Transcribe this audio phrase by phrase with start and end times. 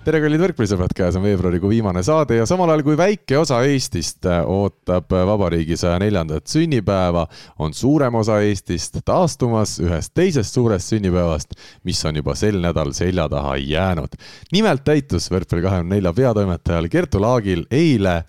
[0.00, 4.24] tere, kallid võrkpallisõbrad, käes on veebruarikuu viimane saade ja samal ajal kui väike osa Eestist
[4.48, 7.26] ootab vabariigi saja neljandat sünnipäeva,
[7.60, 11.52] on suurem osa Eestist taastumas ühest teisest suurest sünnipäevast,
[11.84, 14.16] mis on juba sel nädalal selja taha jäänud.
[14.52, 18.22] nimelt täitus võrkpalli kahekümne nelja peatoimetajal Kertu Laagil eile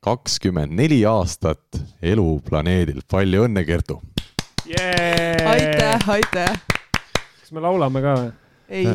[0.00, 3.04] kakskümmend neli aastat elu planeedil.
[3.10, 4.00] palju õnne, Kertu
[4.66, 5.44] yeah!!
[5.52, 6.60] aitäh, aitäh!
[7.40, 8.32] kas me laulame ka või?
[8.70, 8.88] ei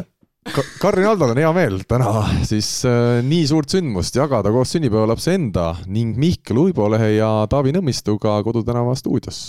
[0.53, 2.09] Karin Aldol on hea meel täna
[2.45, 8.37] siis äh, nii suurt sündmust jagada koos sünnipäevalapse enda ning Mihkel Uibolehe ja Taavi Nõmmistuga
[8.45, 9.39] Kodutänava stuudios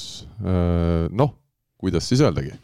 [0.41, 1.11] äh,.
[1.13, 1.35] noh,
[1.77, 2.55] kuidas siis öeldagi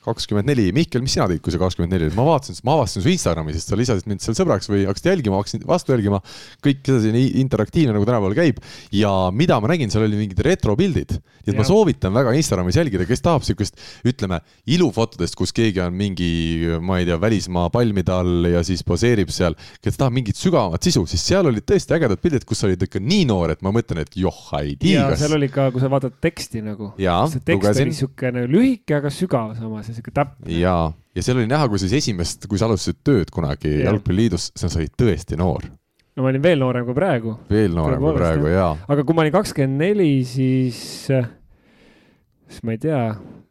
[0.00, 3.04] kakskümmend neli, Mihkel, mis sina tegid, kui sa kakskümmend neli olid, ma vaatasin, ma avastasin
[3.04, 6.22] su Instagrami, sest sa lisasid mind seal sõbraks või hakkasid jälgima, hakkasin vastu jälgima.
[6.64, 8.62] kõik edasi nii interaktiivne nagu tänapäeval käib
[8.96, 11.12] ja mida ma nägin, seal oli mingid retropildid.
[11.44, 13.76] nii et ma soovitan väga Instagramis jälgida, kes tahab siukest,
[14.08, 14.40] ütleme,
[14.72, 16.30] ilufotodest, kus keegi on mingi,
[16.80, 19.58] ma ei tea, välismaa palmide all ja siis poseerib seal.
[19.84, 23.04] kes tahab mingit sügavamat sisu, siis seal olid tõesti ägedad pildid, kus sa olid ikka
[23.04, 25.04] nii noor, et ma mõtlen, et joh, ei tea.
[25.20, 26.94] seal oli ka, kui sa vaatad teksti nagu.
[26.96, 27.92] see tekst lugesin.
[27.92, 30.46] oli siukene lühike, aga sügav samas ja sihuke täpne.
[30.60, 33.90] jaa, ja seal oli näha, kui siis esimest, kui sa alustasid tööd kunagi ja.
[33.90, 35.66] Jalgpalliliidus, sa olid tõesti noor.
[36.16, 37.36] no ma olin veel noorem kui praegu.
[37.50, 38.72] veel noorem kui praegu, jaa.
[38.88, 40.80] aga kui ma olin kakskümmend neli, siis,
[41.10, 43.04] siis ma ei tea,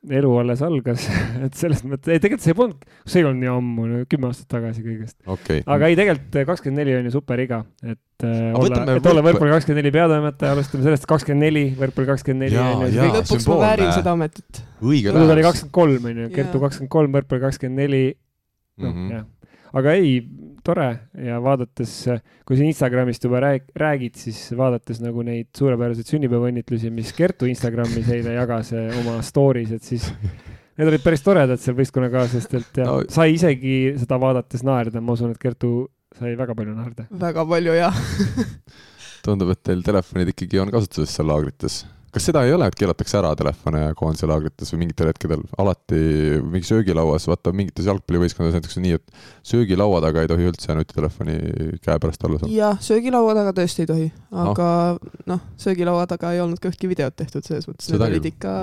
[0.07, 1.05] elu alles algas
[1.45, 4.83] et selles mõttes, ei tegelikult see polnud, see ei olnud nii ammu, kümme aastat tagasi
[4.85, 5.63] kõigest okay..
[5.65, 9.55] aga ei, tegelikult kakskümmend neli on ju super iga, et äh, olla, et olla võrkpalli
[9.57, 13.09] kakskümmend neli peatoimetaja, alustame sellest kakskümmend neli, võrkpalli kakskümmend neli on ju.
[13.17, 14.63] lõpuks ma väärin seda ametit.
[14.79, 15.33] õige läheb.
[15.35, 18.05] oli kakskümmend kolm on ju, Kertu kakskümmend kolm, võrkpalli kakskümmend neli.
[18.79, 19.11] noh, mhm.
[19.17, 19.27] jah
[19.77, 20.17] aga ei,
[20.65, 20.87] tore
[21.25, 21.93] ja vaadates,
[22.47, 28.09] kui sa Instagramist juba rääg-, räägid, siis vaadates nagu neid suurepäraseid sünnipäevaõnnitlusi, mis Kertu Instagramis
[28.15, 30.09] eile jagas eh, oma story's, et siis
[30.79, 32.99] need olid päris toredad seal võistkonnakaaslastelt ja no.
[33.11, 35.73] sai isegi seda vaadates naerda, ma usun, et Kertu
[36.17, 37.07] sai väga palju naerda.
[37.27, 38.03] väga palju, jah
[39.25, 41.83] tundub, et teil telefonid ikkagi on kasutuses seal laagrites
[42.13, 45.43] kas seda ei ole, et keelatakse ära telefone koondise laagrites või mingitel hetkedel?
[45.61, 45.99] Alati
[46.43, 49.21] mingi söögilauas, vaata mingites jalgpallivõistkondades näiteks on nii, et
[49.51, 51.37] söögilaua taga ei tohi üldse nutitelefoni
[51.85, 52.53] käepärast olla saada.
[52.55, 54.09] jah, söögilaua taga tõesti ei tohi,
[54.45, 54.69] aga
[55.29, 58.55] noh, söögilaua taga ei olnud ka ühtki videot tehtud, selles mõttes need olid ikka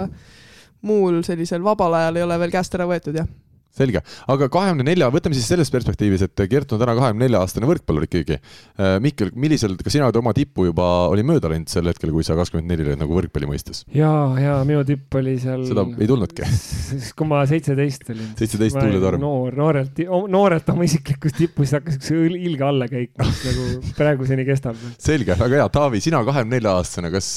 [0.87, 3.31] muul sellisel vabal ajal ei ole veel käest ära võetud, jah
[3.77, 7.69] selge, aga kahekümne nelja, võtame siis selles perspektiivis, et Gert on täna kahekümne nelja aastane
[7.69, 8.39] võrkpallur ikkagi.
[8.81, 12.27] Äh, Mihkel, millisel, kas sina oled oma tippu juba, oli mööda läinud sel hetkel, kui
[12.27, 13.85] sa kakskümmend neli olid nagu võrkpalli mõistes?
[13.95, 14.11] ja,
[14.41, 15.67] ja minu tipp oli seal.
[15.69, 16.47] seda ei tulnudki?
[16.91, 18.31] siis, kui ma seitseteist olin.
[18.39, 19.23] seitseteist tuuletorm.
[19.23, 20.01] noor, noorelt,
[20.33, 24.81] noorelt oma isiklikust tipust hakkas üks ilge allakäik, mis nagu praeguseni kestab.
[24.97, 27.31] selge, väga hea, Taavi, sina kahekümne nelja aastasena, kas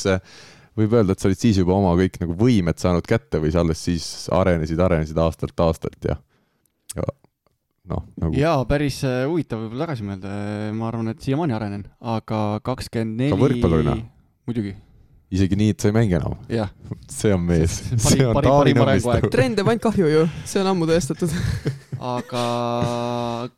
[0.80, 3.64] võib öelda, et sa olid siis juba oma kõik nagu võimed saanud kätte või sa
[3.64, 4.06] alles siis
[4.36, 6.18] arenesid, arenesid aastalt aastalt ja
[7.90, 8.36] noh nagu....
[8.38, 10.36] jaa, päris äh, huvitav võib-olla tagasi mõelda,
[10.76, 13.34] ma arvan, et siiamaani arenen, aga kakskümmend neli.
[13.34, 13.98] ka võrkpallurina?
[14.50, 14.76] muidugi.
[15.34, 16.38] isegi nii, et sa ei mängi enam?
[17.20, 17.82] see on mees.
[18.30, 21.34] on trend teeb ainult kahju ju, see on ammu tõestatud
[22.16, 22.44] aga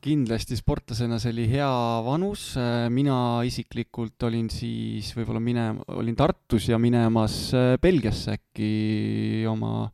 [0.02, 1.72] kindlasti sportlasena see oli hea
[2.06, 2.52] vanus,
[2.94, 9.90] mina isiklikult olin siis võib-olla minema, olin Tartus ja minemas äh, Belgiasse äkki oma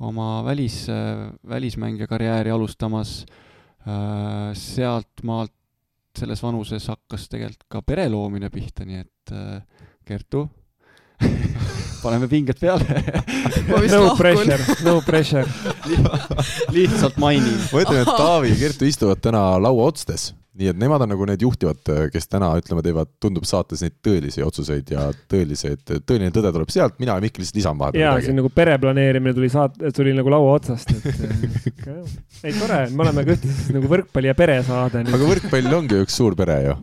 [0.00, 0.86] oma välis,
[1.48, 3.24] välismängija karjääri alustamas.
[3.86, 5.52] Äh, sealtmaalt
[6.18, 9.60] selles vanuses hakkas tegelikult ka pere loomine pihta, nii et äh,
[10.06, 10.48] Kertu
[12.02, 12.86] paneme pinged peale.
[13.66, 15.46] No pressure, no pressure.
[16.74, 17.54] Lihtsalt mainin.
[17.72, 21.28] ma ütlen, et Taavi ja Kertu istuvad täna laua otstes nii et nemad on nagu
[21.28, 21.80] need juhtivad,
[22.12, 26.98] kes täna ütleme, teevad, tundub saates neid tõelisi otsuseid ja tõelised, tõeline tõde tuleb sealt,
[27.02, 28.02] mina ja Mihkel lihtsalt lisan vahepeal.
[28.02, 31.86] jaa, see on nagu pereplaneerimine tuli saat-, tuli nagu laua otsast, et
[32.46, 35.06] ei tore, me oleme ka ühtlasi nagu võrkpalli ja peresaade.
[35.06, 36.76] aga võrkpall ongi üks suur pere ju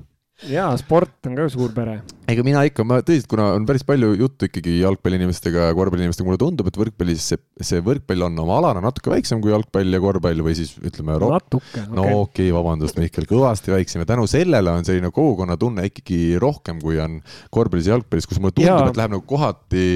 [0.49, 1.99] jaa, sport on ka suur pere.
[2.29, 6.41] ega mina ikka, ma tõsiselt, kuna on päris palju juttu ikkagi jalgpalliinimestega ja korvpalliinimestega, mulle
[6.41, 10.43] tundub, et võrkpallis see, see võrkpall on oma alana natuke väiksem kui jalgpall ja korvpall
[10.45, 11.85] või siis ütleme natuke.
[11.90, 12.22] no okei okay.
[12.23, 17.19] okay,, vabandust, Mihkel, kõvasti väiksem ja tänu sellele on selline kogukonnatunne ikkagi rohkem, kui on
[17.53, 19.87] korvpallis ja jalgpallis, kus mulle tundub, et läheb nagu kohati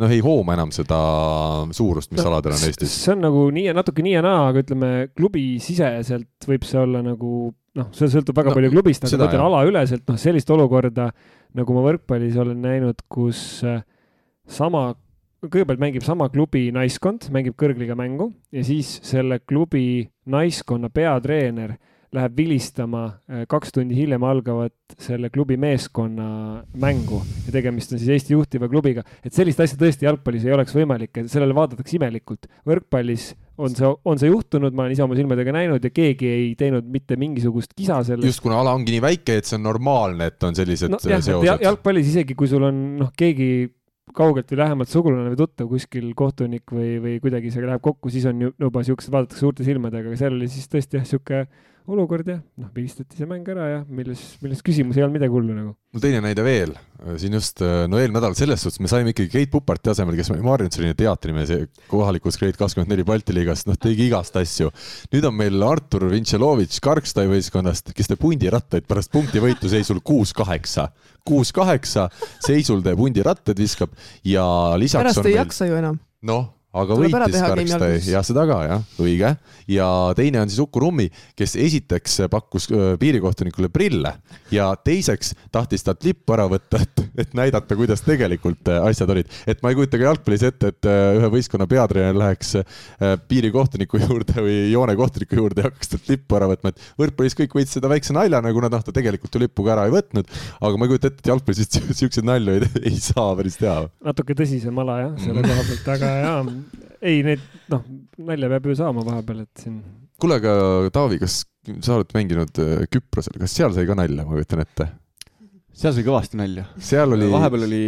[0.00, 1.00] noh, ei hooma enam seda
[1.76, 2.96] suurust, mis no, aladel on Eestis.
[3.04, 7.04] see on nagu nii ja natuke nii ja naa, aga ütleme klubisiseselt võib see olla
[7.04, 11.08] nagu noh, see sõltub väga no, palju klubist, aga ma ütlen alaüleselt, noh, sellist olukorda,
[11.58, 13.82] nagu ma võrkpallis olen näinud, kus äh,
[14.50, 14.86] sama,
[15.44, 21.76] kõigepealt mängib sama klubi naiskond, mängib kõrgliga mängu ja siis selle klubi naiskonna peatreener
[22.14, 23.04] läheb vilistama
[23.50, 26.26] kaks tundi hiljem algavat selle klubi meeskonna
[26.80, 30.74] mängu ja tegemist on siis Eesti juhtiva klubiga, et sellist asja tõesti jalgpallis ei oleks
[30.76, 32.48] võimalik ja sellele vaadatakse imelikult.
[32.68, 36.50] võrkpallis on see, on see juhtunud, ma olen ise oma silmadega näinud ja keegi ei
[36.58, 38.26] teinud mitte mingisugust kisa sellest.
[38.26, 41.22] just, kuna ala ongi nii väike, et see on normaalne, et on sellised no, jah,
[41.22, 41.64] seosed.
[41.66, 43.68] jalgpallis isegi, kui sul on noh, keegi
[44.14, 48.26] kaugelt või lähemalt sugulane või tuttav kuskil kohtunik või, või kuidagi see läheb kokku, siis
[48.30, 51.46] on juba siuksed, vaadatakse suurte silmadega, aga seal oli siis tõesti jah, sihuke
[51.84, 55.56] olukord jah, noh, vilistati see mäng ära ja milles, milles küsimus ei olnud midagi hullu
[55.56, 55.74] nagu.
[55.76, 56.72] no teine näide veel,
[57.20, 60.46] siin just, no eelmine nädal selles suhtes me saime ikkagi Keit Puparti asemel, kes oli
[60.46, 61.52] Marjun selline teatrimees
[61.90, 64.72] kohalikus Grade kakskümmend neli Balti liigast, noh, tegi igast asju.
[65.12, 70.88] nüüd on meil Artur Vintšelovitš Karkstai võistkonnast, kes teeb hundirattaid pärast punktivõitu seisul kuus-kaheksa.
[71.28, 72.08] kuus-kaheksa
[72.48, 73.92] seisul teeb hundirattaid, viskab
[74.24, 74.46] ja
[74.80, 75.40] lisaks pärast ei meil...
[75.44, 76.00] jaksa ju enam.
[76.24, 79.30] noh aga Tuleb võitis Karkstai, jah, seda ka jah, õige.
[79.70, 79.88] ja
[80.18, 81.06] teine on siis Uku Rummi,
[81.38, 82.66] kes esiteks pakkus
[83.00, 84.10] piirikohtunikule prille
[84.54, 89.30] ja teiseks tahtis talt lippu ära võtta, et, et näidata, kuidas tegelikult asjad olid.
[89.46, 92.56] et ma ei kujuta ka jalgpallis ette, et ühe võistkonna peatreener läheks
[93.30, 97.78] piirikohtuniku juurde või joonekohtuniku juurde ja hakkaks talt lippu ära võtma, et võrkpallis kõik võtsid
[97.78, 100.34] seda väikse naljana, kuna noh, ta tegelikult ju lippu ka ära ei võtnud.
[100.58, 103.84] aga ma ei kujuta ette, et jalgpallis siukseid nalju ei, ei saa päris teha.
[104.10, 106.38] natuke tõsisem ala jah, selle koha pealt, aga jaa
[107.04, 107.42] ei, need
[107.72, 107.84] noh,
[108.24, 109.80] nalja peab ju saama vahepeal, et siin.
[110.20, 111.42] kuule, aga Taavi, kas
[111.84, 114.88] sa oled mänginud äh, Küprosel, kas seal sai ka nalja, ma kujutan ette?
[115.74, 116.66] seal sai kõvasti nalja.
[116.90, 117.28] seal oli.
[117.32, 117.84] vahepeal oli,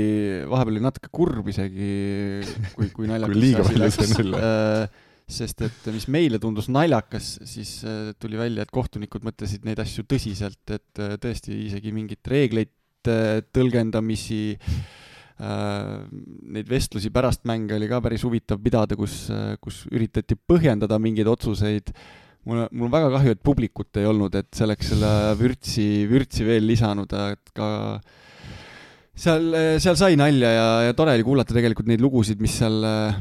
[0.52, 1.90] vahepeal oli natuke kurb isegi,
[2.74, 5.04] kui, kui naljakas kui liiga palju sai nalja äh,
[5.36, 10.06] sest et mis meile tundus naljakas, siis äh, tuli välja, et kohtunikud mõtlesid neid asju
[10.06, 12.72] tõsiselt, et tõesti isegi mingeid reegleid
[13.06, 15.05] tõlgendamisi äh, Äh,
[15.36, 19.26] neid vestlusi pärast mänge oli ka päris huvitav pidada, kus,
[19.60, 21.92] kus üritati põhjendada mingeid otsuseid.
[22.48, 26.46] mul, mul on väga kahju, et publikut ei olnud, et see oleks selle vürtsi, vürtsi
[26.46, 27.68] veel lisanud, et ka
[29.16, 29.48] seal,
[29.82, 32.78] seal sai nalja ja, ja tore oli kuulata tegelikult neid lugusid, mis seal,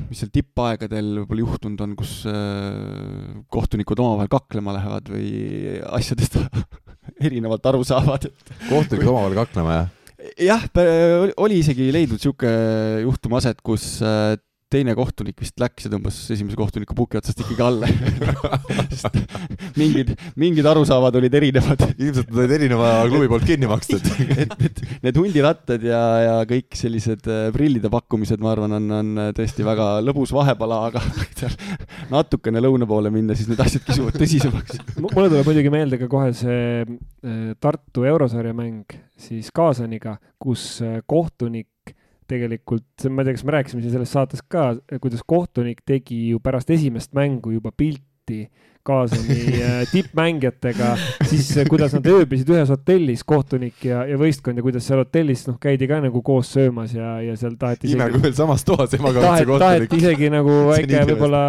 [0.10, 5.30] mis seal tippaegadel võib-olla juhtunud on, kus äh, kohtunikud omavahel kaklema lähevad või
[6.00, 6.40] asjadest
[7.26, 8.28] erinevalt aru saavad.
[8.70, 9.94] kohtunikud omavahel kaklema, jah?
[10.40, 10.66] Jah,
[11.42, 12.52] oli isegi leidnud sihuke
[13.04, 14.36] juhtum aset, kus äh,
[14.72, 17.90] teine kohtunik vist läks ja tõmbas esimese kohtuniku puki otsast ikkagi alla.
[19.80, 21.84] Mingid, mingid arusaavad olid erinevad.
[21.94, 24.08] ilmselt nad olid erineva klubi poolt kinni makstud.
[24.46, 29.22] Et, et need hundirattad ja, ja kõik sellised äh, prillide pakkumised, ma arvan, on, on
[29.38, 31.04] tõesti väga lõbus vahepala, aga
[32.16, 34.82] natukene lõuna poole minna, siis need asjad kisuvad tõsisemaks.
[35.00, 41.00] Mulle tuleb muidugi meelde ka kohe see äh, Tartu eurosarja mäng siis Kaasaniga, kus äh,
[41.08, 41.70] kohtunik
[42.28, 46.42] tegelikult, ma ei tea, kas me rääkisime siin selles saates ka, kuidas kohtunik tegi ju
[46.44, 48.46] pärast esimest mängu juba pilti
[48.86, 50.92] kaasani äh, tippmängijatega,
[51.30, 55.46] siis äh, kuidas nad ööbisid ühes hotellis, kohtunik ja, ja võistkond ja kuidas seal hotellis
[55.50, 57.90] noh, käidi ka nagu koos söömas ja, ja seal taheti.
[57.96, 59.90] imega veel samas toas emaga tahet, kohtunik.
[59.90, 61.44] taheti isegi nagu väike võib-olla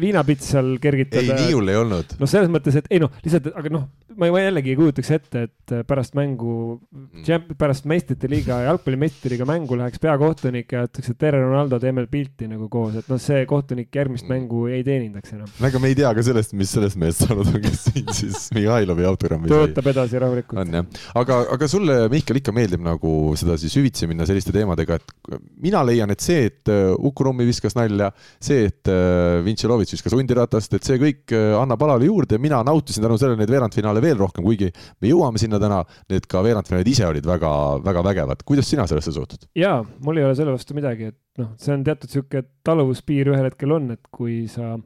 [0.00, 1.36] viinapits seal kergitada.
[1.36, 2.16] ei, nii hull ei olnud.
[2.20, 3.86] noh, selles mõttes, et ei noh, lihtsalt, aga noh,
[4.20, 9.46] ma jällegi ei kujutaks ette, et pärast mängu mm., pärast meistrite liiga, jalgpalli meistrite liiga
[9.48, 13.44] mängu läheks peakohtunik ja ütleks, et tere, Ronaldo, teeme pilti nagu koos, et noh, see
[13.50, 14.34] kohtunik järgmist mm.
[14.34, 15.52] mängu ei teenindaks enam.
[15.68, 19.06] ega me ei tea ka sellest, mis sellest mehest saanud on, kes siin siis Mihhailovi
[19.08, 19.66] autogrammi sai.
[19.66, 20.60] töötab edasi rahulikult.
[20.62, 25.38] on jah, aga, aga sulle, Mihkel, ikka meeldib nagu sedasi süvitsi minna selliste teemadega, et
[25.62, 28.10] mina leian, et see, et äh, Uku Rummi viskas nalja,
[28.42, 33.04] see, et äh, Vintšelovitš viskas hundiratast, et see kõik äh, annab alale juurde, mina nautisin
[33.04, 34.70] tänu sellele neid veerandfinaale veel rohkem, kuigi
[35.02, 37.52] me jõuame sinna täna, need ka veerandfinaalid ise olid väga,
[37.84, 38.46] väga vägevad.
[38.48, 39.48] kuidas sina sellesse suhtud?
[39.58, 43.48] jaa, mul ei ole selle vastu midagi, et noh, see on teatud niisugune taluvuspiir ühel
[43.48, 44.76] hetkel on, et kui sa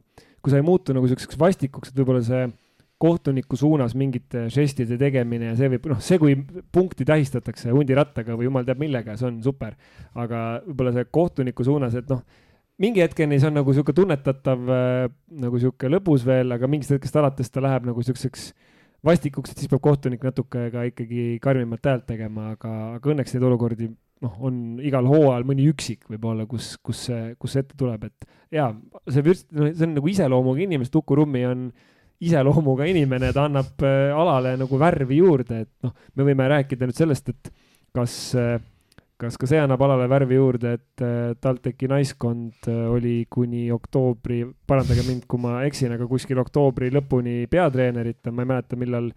[0.41, 2.47] kui sa ei muutu nagu siukseks vastikuks, et võib-olla see
[2.97, 6.33] kohtuniku suunas mingite žestide tegemine ja see võib, noh, see, kui
[6.73, 9.75] punkti tähistatakse hundirattaga või jumal teab millega, see on super.
[10.17, 12.23] aga võib-olla see kohtuniku suunas, et noh,
[12.81, 15.03] mingi hetkeni see on nagu sihuke tunnetatav äh,
[15.45, 18.49] nagu sihuke lõbus veel, aga mingist hetkest alates ta läheb nagu siukseks
[19.05, 23.45] vastikuks, et siis peab kohtunik natuke ka ikkagi karmimat häält tegema, aga, aga õnneks neid
[23.45, 23.91] olukordi
[24.23, 28.57] noh, on igal hooajal mõni üksik võib-olla, kus, kus see, kus see ette tuleb, et
[28.57, 28.71] jaa,
[29.09, 31.67] see vürst, no see on nagu iseloomuga inimene, Uku Rummi on
[32.23, 36.97] iseloomuga inimene, ta annab äh, alale nagu värvi juurde, et noh, me võime rääkida nüüd
[36.97, 37.51] sellest, et
[37.95, 38.57] kas, äh,
[39.21, 45.05] kas ka see annab alale värvi juurde, et äh, TalTechi naiskond oli kuni oktoobri, parandage
[45.05, 49.11] mind, kui ma eksin, aga kuskil oktoobri lõpuni peatreenerita, ma ei mäleta, millal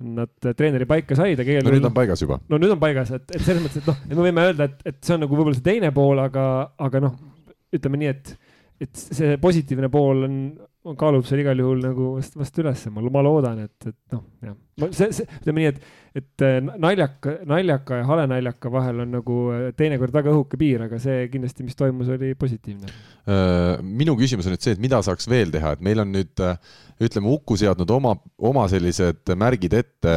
[0.00, 2.40] nad treeneri paika said, aga no nüüd on paigas juba.
[2.48, 4.80] no nüüd on paigas, et, et selles mõttes, et noh, et me võime öelda, et,
[4.92, 6.46] et see on nagu võib-olla see teine pool, aga,
[6.80, 7.18] aga noh,
[7.76, 8.32] ütleme nii, et,
[8.86, 10.36] et see positiivne pool on,
[11.00, 14.56] kaalub seal igal juhul nagu vast, vast ülesse, ma, ma loodan, et, et noh, jah.
[14.88, 19.36] see, see, ütleme nii, et, et äh, naljaka, naljaka ja hale naljaka vahel on nagu
[19.54, 22.90] äh, teinekord väga õhuke piir, aga see kindlasti, mis toimus, oli positiivne.
[23.86, 26.40] minu küsimus on nüüd see, et mida saaks veel teha, et meil on nüüd
[27.00, 28.16] ütleme, Uku seadnud oma,
[28.50, 30.14] oma sellised märgid ette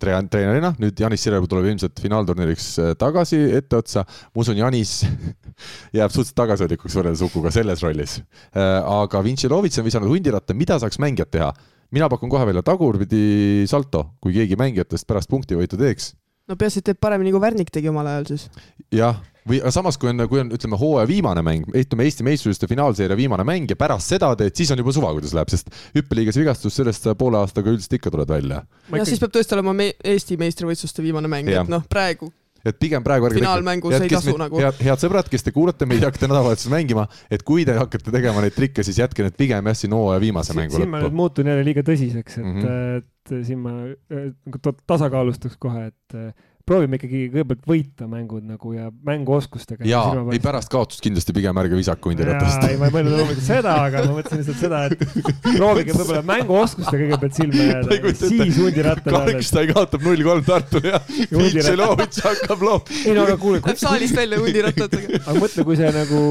[0.00, 4.06] treenerina, nüüd Janis Sirelpuu tuleb ilmselt finaalturniiriks tagasi etteotsa.
[4.06, 5.02] ma usun, Janis
[5.96, 8.22] jääb suhteliselt tagasihoidlikuks võrreldes Ukuga selles rollis.
[8.56, 11.52] aga Vintšelovitš on visanud hundiratta, mida saaks mängijad teha?
[11.94, 16.14] Mina pakun kohe välja tagurpidi salto, kui keegi mängijatest pärast punktivõitu teeks.
[16.48, 18.46] no peaasi, et teeb paremini kui Värnik tegi omal ajal siis.
[18.94, 23.18] jah, või samas, kui on, kui on, ütleme, hooaja viimane mäng, ütleme Eesti meistrivõistluste finaalseeria
[23.18, 26.78] viimane mäng ja pärast seda teed, siis on juba suva, kuidas läheb, sest hüppeliigas vigastus,
[26.78, 28.62] sellest sa poole aastaga üldiselt ikka tuled välja.
[28.64, 29.10] ja ikkagi...
[29.12, 32.32] siis peab tõesti olema me Eesti meistrivõistluste viimane mäng, et noh, praegu
[32.66, 34.60] et pigem praegu ärge finaalmängus ei tasu meid, nagu.
[34.62, 38.14] head, head sõbrad, kes te kuulate meid ja hakkate nädalavahetusel mängima, et kui te hakkate
[38.14, 40.84] tegema neid trikke, siis jätke need pigem jah, siin hooaja viimase mängu lõppu.
[40.84, 43.06] siin ma nüüd muutun jälle liiga tõsiseks, et mm, -hmm.
[43.06, 46.20] et siin ma nagu tasakaalustaks kohe, et
[46.66, 49.86] proovime ikkagi kõigepealt võita mängud nagu ja mänguoskustega.
[49.86, 52.64] jaa, ei pärast kaotust kindlasti pigem ärge visake hundiratast.
[52.66, 55.04] ei, ma ei mõelnud loomulikult seda, aga ma mõtlesin lihtsalt seda, et
[55.44, 59.36] proovige võib-olla mänguoskustega kõigepealt silma jääda, siis hundiratta peale.
[59.36, 62.90] Karkstein kaotab null-kolm Tartule ja Vitšelovitš hakkab loom-.
[63.04, 63.62] ei no aga kuule.
[63.62, 65.22] Läheb saalist välja hundirattatega.
[65.26, 66.24] aga mõtle, kui see nagu.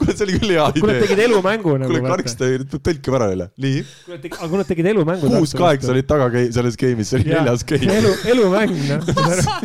[0.00, 0.86] kuule, see oli küll hea idee.
[0.86, 1.92] kui nad tegid elumängu nagu.
[1.92, 3.84] kuule, Karkstein, tõlke ära jälle, nii.
[4.08, 5.36] aga kui nad tegid elumängu.
[5.36, 8.00] kuus-kaheksa olid taga selles game'is, see oli neljas game.
[8.00, 9.64] elu, elumäng, noh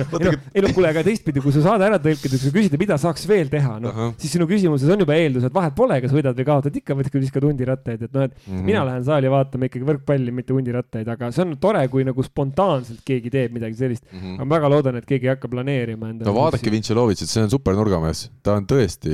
[0.00, 0.20] noh.
[0.22, 2.76] ei no, ei no kuule, aga teistpidi, kui sa saade ära tõlkida, kui sa küsid,
[2.80, 6.12] mida saaks veel teha, noh siis sinu küsimuses on juba eeldus, et vahet pole, kas
[6.14, 8.66] võidad või kaotad, ikka võid viskad hundirattaid, et noh, et mm -hmm.
[8.66, 13.02] mina lähen saali vaatama ikkagi võrkpalli, mitte hundirattaid, aga see on tore, kui nagu spontaanselt
[13.06, 14.18] keegi teeb midagi sellist mm.
[14.18, 14.44] -hmm.
[14.44, 16.30] ma väga loodan, et keegi ei hakka planeerima endale.
[16.30, 19.10] no vaadake Vintšelovitšit, see on super nurgamees, ta on tõesti,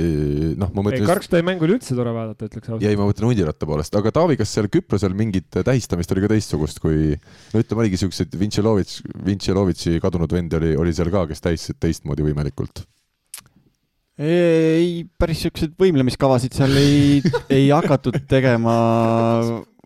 [0.57, 1.07] noh, ma mõtlen.
[1.07, 2.83] Karkstoi mängu oli üldse tore vaadata, ütleks ausalt.
[2.83, 6.81] ei, ma mõtlen hundiratta poolest, aga Taavi, kas seal Küprosel mingit tähistamist oli ka teistsugust,
[6.83, 7.15] kui
[7.53, 8.35] no ütleme, oligi siuksed
[8.67, 12.83] Vintšelovitš, Vintšelovitši kadunud vend oli, oli seal ka, kes täis teistmoodi võimelikult?
[14.17, 17.19] ei, päris siukseid võimlemiskavasid seal ei,
[17.53, 18.73] ei hakatud tegema.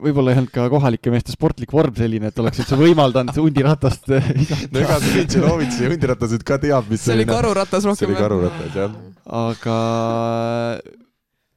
[0.01, 4.69] võib-olla ei olnud ka kohalike meeste sportlik vorm selline, et oleks üldse võimaldanud hundiratast visata.
[4.71, 7.99] no ega see Vintšelovitš ja hundiratas nüüd ka teab, mis see oli karuratas rohkem.
[7.99, 8.97] see oli karuratas, jah.
[9.43, 9.77] aga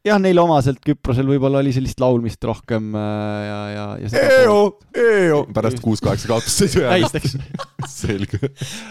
[0.04, 4.58] jah, neile omaselt Küprosel võib-olla oli sellist laulmist rohkem äh, ja, ja, ja EO,
[4.92, 7.23] EO, pärast kuus-kaheksa kaotust sõidu jääda.
[7.88, 8.40] selge.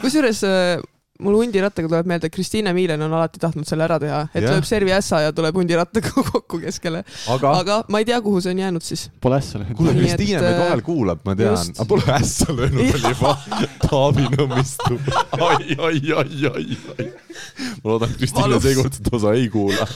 [0.02, 0.82] kusjuures äh,
[1.24, 4.56] mul hundirattaga tuleb meelde, Kristiine Miilen on alati tahtnud selle ära teha, et yeah.
[4.56, 7.04] lööb servi ässa ja tuleb hundirattaga kokku keskele.
[7.32, 7.54] Aga...
[7.62, 9.06] aga ma ei tea, kuhu see on jäänud siis.
[9.22, 9.78] Pole ässa löönud.
[9.78, 13.36] kuule, Kristiine meid äh, vahel kuulab, ma tean, aga pole ässa löönud, oli juba
[13.86, 15.00] Taavi Nõmmistu.
[15.38, 17.08] ai, ai, ai, ai, ai.
[17.84, 19.88] ma loodan, et Kristiine seekord seda osa ei kuula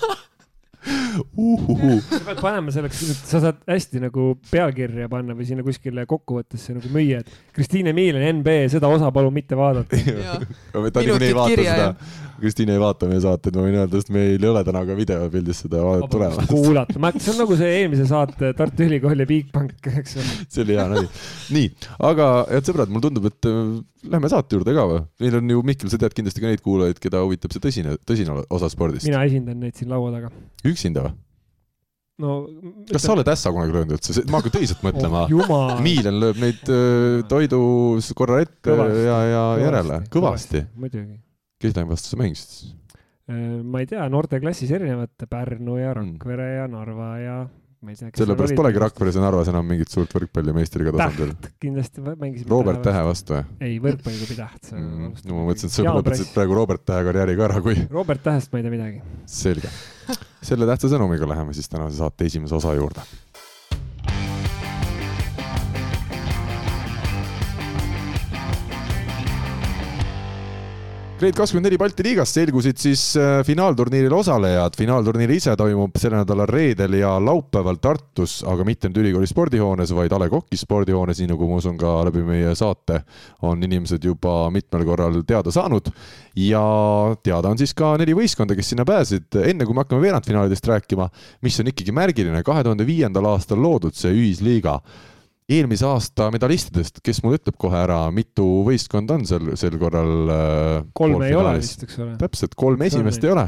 [1.37, 1.97] uhuhu.
[2.01, 6.91] sa pead panema selleks, sa saad hästi nagu pealkirja panna või sinna kuskile kokkuvõttesse nagu
[6.93, 9.97] müüa, et Kristiine Miilen, NB, seda osa palun mitte vaadata.
[9.97, 11.91] ei vaata seda
[12.37, 15.61] Kristiine ei vaata meie saateid, ma võin öelda, sest meil ei ole täna ka videopildis
[15.65, 16.49] seda tulemas.
[16.49, 20.37] kuulata, ma, see on nagu see eelmise saate Tartu Ülikool ja Bigbank, eks ole.
[20.45, 21.11] see oli hea nali.
[21.57, 21.69] nii,
[22.11, 23.61] aga head sõbrad, mulle tundub, et äh,
[24.13, 25.03] lähme saate juurde ka või?
[25.25, 28.41] meil on ju, Mihkel, sa tead kindlasti ka neid kuulajaid, keda huvitab see tõsine, tõsine
[28.53, 29.09] osa spordist.
[29.09, 30.33] mina esindan neid siin laua taga.
[30.67, 31.15] üksinda või?
[32.21, 32.39] no
[32.89, 35.77] kas sa oled ässa kunagi löönud üldse, ma hakkan tõsiselt mõtlema oh,.
[35.85, 37.61] Miilen lööb neid äh, toidu
[38.17, 40.67] korra ette kõvasti, ja, ja kõvasti, järele, kõvasti.
[40.77, 41.17] muidugi
[41.61, 42.73] kelle vastu sa mängisid?
[43.27, 46.13] Äh, ma ei tea, noorteklassis erinevate Pärnu ja mm.
[46.17, 46.57] Rakvere mm.
[46.57, 47.37] ja Narva ja
[47.81, 48.11] ma ei tea.
[48.17, 51.35] sellepärast polegi Rakveres ja Narvas enam mingit suurt võrkpalli meistriga tasandil.
[51.61, 52.49] kindlasti mängisime.
[52.53, 53.43] Robert Tähe vastu või?
[53.59, 55.13] ei, võrkpalliklubi Täht mm,.
[55.27, 57.77] no ma mõtlesin, et sa lõpetasid praegu Robert Tähe karjääri ka ära, kui.
[57.91, 59.03] Robert Tähest ma ei tea midagi.
[59.37, 59.73] selge.
[60.47, 63.03] selle tähtsa sõnumiga läheme siis tänase saate esimese osa juurde
[71.17, 74.75] Grade24 Balti liigas selgusid siis äh, finaalturniiril osalejad.
[74.77, 80.13] finaalturniir ise toimub selle nädala reedel ja laupäeval Tartus, aga mitte nüüd ülikooli spordihoones, vaid
[80.13, 82.99] A Le Coq'i spordihoones, nii nagu ma usun ka läbi meie saate
[83.49, 85.89] on inimesed juba mitmel korral teada saanud.
[86.37, 86.63] ja
[87.25, 89.41] teada on siis ka neli võistkonda, kes sinna pääsesid.
[89.41, 91.09] enne kui me hakkame veerandfinaalidest rääkima,
[91.41, 94.83] mis on ikkagi märgiline, kahe tuhande viiendal aastal loodud see ühisliiga
[95.47, 100.85] eelmise aasta medalistidest, kes mul ütleb kohe ära, mitu võistkonda on sel, sel korral äh,?
[100.97, 102.15] kolme ei ole vist, eks ole.
[102.19, 103.47] täpselt, kolm esimest ei ole.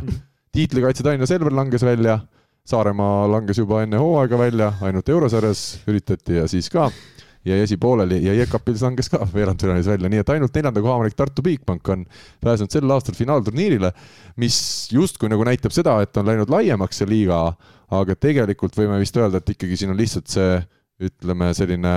[0.56, 2.22] tiitlikaitse Tallinna Selver langes välja,
[2.70, 6.88] Saaremaa langes juba enne hooaega välja, ainult eurosarjas üritati ja siis ka
[7.46, 11.16] jäi asi pooleli ja Jekapils langes ka veerandfinaalis välja, nii et ainult neljanda koha omanik
[11.20, 12.06] Tartu Bigbank on
[12.44, 13.92] pääsenud sel aastal finaalturniirile,
[14.40, 14.58] mis
[14.92, 17.44] justkui nagu näitab seda, et on läinud laiemaks see liiga,
[17.96, 20.60] aga tegelikult võime vist öelda, et ikkagi siin on lihtsalt see,
[21.00, 21.94] ütleme, selline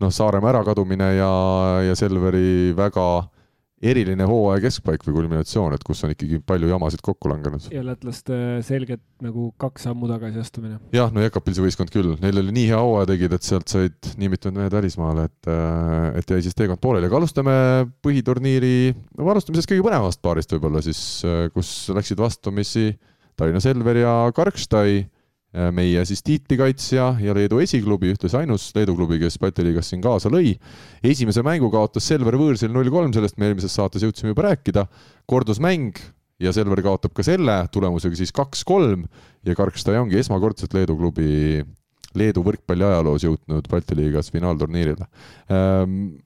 [0.00, 1.30] noh, Saaremaa ärakadumine ja,
[1.86, 3.06] ja Selveri väga
[3.84, 7.66] eriline hooaja keskpaik või kulminatsioon, et kus on ikkagi palju jamasid kokku langenud.
[7.74, 10.78] ja lätlaste selgelt nagu kaks sammu tagasi astumine.
[10.94, 14.12] jah, no Jekapil see võistkond küll, neil oli nii hea hooaja tegid, et sealt said
[14.20, 15.50] nii mitmed mehed välismaale, et,
[16.20, 17.56] et jäi siis teekond pooleli, aga alustame
[18.04, 18.76] põhiturniiri,
[19.18, 21.02] no alustame sellest kõige põnevamast paarist võib-olla siis,
[21.52, 22.94] kus läksid vastumisi
[23.36, 25.13] Tallinna Selver ja Karkstad Äh,
[25.74, 30.32] meie siis tiitlikaitsja ja Leedu esiklubi, ühtlasi ainus Leedu klubi, kes Balti liigas siin kaasa
[30.32, 30.56] lõi.
[31.04, 34.86] esimese mängu kaotas Selver võõrsil null kolm, sellest me eelmises saates jõudsime juba rääkida.
[35.26, 36.00] kordus mäng
[36.42, 39.06] ja Selver kaotab ka selle tulemusega siis kaks-kolm
[39.46, 41.62] ja Karkstaja ongi esmakordselt Leedu klubi,
[42.18, 45.06] Leedu võrkpalli ajaloos jõudnud Balti liigas finaalturniirile
[45.50, 46.16] ähm,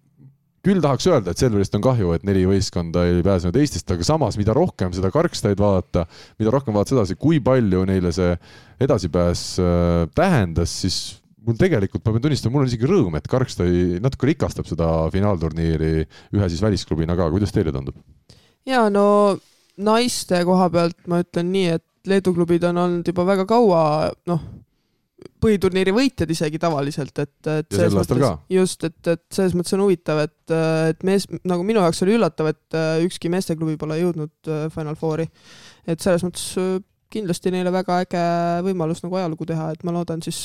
[0.68, 4.36] küll tahaks öelda, et Selverist on kahju, et neli võistkonda ei pääsenud Eestist, aga samas,
[4.40, 6.04] mida rohkem seda Karkstaid vaadata,
[6.40, 8.34] mida rohkem vaadata sedasi, kui palju neile see
[8.84, 11.00] edasipääs äh, tähendas, siis
[11.48, 15.92] mul tegelikult, ma pean tunnistama, mul on isegi rõõm, et Karkstai natuke rikastab seda finaalturniiri
[16.36, 17.96] ühe siis välisklubina ka, kuidas teile tundub?
[18.68, 19.38] ja no
[19.80, 23.82] naiste koha pealt ma ütlen nii, et Leedu klubid on olnud juba väga kaua,
[24.30, 24.44] noh
[25.42, 28.32] põhiturniiri võitjad isegi tavaliselt, et, et ja sel aastal ka.
[28.52, 30.54] just, et, et selles mõttes on huvitav, et,
[30.92, 34.98] et mees, nagu minu jaoks oli üllatav, et äh, ükski meesteklubi pole jõudnud äh, Final
[34.98, 35.28] Fouri.
[35.86, 38.22] et selles mõttes äh, kindlasti neile väga äge
[38.66, 40.42] võimalus nagu ajalugu teha, et ma loodan siis,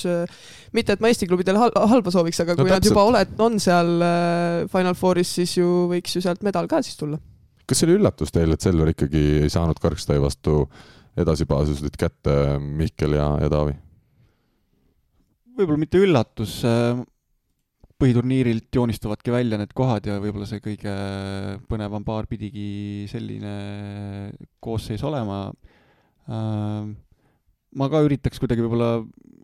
[0.72, 2.86] mitte et ma Eesti klubidele hal halba sooviks, aga no, kui täpselt.
[2.86, 3.92] nad juba oled, on seal
[4.72, 7.20] Final Fouris, siis ju võiks ju sealt medal ka siis tulla.
[7.68, 10.62] kas see oli üllatus teile, et Selver ikkagi ei saanud Karkstai vastu
[11.20, 13.75] edasipääsusid kätte Mihkel ja, ja Taavi?
[15.57, 17.01] Võib-olla mitte üllatus, äh,
[18.01, 20.93] põhiturniirilt joonistuvadki välja need kohad ja võib-olla see kõige
[21.69, 23.53] põnevam paar pidigi selline
[24.63, 25.45] koosseis olema.
[26.27, 26.89] Äh,
[27.74, 28.98] ma ka üritaks kuidagi võib-olla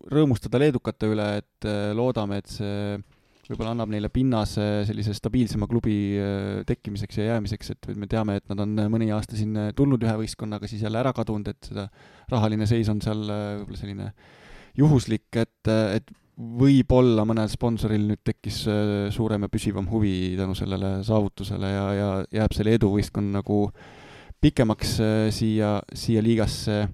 [0.09, 2.99] rõõmustada leedukate üle, et äh, loodame, et see
[3.49, 5.95] võib-olla annab neile pinnase sellise stabiilsema klubi
[6.69, 10.69] tekkimiseks ja jäämiseks, et me teame, et nad on mõni aasta siin tulnud ühe võistkonnaga,
[10.69, 11.87] siis jälle ära kadunud, et seda
[12.29, 14.38] rahaline seis on seal võib-olla selline äh,
[14.79, 20.99] juhuslik, et, et võib-olla mõnel sponsoril nüüd tekkis äh, suurem ja püsivam huvi tänu sellele
[21.03, 23.65] saavutusele ja, ja jääb selle eduvõistkond nagu
[24.39, 26.85] pikemaks äh, siia, siia liigasse,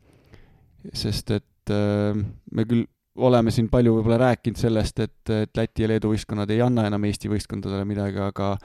[0.97, 2.17] sest et äh,
[2.51, 6.63] me küll oleme siin palju võib-olla rääkinud sellest, et, et Läti ja Leedu võistkonnad ei
[6.65, 8.55] anna enam Eesti võistkondadele midagi, aga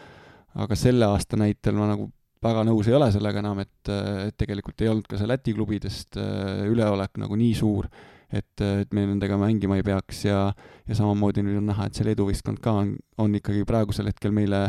[0.58, 2.08] aga selle aasta näitel ma nagu
[2.42, 3.90] väga nõus ei ole sellega enam, et,
[4.24, 7.86] et tegelikult ei olnud ka see Läti klubidest üleolek nagu nii suur
[8.32, 10.50] et, et me nendega mängima ei peaks ja,
[10.86, 14.34] ja samamoodi nüüd on näha, et see Leedu võistkond ka on, on ikkagi praegusel hetkel
[14.34, 14.68] meile,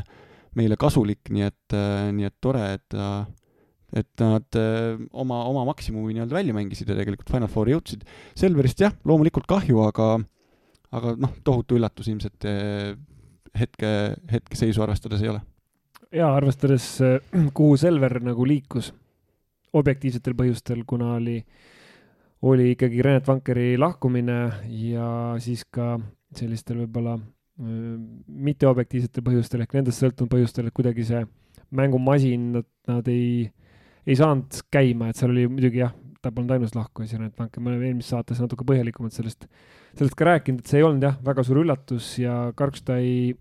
[0.57, 1.77] meile kasulik, nii et,
[2.17, 2.99] nii et tore, et
[3.91, 4.55] et nad
[5.11, 8.05] oma, oma maksimumi nii-öelda välja mängisid ja tegelikult Final Fouri jõudsid.
[8.39, 10.13] Selverist jah, loomulikult kahju, aga
[10.95, 12.47] aga noh, tohutu üllatus ilmselt
[13.59, 13.89] hetke,
[14.31, 15.41] hetkeseisu arvestades ei ole.
[16.15, 16.87] jaa, arvestades,
[17.57, 18.93] kuhu Selver nagu liikus
[19.75, 21.70] objektiivsetel põhjustel, kuna oli äh,
[22.41, 25.07] oli ikkagi Renat Vankeri lahkumine ja
[25.39, 25.93] siis ka
[26.35, 27.17] sellistel võib-olla
[27.61, 31.19] mitteobjektiivsetel põhjustel ehk nendest sõltunud põhjustel, et kuidagi see
[31.77, 33.43] mängumasin, nad, nad ei,
[34.07, 37.71] ei saanud käima, et seal oli muidugi jah, ta polnud ainus lahkuja, Renat Vanker, me
[37.73, 39.45] oleme eelmises saates natuke põhjalikumalt sellest,
[39.93, 43.35] sellest ka rääkinud, et see ei olnud jah, väga suur üllatus ja Karkstai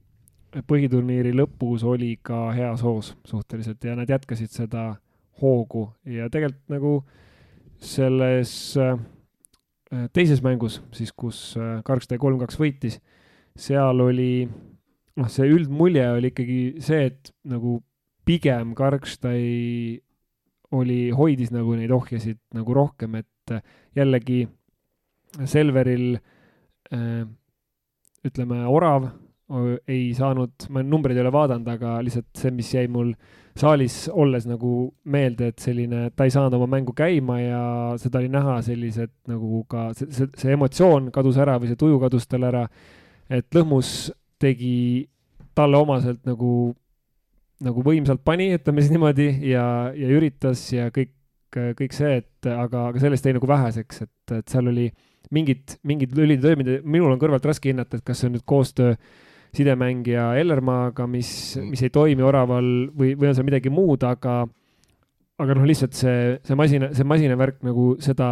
[0.68, 4.90] põhiturniiri lõpus oli ka heas hoos suhteliselt ja nad jätkasid seda
[5.40, 7.29] hoogu ja tegelikult nagu äh,
[7.80, 8.96] selles äh,
[10.12, 13.00] teises mängus siis, kus äh, Karlstai kolm-kaks võitis,
[13.58, 14.44] seal oli,
[15.18, 17.78] noh, see üldmulje oli ikkagi see, et nagu
[18.28, 19.98] pigem Karlstai
[20.76, 23.64] oli, hoidis nagu neid ohjasid nagu rohkem, et äh,
[23.98, 24.44] jällegi
[25.46, 26.16] Selveril
[28.26, 29.04] ütleme, Orav
[29.86, 34.04] ei saanud, ma numbreid ei ole vaadanud, aga lihtsalt see, mis jäi mul äh, saalis
[34.12, 37.62] olles nagu meelde, et selline, ta ei saanud oma mängu käima ja
[38.00, 41.98] seda oli näha sellised nagu ka see, see, see emotsioon kadus ära või see tuju
[42.02, 42.66] kadus tal ära.
[43.30, 44.10] et Lõhmus
[44.40, 45.08] tegi
[45.54, 46.72] talle omaselt nagu,
[47.64, 49.64] nagu võimsalt pani, ütleme siis niimoodi, ja,
[49.96, 51.12] ja üritas ja kõik,
[51.50, 54.88] kõik see, et aga, aga sellest jäi nagu väheseks, et, et seal oli
[55.34, 58.94] mingid, mingid lülid toimida, minul on kõrvalt raske hinnata, et kas see on nüüd koostöö
[59.56, 61.74] sidemängija Ellermaaga, mis, mm.
[61.74, 64.42] mis ei toimi oraval või, või on seal midagi muud, aga,
[65.40, 68.30] aga noh, lihtsalt see, see masina, see masinavärk nagu seda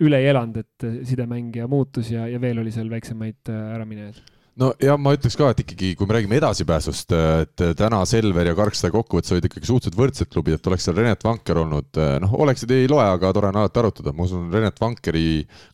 [0.00, 4.20] üle ei elanud, et sidemängija muutus ja, ja veel oli seal väiksemaid äh, äraminejaid
[4.60, 8.56] no ja ma ütleks ka, et ikkagi, kui me räägime edasipääsust, et täna Selver ja
[8.58, 12.74] Karksaare kokkuvõttes olid ikkagi suhteliselt võrdsed klubid, et oleks seal Renet Vanker olnud, noh, oleksid
[12.74, 15.26] ei loe, aga tore on alati arutada, ma usun, Renet Vankeri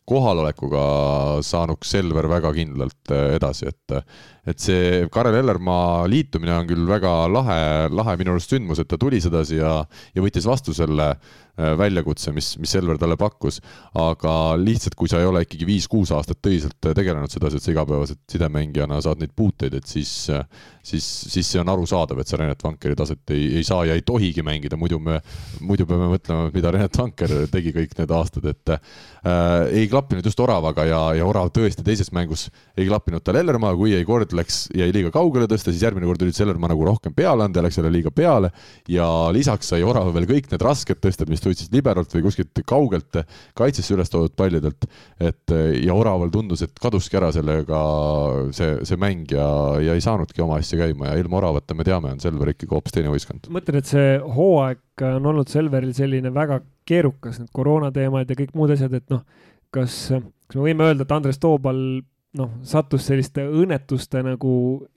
[0.07, 0.85] kohalolekuga
[1.45, 4.01] saanuks Selver väga kindlalt edasi, et
[4.47, 7.57] et see Karel Ellermaa liitumine on küll väga lahe,
[7.91, 9.81] lahe minu arust sündmus, et ta tuli sedasi ja,
[10.15, 11.09] ja võttis vastu selle
[11.57, 13.59] väljakutse, mis, mis Selver talle pakkus.
[13.97, 17.71] aga lihtsalt, kui sa ei ole ikkagi viis-kuus aastat tõsiselt äh, tegelenud sedasi, et sa
[17.73, 20.43] igapäevaselt sidemängijana saad neid puuteid, et siis, äh,
[20.85, 24.05] siis, siis see on arusaadav, et sa Renet Vankeri taset ei, ei saa ja ei
[24.05, 25.19] tohigi mängida, muidu me,
[25.61, 28.83] muidu peame mõtlema, mida Renet Vanker tegi kõik need aastad, et äh,
[29.81, 33.95] ei klappinud just Oravaga ja, ja Orav tõesti teises mängus ei klappinud tal Ellermaa, kui
[33.95, 37.47] jäi kord läks, jäi liiga kaugele tõsta, siis järgmine kord üritas Ellermaa nagu rohkem peale
[37.47, 38.51] anda läks jälle liiga peale
[38.91, 42.61] ja lisaks sai Orav veel kõik need rasked tõsted, mis tulid siis liberalt või kuskilt
[42.67, 43.21] kaugelt
[43.57, 44.87] kaitsesse üles toodud pallidelt.
[45.19, 47.81] et ja Oraval tundus, et kaduski ära sellega
[48.55, 49.47] see, see mäng ja,
[49.83, 52.95] ja ei saanudki oma asja käima ja ilma Oravata me teame, on Selver ikkagi hoopis
[52.95, 53.49] teine võistkond.
[53.53, 58.73] mõtlen, et see hooaeg on olnud Selveril selline väga keerukas, need koroonateemad ja kõik muud
[58.75, 59.23] asjad, et noh,
[59.73, 59.97] kas,
[60.47, 61.81] kas me võime öelda, et Andres Toobal
[62.37, 64.51] noh, sattus selliste õnnetuste nagu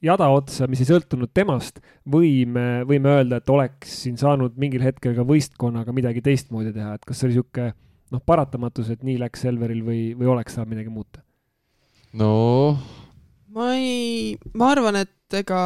[0.04, 1.78] jada otsa, mis ei sõltunud temast,
[2.10, 6.96] või me võime öelda, et oleks siin saanud mingil hetkel ka võistkonnaga midagi teistmoodi teha,
[6.96, 7.72] et kas see oli niisugune
[8.10, 11.22] noh, paratamatus, et nii läks Selveril või, või oleks saanud midagi muuta?
[12.18, 12.32] no
[13.54, 15.60] ma ei, ma arvan, et ega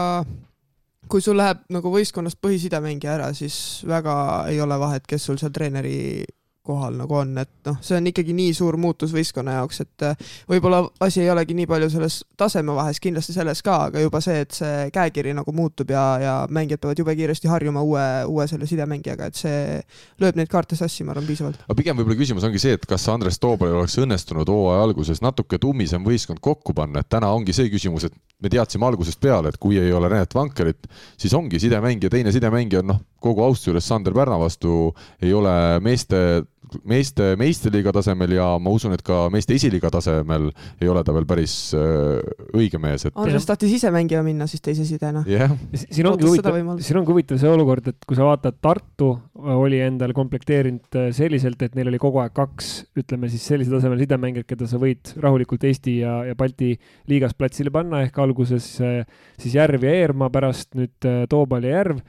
[1.08, 3.56] kui sul läheb nagu võistkonnast põhisidemängija ära, siis
[3.88, 4.14] väga
[4.52, 6.24] ei ole vahet, kes sul seal treeneri
[6.64, 10.30] kohal nagu on, et noh, see on ikkagi nii suur muutus võistkonna jaoks, et äh,
[10.48, 14.40] võib-olla asi ei olegi nii palju selles taseme vahes, kindlasti selles ka, aga juba see,
[14.46, 18.68] et see käekiri nagu muutub ja, ja mängijad peavad jube kiiresti harjuma uue, uue selle
[18.70, 19.80] sidemängijaga, et see
[20.24, 21.60] lööb neid kaarte sassi, ma arvan, piisavalt.
[21.66, 25.60] aga pigem võib-olla küsimus ongi see, et kas Andres Toobalil oleks õnnestunud hooaja alguses natuke
[25.60, 29.60] tummisem võistkond kokku panna, et täna ongi see küsimus, et me teadsime algusest peale, et
[29.60, 30.88] kui ei ole Renet Vankerit,
[31.20, 35.54] siis ongi sidemängija, teine sidemängija on noh, kogu austuse juures Sander Pärna vastu ei ole
[35.84, 36.44] meeste
[36.88, 40.48] meeste meistriliiga tasemel ja ma usun, et ka meeste esiliiga tasemel
[40.82, 42.20] ei ole ta veel päris äh,
[42.56, 43.14] õige mees, et.
[43.20, 45.24] Andres tahtis ise mängima minna siis teise sidena.
[45.28, 45.54] Yeah..
[45.74, 50.16] siin ongi huvitav, siin ongi huvitav see olukord, et kui sa vaatad, Tartu oli endale
[50.16, 54.68] komplekteerinud äh, selliselt, et neil oli kogu aeg kaks, ütleme siis sellise tasemel sidemängijat, keda
[54.70, 56.74] sa võid rahulikult Eesti ja, ja Balti
[57.10, 59.00] liigas platsile panna, ehk alguses äh,
[59.40, 62.04] siis Järv ja Eermaa, pärast nüüd Toobal ja Järv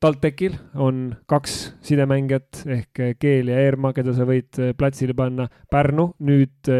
[0.00, 1.52] TalTechil on kaks
[1.86, 5.46] sidemängijat ehk eh, Keel ja Eerma, keda sa võid eh, platsile panna.
[5.70, 6.70] Pärnu nüüd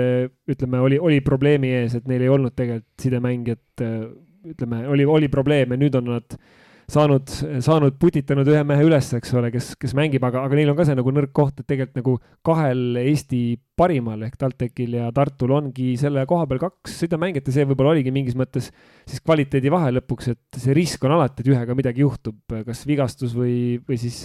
[0.50, 3.84] ütleme, oli, oli probleemi ees, et neil ei olnud tegelikult sidemängijat,
[4.50, 6.36] ütleme, oli, oli probleeme, nüüd on nad
[6.90, 7.30] saanud,
[7.64, 10.86] saanud putitanud ühe mehe üles, eks ole, kes, kes mängib, aga, aga neil on ka
[10.88, 12.16] see nagu nõrk koht, et tegelikult nagu
[12.46, 13.42] kahel Eesti
[13.78, 18.12] parimal ehk TalTechil ja Tartul ongi selle koha peal kaks sidemängijat ja see võib-olla oligi
[18.14, 18.70] mingis mõttes
[19.04, 23.34] siis kvaliteedi vahe lõpuks, et see risk on alati, et ühega midagi juhtub, kas vigastus
[23.36, 24.24] või, või siis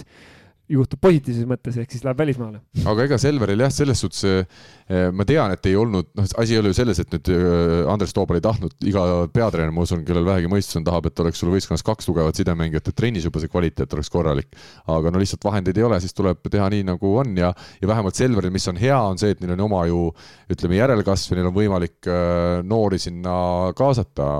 [0.70, 2.60] juhtub positiivses mõttes, ehk siis läheb välismaale.
[2.92, 6.60] aga ega Selveril jah, selles suhtes eh, ma tean, et ei olnud, noh, asi ei
[6.60, 9.04] ole ju selles, et nüüd eh, Andres Toobal ei tahtnud, iga
[9.34, 12.92] peatreener, ma usun, kellel vähegi mõistus on, tahab, et oleks sul võistkonnas kaks tugevat sidemängijat,
[12.92, 14.50] et trennis juba see kvaliteet oleks korralik.
[14.90, 17.52] aga no lihtsalt vahendeid ei ole, siis tuleb teha nii, nagu on ja,
[17.82, 20.06] ja vähemalt Selveril, mis on hea, on see, et neil on oma ju
[20.50, 23.34] ütleme, järelkasv ja neil on võimalik eh, noori sinna
[23.76, 24.30] kaasata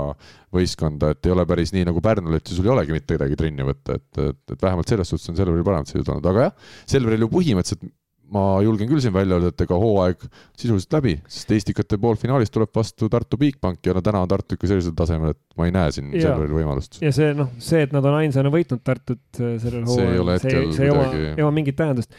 [0.54, 3.66] võistkonda, et ei ole päris nii nagu Pärnul, et sul ei olegi mitte kedagi trenni
[3.66, 7.26] võtta, et, et, et vähemalt selles suhtes on Selveril paremad seisud olnud, aga jah, Selveril
[7.26, 7.90] ju põhimõtteliselt
[8.30, 10.22] ma julgen küll siin välja öelda, et ega hooaeg
[10.58, 14.70] sisuliselt läbi, sest Estikate poolfinaalis tuleb vastu Tartu Bigbank ja no täna on Tartu ikka
[14.70, 17.00] sellisel tasemel, et ma ei näe siin Selveril võimalust.
[17.02, 20.86] ja see noh, see, et nad on ainsana võitnud Tartut äh, sellel hooajal, see, see
[20.86, 22.14] ei oma, ei oma mingit tähendust.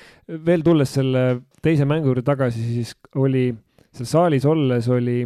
[0.52, 1.26] veel tulles selle
[1.64, 3.48] teise mängu juurde tagasi, siis oli
[3.96, 5.22] seal saalis olles oli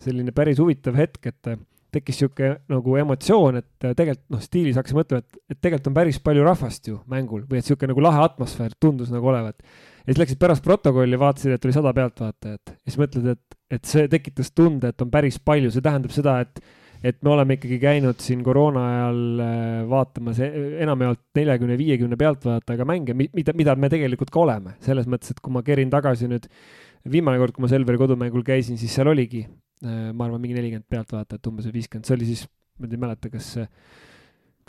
[0.00, 1.52] selline päris huvitav hetk, et
[1.94, 5.96] tekkis niisugune nagu emotsioon, et äh, tegelikult noh, stiilis hakkasin mõtlema, et, et tegelikult on
[6.00, 9.62] päris palju rahvast ju mängul või et niisugune nagu lahe atmosfäär tundus nagu olevat.
[9.62, 13.88] ja siis läksid pärast protokolli, vaatasid, et oli sada pealtvaatajat ja siis mõtled, et, et
[13.94, 16.62] see tekitas tunde, et on päris palju, see tähendab seda, et
[17.00, 20.50] et me oleme ikkagi käinud siin koroona ajal äh, vaatamas e,
[20.84, 25.54] enamjaolt neljakümne, viiekümne pealtvaatajaga mänge, mida, mida me tegelikult ka oleme, selles mõttes, et kui
[25.54, 26.50] ma kerin tagasi nüüd
[27.08, 29.46] viimane kord, kui ma Selveri kodumängul käisin, siis seal oligi
[29.80, 32.46] ma arvan, mingi nelikümmend pealtvaatajat umbes või viiskümmend, see oli siis,
[32.80, 33.54] ma ei mäleta, kas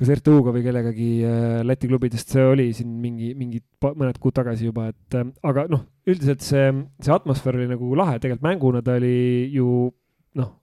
[0.02, 2.34] kas RTU-ga või kellegagi äh, Läti klubidest.
[2.34, 6.72] See oli siin mingi, mingi mõned kuud tagasi juba, et äh, aga noh, üldiselt see,
[7.04, 9.92] see atmosfäär oli nagu lahe, tegelikult mänguna ta oli ju
[10.40, 10.56] noh,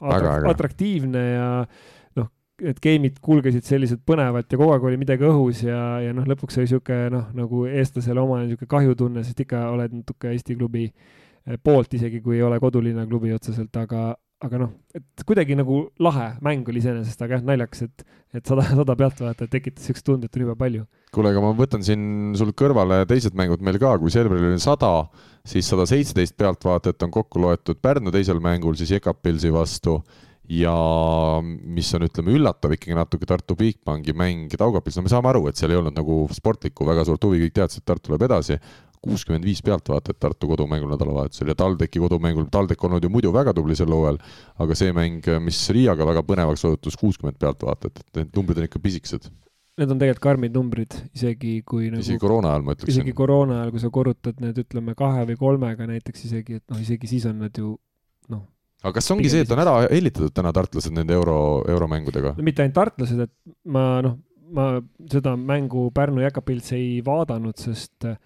[0.51, 1.49] atraktiivne ja
[2.19, 2.31] noh,
[2.65, 6.59] need game'id kulgesid selliselt põnevalt ja kogu aeg oli midagi õhus ja, ja noh, lõpuks
[6.59, 10.89] oli niisugune noh, nagu eestlasele omane niisugune kahjutunne, sest ikka oled natuke Eesti klubi
[11.63, 14.11] poolt, isegi kui ei ole kodulinna klubi otseselt, aga,
[14.45, 18.05] aga noh, et kuidagi nagu lahe mäng oli iseenesest, aga jah, naljakas, et,
[18.39, 20.85] et sada, sada pealtvaatajat tekitas siukest tunde, et on jube palju.
[21.15, 24.93] kuule, aga ma võtan siin sul kõrvale teised mängud meil ka, kui Selveril oli sada,
[25.49, 29.99] siis sada seitseteist pealtvaatajat on kokku loetud Pärnu teisel mängul siis Jekapilsi vastu
[30.49, 30.73] ja
[31.43, 35.61] mis on, ütleme, üllatav ikkagi natuke Tartu Bigbanki mäng Taugapils, no me saame aru, et
[35.61, 38.57] seal ei olnud nagu sportlikku väga suurt huvi, kõik teadsid, et Tartu läheb edasi,
[39.05, 43.77] kuuskümmend viis pealtvaatajat Tartu kodumängul nädalavahetusel ja TalTechi kodumängul, TalTech olnud ju muidu väga tubli
[43.79, 44.19] sel hooajal,
[44.65, 48.83] aga see mäng, mis Riiaga väga põnevaks osutus, kuuskümmend pealtvaatajat, et need numbrid on ikka
[48.83, 49.31] pisikesed.
[49.79, 52.97] Need on tegelikult karmid numbrid, isegi kui nagu isegi koroona ajal ma ütleksin.
[52.97, 56.81] isegi koroona ajal, kui sa korrutad need, ütleme, kahe või kolmega näiteks isegi, et noh,
[56.83, 57.77] isegi siis on nad ju
[58.35, 58.43] noh.
[58.83, 61.37] aga kas ongi see, et on ära hellitatud täna tartlased nende euro,
[61.71, 62.35] euromängudega?
[62.35, 64.19] no mitte ainult tartlased, et ma noh,
[64.51, 64.67] ma
[65.13, 68.19] seda mängu Pärnu Jäkapils ei vaadanud, sest äh,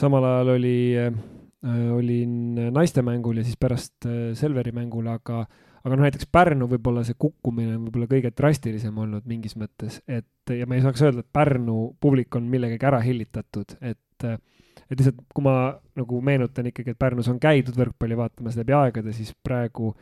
[0.00, 5.42] samal ajal oli, äh, olin naistemängul ja siis pärast äh, Selveri mängul, aga,
[5.82, 10.54] aga noh, näiteks Pärnu võib-olla see kukkumine on võib-olla kõige drastilisem olnud mingis mõttes, et
[10.56, 15.20] ja ma ei saaks öelda, et Pärnu publik on millegagi ära hellitatud, et, et lihtsalt
[15.34, 19.92] kui ma nagu meenutan ikkagi, et Pärnus on käidud võrkpalli vaatamas läbi aegade, siis praegu,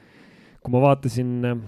[0.62, 1.58] kui ma vaatasin äh,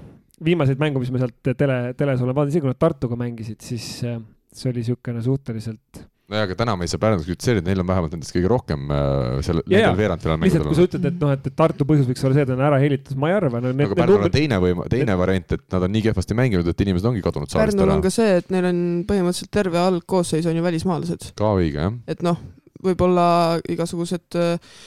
[0.45, 3.91] viimaseid mänge, mis ma sealt tele, teles olen vaadanud, isegi kui nad Tartuga mängisid, siis
[4.01, 8.15] see oli niisugune suhteliselt nojah, aga täna me ei saa Pärnut kritiseerida, neil on vähemalt
[8.15, 10.63] nendest kõige rohkem äh, selle, nendel veerandfinaalmängudel.
[10.63, 12.79] lihtsalt, kui sa ütled, et noh, et Tartu põhjus võiks olla see, et on ära
[12.83, 13.73] hellitus, ma ei arva no,.
[13.87, 17.11] aga Pärnul on teine võim-, teine variant, et nad on nii kehvasti mänginud, et inimesed
[17.11, 17.83] ongi kadunud saalist ära.
[17.83, 21.31] Pärnul on ka see, et neil on põhimõtteliselt terve algkoosseis on ju välismaalased.
[21.41, 21.99] ka õige, jah.
[22.11, 22.41] et noh,
[22.85, 23.27] võib-olla
[23.71, 24.79] igasugused äh,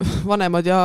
[0.30, 0.78] vanemad ja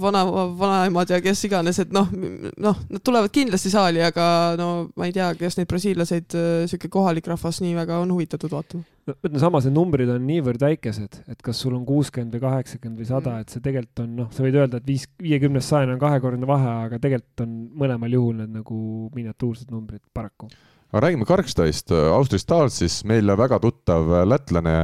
[0.00, 0.24] vana,
[0.58, 4.26] vanaemad ja kes iganes, et noh, noh, nad tulevad kindlasti saali, aga
[4.60, 6.36] no ma ei tea, kas neid brasiillaseid
[6.70, 8.84] sihuke kohalik rahvas nii väga on huvitatud vaatama.
[9.08, 13.02] no ütleme, samas need numbrid on niivõrd väikesed, et kas sul on kuuskümmend või kaheksakümmend
[13.02, 15.96] või sada mm., et see tegelikult on noh, sa võid öelda, et viis, viiekümnest sajani
[15.96, 18.78] on kahekordne vahe, aga tegelikult on mõlemal juhul need nagu
[19.16, 20.48] miniatuursed numbrid paraku
[20.94, 24.76] aga räägime Karkstaist, Austria Stalsis, meile väga tuttav lätlane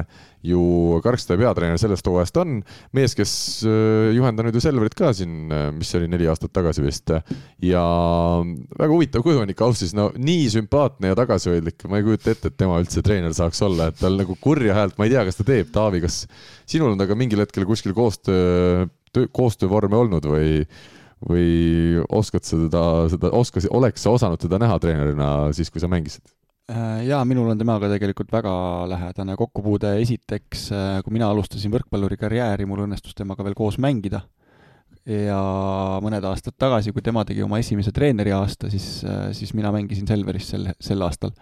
[0.47, 2.61] ju Karksta peatreener sellest hooajast on,
[2.97, 3.33] mees, kes
[3.69, 7.13] äh, juhendanud ju Selverit ka siin, äh, mis oli neli aastat tagasi vist.
[7.65, 7.83] ja
[8.79, 12.53] väga huvitav kuju on ikka Austrias, no nii sümpaatne ja tagasihoidlik, ma ei kujuta ette,
[12.53, 15.41] et tema üldse treener saaks olla, et tal nagu kurja häält, ma ei tea, kas
[15.41, 16.23] ta teeb, Taavi, kas
[16.69, 18.89] sinul on temaga mingil hetkel kuskil koostöö,
[19.37, 20.65] koostöövorme olnud või
[21.21, 25.91] või oskad sa teda, seda, oskas, oleks sa osanud teda näha treenerina siis, kui sa
[25.91, 26.25] mängisid?
[26.71, 28.51] Äh, jaa, minul on temaga tegelikult väga
[28.91, 34.23] lähedane kokkupuude, esiteks äh, kui mina alustasin võrkpalluri karjääri, mul õnnestus temaga veel koos mängida
[35.11, 35.41] ja
[36.05, 40.07] mõned aastad tagasi, kui tema tegi oma esimese treeneri aasta, siis, äh, siis mina mängisin
[40.07, 41.35] Selveris sel, sel aastal.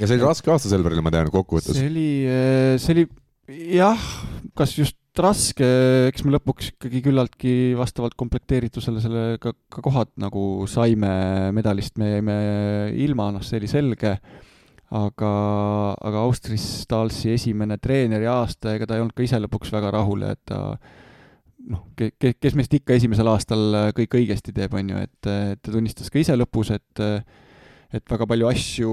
[0.00, 1.78] ja see oli raske aasta Selverile, ma tean, kokkuvõttes.
[1.78, 2.08] see oli,
[2.82, 3.08] see oli
[3.78, 4.10] jah,
[4.58, 5.66] kas just raske,
[6.08, 12.16] eks me lõpuks ikkagi küllaltki vastavalt komplekteeritusele selle ka, ka kohad nagu saime, medalist me
[12.16, 12.38] jäime
[13.04, 14.16] ilma, noh, see oli selge,
[14.92, 15.32] aga,
[15.96, 20.26] aga Austris Stalsi esimene treeneri aasta, ega ta ei olnud ka ise lõpuks väga rahul
[20.26, 20.60] ja et ta
[21.72, 25.72] noh, ke-, kes meist ikka esimesel aastal kõik õigesti teeb, on ju, et, et ta
[25.72, 27.06] tunnistas ka ise lõpus, et
[27.92, 28.92] et väga palju asju,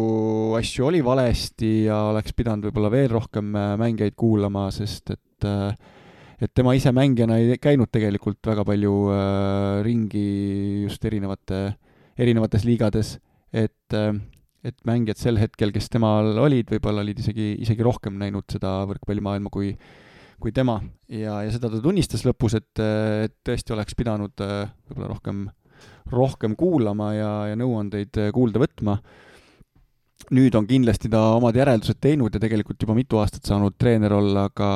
[0.60, 5.72] asju oli valesti ja oleks pidanud võib-olla veel rohkem mängijaid kuulama, sest et äh,
[6.40, 10.26] et tema ise mängijana ei käinud tegelikult väga palju äh, ringi
[10.86, 11.62] just erinevate,
[12.20, 13.18] erinevates liigades,
[13.52, 14.14] et äh,
[14.64, 19.52] et mängijad sel hetkel, kes temal olid, võib-olla olid isegi, isegi rohkem näinud seda võrkpallimaailma
[19.54, 19.74] kui
[20.40, 20.80] kui tema.
[21.12, 25.42] Ja, ja seda ta tunnistas lõpus, et, et tõesti oleks pidanud äh, võib-olla rohkem,
[26.14, 29.00] rohkem kuulama ja, ja nõuandeid äh, kuulda võtma.
[30.36, 34.48] nüüd on kindlasti ta omad järeldused teinud ja tegelikult juba mitu aastat saanud treener olla,
[34.50, 34.70] aga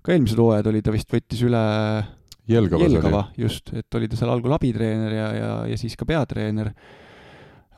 [0.00, 1.62] ka eelmised hooajad oli, ta vist võttis üle
[2.50, 6.72] Jelgava, Jelgava, just, et oli ta seal algul abitreener ja, ja, ja siis ka peatreener,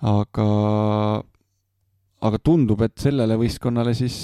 [0.02, 0.48] aga
[2.22, 4.16] aga tundub, et sellele võistkonnale siis,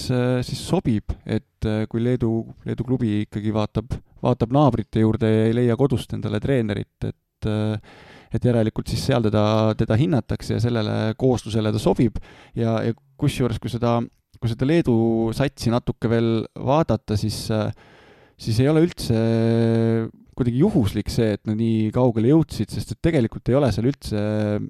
[0.46, 2.30] siis sobib, et kui Leedu,
[2.66, 7.50] Leedu klubi ikkagi vaatab, vaatab naabrite juurde ja ei leia kodust endale treenerit, et
[8.28, 9.42] et järelikult siis seal teda,
[9.78, 12.18] teda hinnatakse ja sellele kooslusele ta sobib.
[12.58, 13.96] Ja, ja kusjuures, kui seda
[14.38, 14.94] kui seda Leedu
[15.36, 17.46] satsi natuke veel vaadata, siis,
[18.38, 19.18] siis ei ole üldse
[20.38, 24.22] kuidagi juhuslik see, et nad nii kaugele jõudsid, sest et tegelikult ei ole seal üldse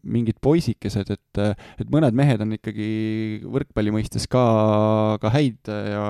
[0.03, 1.43] mingid poisikesed, et,
[1.83, 2.89] et mõned mehed on ikkagi
[3.45, 4.45] võrkpalli mõistes ka,
[5.23, 6.05] ka häid ja,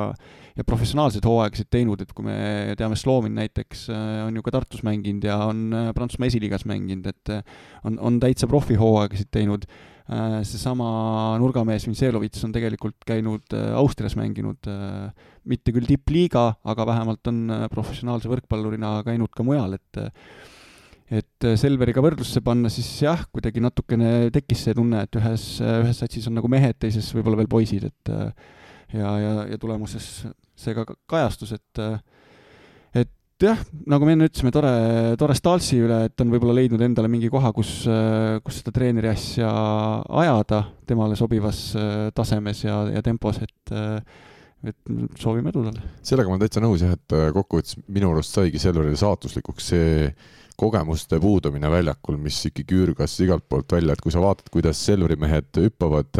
[0.59, 2.39] ja professionaalseid hooaegasid teinud, et kui me
[2.79, 3.89] teame, Sloomin näiteks
[4.29, 7.37] on ju ka Tartus mänginud ja on Prantsusmaa esiliigas mänginud, et
[7.85, 9.67] on, on täitsa profihooaegasid teinud.
[9.69, 15.11] Äh, seesama nurgamees Vintselovitš on tegelikult käinud äh, Austrias mänginud, äh,
[15.49, 17.43] mitte küll tippliiga, aga vähemalt on
[17.73, 20.05] professionaalse võrkpallurina käinud ka mujal, et
[21.09, 26.27] et Selveriga võrdlusse panna, siis jah, kuidagi natukene tekkis see tunne, et ühes, ühes satsis
[26.29, 28.11] on nagu mehed, teises võib-olla veel poisid, et
[28.93, 31.81] ja, ja, ja tulemuses see ka kajastus, et
[33.39, 34.73] et jah, nagu me enne ütlesime, tore,
[35.21, 37.85] tore Stalsi üle, et on võib-olla leidnud endale mingi koha, kus,
[38.43, 39.51] kus seda treeneri asja
[40.23, 41.61] ajada temale sobivas
[42.19, 43.79] tasemes ja, ja tempos, et
[44.67, 44.91] et
[45.23, 45.85] soovime edu talle.
[46.03, 50.09] sellega ma olen täitsa nõus jah, et kokkuvõttes minu arust saigi Selverile saatuslikuks see
[50.59, 55.15] kogemuste puudumine väljakul, mis ikkagi üürgas igalt poolt välja, et kui sa vaatad, kuidas Selveri
[55.21, 56.19] mehed hüppavad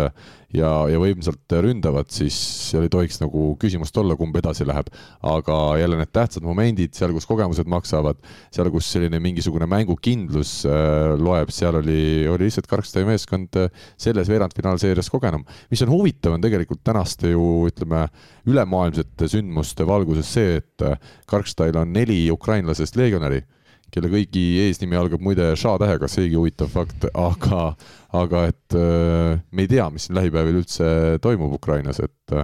[0.55, 2.37] ja, ja võimsalt ründavad, siis
[2.69, 4.93] seal ei tohiks nagu küsimust olla, kumb edasi läheb.
[5.27, 8.23] aga jälle need tähtsad momendid, seal, kus kogemused maksavad,
[8.55, 14.31] seal, kus selline mingisugune mängukindlus äh, loeb, seal oli, oli lihtsalt Karkstai meeskond äh, selles
[14.31, 15.45] veerandfinaalseerias kogenum.
[15.71, 18.07] mis on huvitav, on tegelikult tänaste ju ütleme,
[18.47, 23.43] ülemaailmsete sündmuste valguses see, et äh, Karkstail on neli ukrainlasest legionäri
[23.95, 27.73] kelle kõigi eesnimi algab muide Ša-tähega, seegi huvitav fakt, aga,
[28.17, 30.91] aga et äh, me ei tea, mis siin lähipäevil üldse
[31.25, 32.41] toimub Ukrainas, et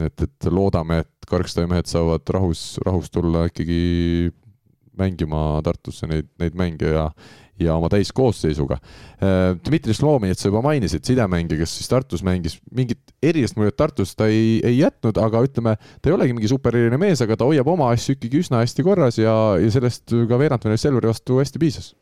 [0.00, 4.30] et, et loodame, et Karkstaja mehed saavad rahus, rahus tulla ikkagi
[4.98, 7.06] mängima Tartusse neid, neid mänge ja
[7.60, 8.78] ja oma täiskoosseisuga.
[9.22, 14.14] Äh, Dmitri Slominit sa juba mainisid, sidemängija, kes siis Tartus mängis, mingit erilist muljet Tartus
[14.16, 17.68] ta ei, ei jätnud, aga ütleme, ta ei olegi mingi supereriline mees, aga ta hoiab
[17.74, 21.92] oma asju ikkagi üsna hästi korras ja, ja sellest ka veerandfinaalis Selveri vastu hästi piisas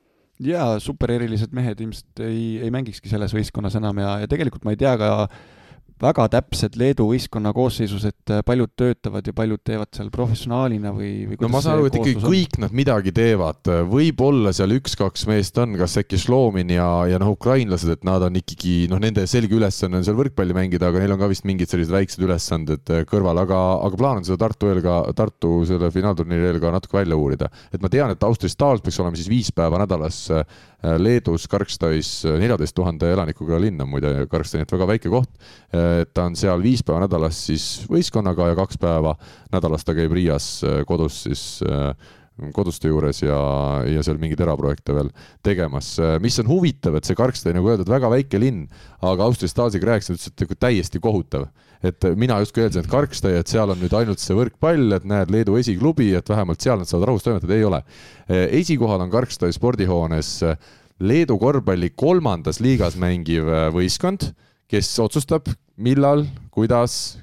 [0.40, 4.80] jaa, supererilised mehed ilmselt ei, ei mängikski selles võistkonnas enam ja, ja tegelikult ma ei
[4.80, 5.10] tea ka
[6.00, 11.12] väga täpsed Leedu võistkonna koosseisus, et äh, paljud töötavad ja paljud teevad seal professionaalina või,
[11.28, 15.58] või no ma saan aru, et ikkagi kõik nad midagi teevad, võib-olla seal üks-kaks meest
[15.60, 19.56] on, kas äkki Šlomin ja, ja noh, ukrainlased, et nad on ikkagi noh, nende selge
[19.58, 23.04] ülesanne on seal võrkpalli mängida, aga neil on ka vist mingid sellised väiksed ülesanded äh,
[23.08, 27.00] kõrval, aga, aga plaan on seda Tartu eel ka, Tartu selle finaalturniiri eel ka natuke
[27.00, 27.50] välja uurida.
[27.72, 30.44] et ma tean, et Austria Stahls peaks olema siis viis päeva nädalas äh,
[30.80, 36.14] Leedus Karkstais neljateist tuhande elanikuga linn on muide Karkstai, nii et väga väike koht et
[36.14, 39.14] ta on seal viis päeva nädalas siis võistkonnaga ja kaks päeva
[39.52, 41.92] nädalas ta käib Riias äh, kodus siis äh,
[42.56, 43.38] koduste juures ja,
[43.84, 45.10] ja seal mingeid eraprojekte veel
[45.44, 45.92] tegemas.
[46.00, 48.64] Äh, mis on huvitav, et see Karkstad, nagu öeldud, väga väike linn,
[49.04, 51.50] aga Austria Stasiga rääkisin, ütles, et täiesti kohutav.
[51.82, 55.32] Et mina justkui eeldasin, et Karkstad, et seal on nüüd ainult see võrkpall, et näed,
[55.32, 57.80] Leedu esiklubi, et vähemalt seal nad saavad rahus toimetada, ei ole.
[58.60, 60.36] esikohal on Karkstadi spordihoones
[61.00, 64.32] Leedu korvpalli kolmandas liigas mängiv võistkond
[64.70, 67.18] kes otsustab, millal, kuidas,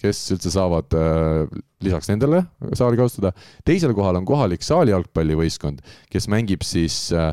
[0.00, 1.44] kes üldse saavad äh,
[1.84, 2.42] lisaks nendele
[2.76, 3.32] saali kasutada.
[3.64, 5.80] teisel kohal on kohalik saali jalgpallivõistkond,
[6.12, 7.32] kes mängib siis äh,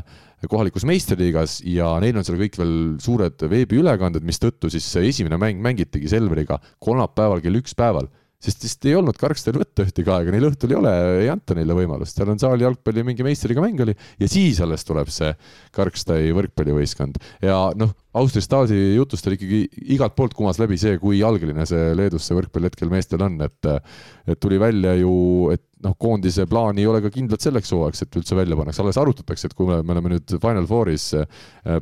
[0.50, 5.62] kohalikus meistriliigas ja neil on seal kõik veel suured veebiülekanded, mistõttu siis see esimene mäng
[5.62, 8.08] mängitigi Selveriga kolmapäeval kell üks päeval
[8.42, 11.76] sest vist ei olnud Karkstel võtta ühtegi aega, neil õhtul ei ole, ei anta neile
[11.78, 15.30] võimalust, seal on saali jalgpalli mingi meistriga mäng oli ja siis alles tuleb see
[15.72, 17.20] Karkstai võrkpallivõistkond.
[17.44, 19.60] Ja noh, Austria Stasi jutust oli ikkagi
[19.94, 23.70] igalt poolt kumas läbi see, kui jalgeline see Leedus see võrkpall hetkel meestel on, et
[23.72, 25.14] et tuli välja ju,
[25.54, 29.00] et noh, koondise plaan ei ole ka kindlalt selleks hooaegs, et üldse välja pannakse, alles
[29.00, 31.08] arutatakse, et kui me, me oleme nüüd Final Fouris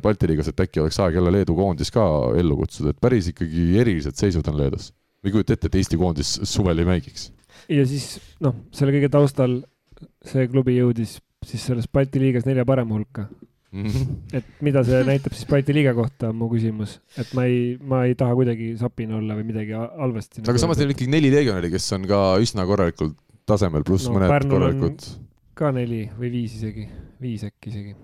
[0.01, 3.67] Balti liigas, et äkki oleks aeg jälle Leedu koondis ka ellu kutsuda, et päris ikkagi
[3.83, 4.89] erilised seisud on Leedus
[5.21, 7.29] või kujuta ette, et Eesti koondis suvel ei mängiks?
[7.69, 9.61] ja siis noh, selle kõige taustal
[10.25, 13.27] see klubi jõudis siis selles Balti liigas nelja parema hulka
[13.71, 13.85] mm.
[13.85, 14.15] -hmm.
[14.37, 18.03] et mida see näitab siis Balti liiga kohta, on mu küsimus, et ma ei, ma
[18.09, 20.45] ei taha kuidagi sapine olla või midagi halvasti.
[20.45, 23.13] aga samas neil on ikkagi neli legionäri, kes on ka üsna korralikul
[23.49, 25.07] tasemel, pluss no, mõned Pärnul korralikud.
[25.61, 26.89] ka neli või viis isegi,
[27.21, 27.95] viis äkki isegi.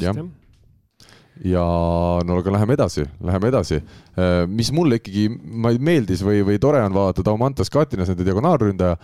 [0.00, 0.28] jah ja
[2.24, 3.80] no aga läheme edasi, läheme edasi.
[4.16, 5.26] Äh, mis mulle ikkagi
[5.84, 8.96] meeldis või, või tore on vaadata Daumantas Katinas, nende diagonaalründaja,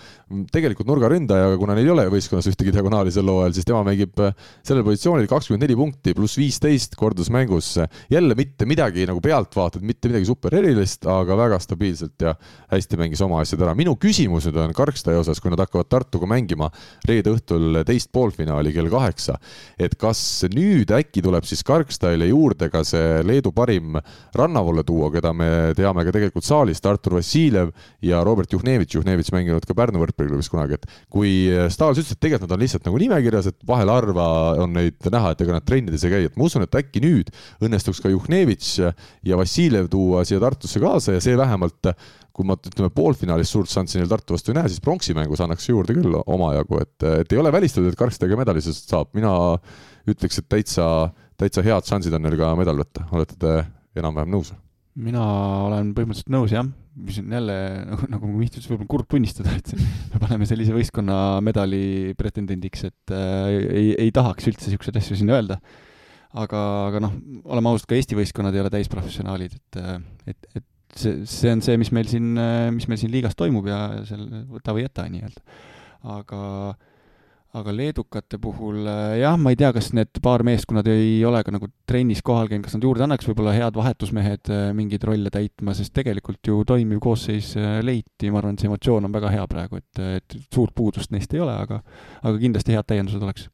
[0.55, 4.23] tegelikult nurgaründaja, aga kuna neil ei ole võistkonnas ühtegi diagonaali sel hooajal, siis tema mängib
[4.25, 4.33] äh,
[4.65, 7.75] sellel positsioonil kakskümmend neli punkti pluss viisteist kordusmängus.
[8.11, 12.33] jälle mitte midagi nagu pealtvaatajat, mitte midagi super erilist, aga väga stabiilselt ja
[12.73, 13.77] hästi mängis oma asjad ära.
[13.77, 16.71] minu küsimus nüüd on Karkstaja osas, kui nad hakkavad Tartuga mängima
[17.05, 19.37] reede õhtul teist poolfinaali kell kaheksa,
[19.77, 21.61] et kas nüüd äkki tuleb siis
[22.23, 23.99] Karkstajale juurde ka see Leedu parim
[24.37, 29.33] rannavoole tuua, tuua, keda me teame ka tegelikult saalist, Artur Vassiljev ja Robert Juhnevitš, Juhnevitš
[29.33, 33.01] mänginud ka Pärnu võrkpalliklubis kunagi, et kui Stahls ütles, et tegelikult nad on lihtsalt nagu
[33.01, 34.27] nimekirjas, et vahel harva
[34.63, 37.33] on neid näha, et ega nad trennides ei käi, et ma usun, et äkki nüüd
[37.63, 38.75] õnnestuks ka Juhnevitš
[39.27, 41.95] ja Vassiljev tuua siia Tartusse kaasa ja see vähemalt
[42.33, 45.67] kui ma ütleme poolfinaalis suurt šanssi neil Tartu vastu ei näe, siis pronksi mängus annaks
[45.69, 49.35] juurde küll omajagu, et, et ei ole välistatud, et Karkstega medalisest saab, mina
[50.09, 50.87] ütleks, et täitsa,
[51.41, 53.55] täitsa head šansid on neil ka medal võtta, olete te
[53.99, 54.53] enam-vähem nõus?
[54.93, 55.23] mina
[55.69, 56.67] olen põhimõtteliselt nõus, jah,
[57.01, 57.55] mis on jälle
[57.89, 59.73] nagu, nagu Miht ütles, võib-olla kurb tunnistada, et
[60.13, 65.33] me paneme sellise võistkonna medali pretendendiks, et äh, ei, ei tahaks üldse niisuguseid asju siin
[65.33, 65.57] öelda.
[66.33, 69.97] aga, aga noh, oleme ausad, ka Eesti võistkonnad ei ole täisprofessionaalid, et, äh,
[70.33, 73.69] et, et see, see on see, mis meil siin, äh, mis meil siin liigas toimub
[73.73, 75.61] ja seal võta või jäta nii-öelda.
[76.13, 76.92] aga äh,
[77.53, 81.19] aga leedukate puhul äh, jah, ma ei tea, kas need paar meest, kui nad ei
[81.29, 85.05] ole ka nagu trennis kohal käinud, kas nad juurde annaks võib-olla head vahetusmehed äh, mingeid
[85.09, 89.13] rolle täitma, sest tegelikult ju toimiv koosseis äh, leiti, ma arvan, et see emotsioon on
[89.13, 91.83] väga hea praegu, et, et suurt puudust neist ei ole, aga
[92.23, 93.51] aga kindlasti head täiendused oleks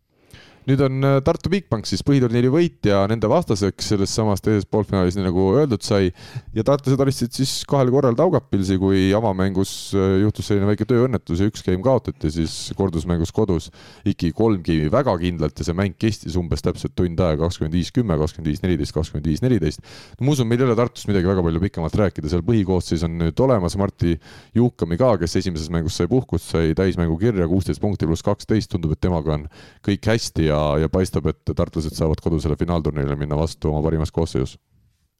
[0.69, 5.25] nüüd on äh, Tartu Bigbank siis põhiturniiri võitja nende vastaseks selles samas teises poolfinaalis, nii
[5.25, 6.11] nagu öeldud sai.
[6.53, 11.49] ja tartlased alistasid siis kahel korral Taugapilsi, kui avamängus äh, juhtus selline väike tööõnnetus ja
[11.49, 13.71] üks game kaotati, siis kordusmängus kodus
[14.05, 17.93] ikkagi kolm game'i väga kindlalt ja see mäng kestis umbes täpselt tund aega, kakskümmend viis,
[17.95, 19.81] kümme, kakskümmend viis, neliteist, kakskümmend viis, neliteist.
[20.21, 23.45] ma usun, meil ei ole Tartus midagi väga palju pikemalt rääkida, seal põhikoosseis on nüüd
[23.47, 24.19] olemas, Martti
[24.59, 28.93] Juhkami ka, kes esimeses mängus sai puhkust, sai täismängu kirja kuusteist punkti pluss kaksteist, tundub,
[28.93, 29.49] et temaga on
[29.87, 34.13] kõik hästi ja ja, ja paistab, et tartlased saavad kodusele finaalturniirile minna vastu oma parimas
[34.15, 34.59] koosseisus.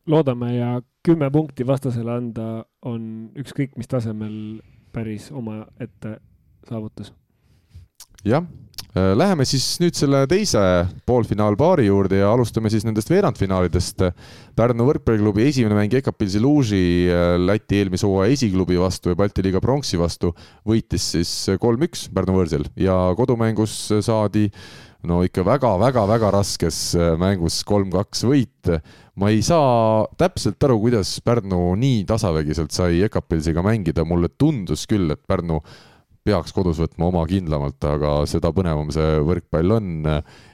[0.07, 4.63] loodame ja kümme punkti vastasele anda on ükskõik mis tasemel
[4.93, 6.19] päris omaette
[6.69, 7.13] saavutus.
[8.25, 8.45] jah
[8.97, 10.61] Äh, läheme siis nüüd selle teise
[11.07, 14.07] poolfinaalpaari juurde ja alustame siis nendest veerandfinaalidest.
[14.57, 16.81] Pärnu võrkpalliklubi esimene mäng Ekapilsi Luuži
[17.13, 20.33] äh, Läti eelmise hooaja esiklubi vastu ja Balti liiga pronksi vastu
[20.67, 23.77] võitis siis kolm-üks Pärnu võõrsil ja kodumängus
[24.07, 24.49] saadi
[25.07, 28.71] no ikka väga-väga-väga raskes äh, mängus kolm-kaks võit.
[29.19, 35.11] ma ei saa täpselt aru, kuidas Pärnu nii tasavägiselt sai Ekapilsiga mängida, mulle tundus küll,
[35.15, 35.61] et Pärnu
[36.29, 39.89] peaks kodus võtma oma kindlamalt, aga seda põnevam see võrkpall on.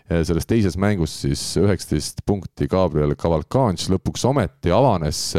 [0.04, 5.32] selles teises mängus siis üheksateist punkti Gabriel Cavalcanch lõpuks ometi avanes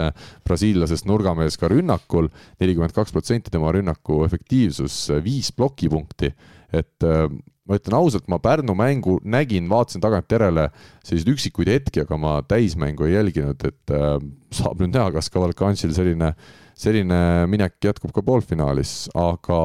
[0.43, 6.31] brasiillasest nurgamees ka rünnakul, nelikümmend kaks protsenti tema rünnaku efektiivsus, viis plokipunkti,
[6.73, 7.29] et äh,
[7.65, 10.67] ma ütlen ausalt, ma Pärnu mängu nägin, vaatasin tagantjärele
[11.05, 14.19] selliseid üksikuid hetki, aga ma täismängu ei jälginud, et äh,
[14.53, 16.35] saab nüüd näha, kas Cavalcanchil selline
[16.75, 19.59] selline minek jätkub ka poolfinaalis, aga,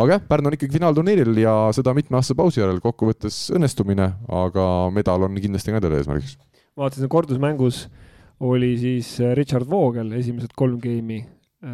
[0.00, 5.28] aga jah, Pärnu on ikkagi finaalturniiril ja seda mitmeaastase pausi järel kokkuvõttes õnnestumine, aga medal
[5.28, 6.38] on kindlasti ka endale eesmärgiks.
[6.76, 7.84] vaatasin kordusmängus
[8.40, 11.22] oli siis Richard Voogel esimesed kolm geimi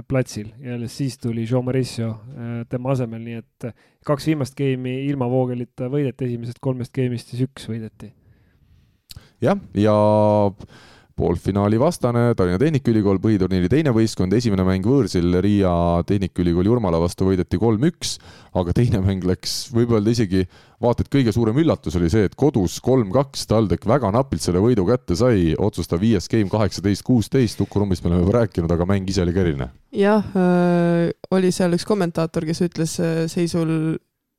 [0.08, 3.66] platsil ja alles siis tuli Jean Mauricio äh, tema asemel, nii et
[4.06, 8.12] kaks viimast geimi ilma Voogelita võideti, esimesest kolmest geimist siis üks võideti.
[9.42, 9.96] jah, ja, ja
[11.16, 15.72] poolfinaali vastane Tallinna Tehnikaülikool, põhiturniiri teine võistkond, esimene mäng võõrsil Riia
[16.08, 18.16] Tehnikaülikooli Jurmala vastu võideti kolm-üks,
[18.58, 20.44] aga teine mäng läks, võib öelda isegi,
[20.82, 24.86] vaata et kõige suurem üllatus oli see, et kodus kolm-kaks TalTech väga napilt selle võidu
[24.88, 29.10] kätte sai, otsustav viies game kaheksateist, kuusteist, Uku Rummist me oleme juba rääkinud, aga mäng
[29.10, 29.68] ise oli ka eriline.
[29.96, 33.98] jah äh,, oli seal üks kommentaator, kes ütles äh, seisul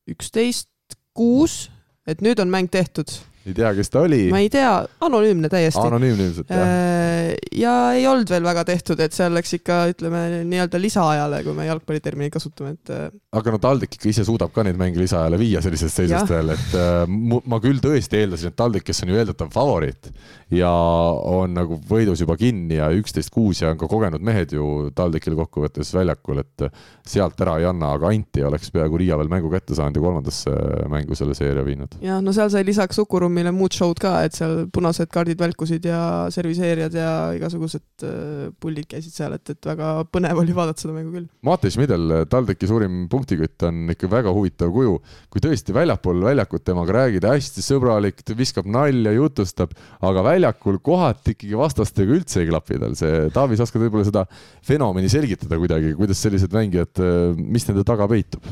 [0.09, 0.69] üksteist,
[1.13, 1.67] kuus,
[2.09, 3.11] et nüüd on mäng tehtud
[3.43, 4.21] ei tea, kes ta oli?
[4.31, 4.71] ma ei tea,
[5.03, 5.81] anonüümne täiesti.
[5.81, 6.63] anonüümne ilmselt, jah.
[6.63, 11.55] Äh, ja ei olnud veel väga tehtud, et seal läks ikka, ütleme nii-öelda lisaajale, kui
[11.57, 12.93] me jalgpallitermineid kasutame, et.
[12.93, 16.53] Äh, aga no TalTech ikka ise suudab ka neid mänge lisaajale viia sellisest seisust veel,
[16.55, 20.11] et äh, ma küll tõesti eeldasin, et TalTech, kes on ju eeldatav favoriit
[20.53, 24.89] ja on nagu võidus juba kinni ja üksteist kuus ja on ka kogenud mehed ju
[24.95, 26.67] TalTechil kokkuvõttes väljakul, et
[27.07, 30.53] sealt ära ei anna, aga Anti oleks peaaegu Riia veel mängu kätte saanud ja kolmandasse
[30.91, 31.97] mängu selle seeria viinud.
[32.03, 32.99] jah, no seal sai lisaks
[33.33, 35.99] Uku Rummile muud show'd ka, et seal punased kaardid välkusid ja
[36.33, 41.13] serviseerijad ja igasugused äh, pullid käisid seal, et, et väga põnev oli vaadata seda mängu
[41.15, 41.25] küll.
[41.47, 44.99] Mattias Midel, TalTechi suurim punktikütt, on ikka väga huvitav kuju.
[45.33, 49.73] kui tõesti väljapool väljakut temaga räägida, hästi sõbralik, viskab nalja, jutustab,
[50.05, 53.25] aga väljakul kohati ikkagi vastastega üldse ei klapi tal see.
[53.33, 54.27] Taavi, sa oskad võib-olla seda
[54.65, 58.45] fenomeni selgitada kuidagi, kuidas sellised mängijad, äh, mis nende taga peitub?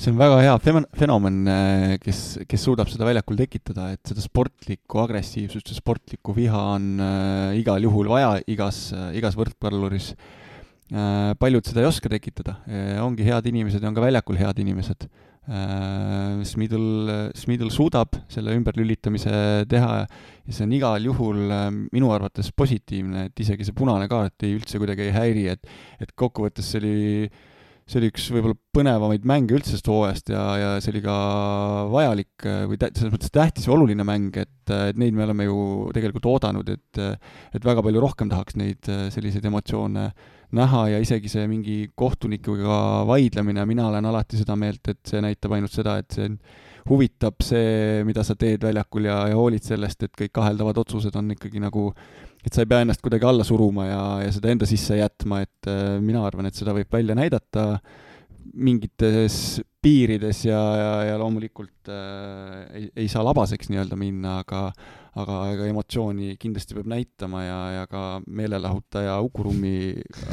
[0.00, 0.54] See on väga hea
[0.96, 6.60] fenomen, äh, kes, kes suudab seda väljakul tekitada, et seda sportlikku agressiivsust ja sportlikku viha
[6.76, 11.34] on äh, igal juhul vaja igas äh,, igas võrkpalluris äh,.
[11.40, 15.04] paljud seda ei oska tekitada äh,, ongi head inimesed ja on ka väljakul head inimesed
[15.04, 16.40] äh,.
[16.48, 21.44] Smidl, Smidl suudab selle ümberlülitamise teha ja see on igal juhul
[21.92, 26.16] minu arvates positiivne, et isegi see punane kaart ei üldse kuidagi ei häiri, et, et
[26.16, 27.00] kokkuvõttes see oli
[27.90, 31.14] see oli üks võib-olla põnevamaid mänge üldse sellest hooajast ja, ja see oli ka
[31.90, 35.56] vajalik või tä-, selles mõttes tähtis ja oluline mäng, et, et neid me oleme ju
[35.96, 40.06] tegelikult oodanud, et et väga palju rohkem tahaks neid selliseid emotsioone
[40.56, 45.54] näha ja isegi see mingi kohtunikuga vaidlemine, mina olen alati seda meelt, et see näitab
[45.54, 46.30] ainult seda, et see
[46.88, 51.34] huvitab see, mida sa teed väljakul ja, ja hoolid sellest, et kõik kaheldavad otsused on
[51.36, 51.90] ikkagi nagu,
[52.44, 55.70] et sa ei pea ennast kuidagi alla suruma ja, ja seda enda sisse jätma, et
[55.70, 57.66] äh, mina arvan, et seda võib välja näidata
[58.50, 64.70] mingites piirides ja, ja, ja loomulikult äh, ei, ei saa labaseks nii-öelda minna, aga
[65.18, 69.72] aga ega emotsiooni kindlasti peab näitama ja, ja ka meelelahutaja Uku Rummi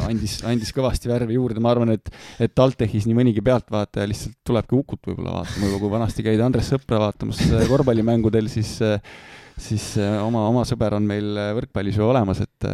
[0.05, 2.11] andis, andis kõvasti värvi juurde, ma arvan, et
[2.43, 7.01] et TalTechis nii mõnigi pealtvaataja lihtsalt tulebki Ukut võib-olla vaatama, kui vanasti käidi Andres Sõpra
[7.07, 7.41] vaatamas
[7.71, 8.77] korvpallimängudel, siis
[9.57, 12.67] siis oma, oma sõber on meil võrkpallis ju olemas, et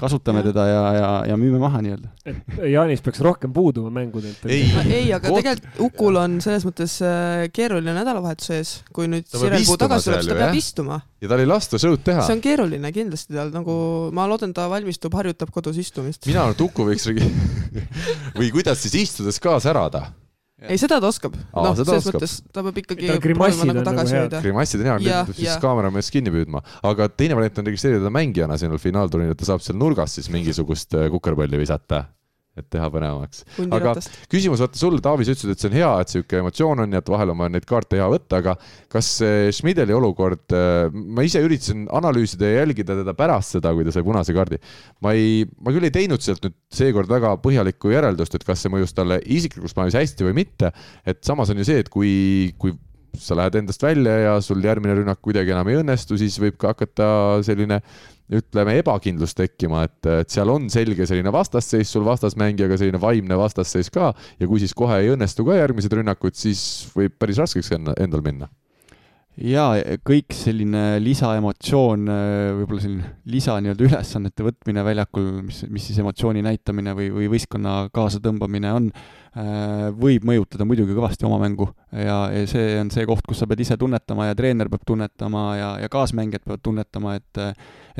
[0.00, 0.48] kasutame ja.
[0.48, 2.10] teda ja, ja, ja müüme maha nii-öelda.
[2.28, 4.44] et Jaanis peaks rohkem puuduma mängudelt.
[4.48, 5.42] ei, ei, aga Koht...
[5.42, 10.22] tegelikult Ukul on selles mõttes äh, keeruline nädalavahetus ees, kui nüüd Sirel Puu tagasi tuleb,
[10.22, 11.00] siis ta peab istuma.
[11.20, 12.24] ja tal ei lasta show'd teha.
[12.26, 13.74] see on keeruline kindlasti tal, nagu
[14.16, 16.24] ma loodan, ta valmistub, harjutab kodus istumist.
[16.30, 17.08] mina arvan, et Uku võiks
[18.38, 20.08] või kuidas siis istudes ka särada
[20.68, 21.36] ei, seda ta oskab.
[21.36, 22.20] noh, selles oskab.
[22.20, 24.42] mõttes ta peab ikkagi proovima nagu tagasi nagu hoida.
[24.44, 26.64] grimassid on hea, nüüd peab siis kaameramees kinni püüdma.
[26.92, 31.08] aga teine variant on registreerida mängijana sinna finaalturniiril, ta saab seal nurgas siis mingisugust äh,
[31.12, 32.04] kukerpalli visata
[32.58, 33.44] et teha põnevamaks.
[33.76, 33.92] aga
[34.30, 37.02] küsimus vaata sulle, Taavi, sa ütlesid, et see on hea, et sihuke emotsioon on ja
[37.02, 38.56] et vahel on vaja neid kaarte hea võtta, aga
[38.90, 39.10] kas
[39.54, 44.04] Schmideli olukord, äh, ma ise üritasin analüüsida ja jälgida teda pärast seda, kui ta sai
[44.06, 44.60] punase kaardi.
[45.06, 48.72] ma ei, ma küll ei teinud sealt nüüd seekord väga põhjalikku järeldust, et kas see
[48.72, 50.74] mõjus talle isiklikus plaanis hästi või mitte.
[51.06, 52.74] et samas on ju see, et kui, kui
[53.18, 56.74] sa lähed endast välja ja sul järgmine rünnak kuidagi enam ei õnnestu, siis võib ka
[56.74, 57.10] hakata
[57.46, 57.80] selline
[58.30, 63.90] ütleme, ebakindlus tekkima, et, et seal on selge selline vastasseis sul vastasmängijaga, selline vaimne vastasseis
[63.90, 64.12] ka.
[64.38, 66.62] Ja kui siis kohe ei õnnestu ka järgmised rünnakud, siis
[66.94, 68.50] võib päris raskeks endal minna.
[69.40, 72.08] Jaa, kõik selline lisaemotsioon,
[72.58, 77.86] võib-olla selline lisa nii-öelda ülesannete võtmine väljakul, mis, mis siis emotsiooni näitamine või, või võistkonna
[77.94, 78.90] kaasatõmbamine on,
[79.30, 83.62] võib mõjutada muidugi kõvasti oma mängu ja, ja see on see koht, kus sa pead
[83.62, 87.42] ise tunnetama ja treener peab tunnetama ja, ja kaasmängijad peavad tunnetama, et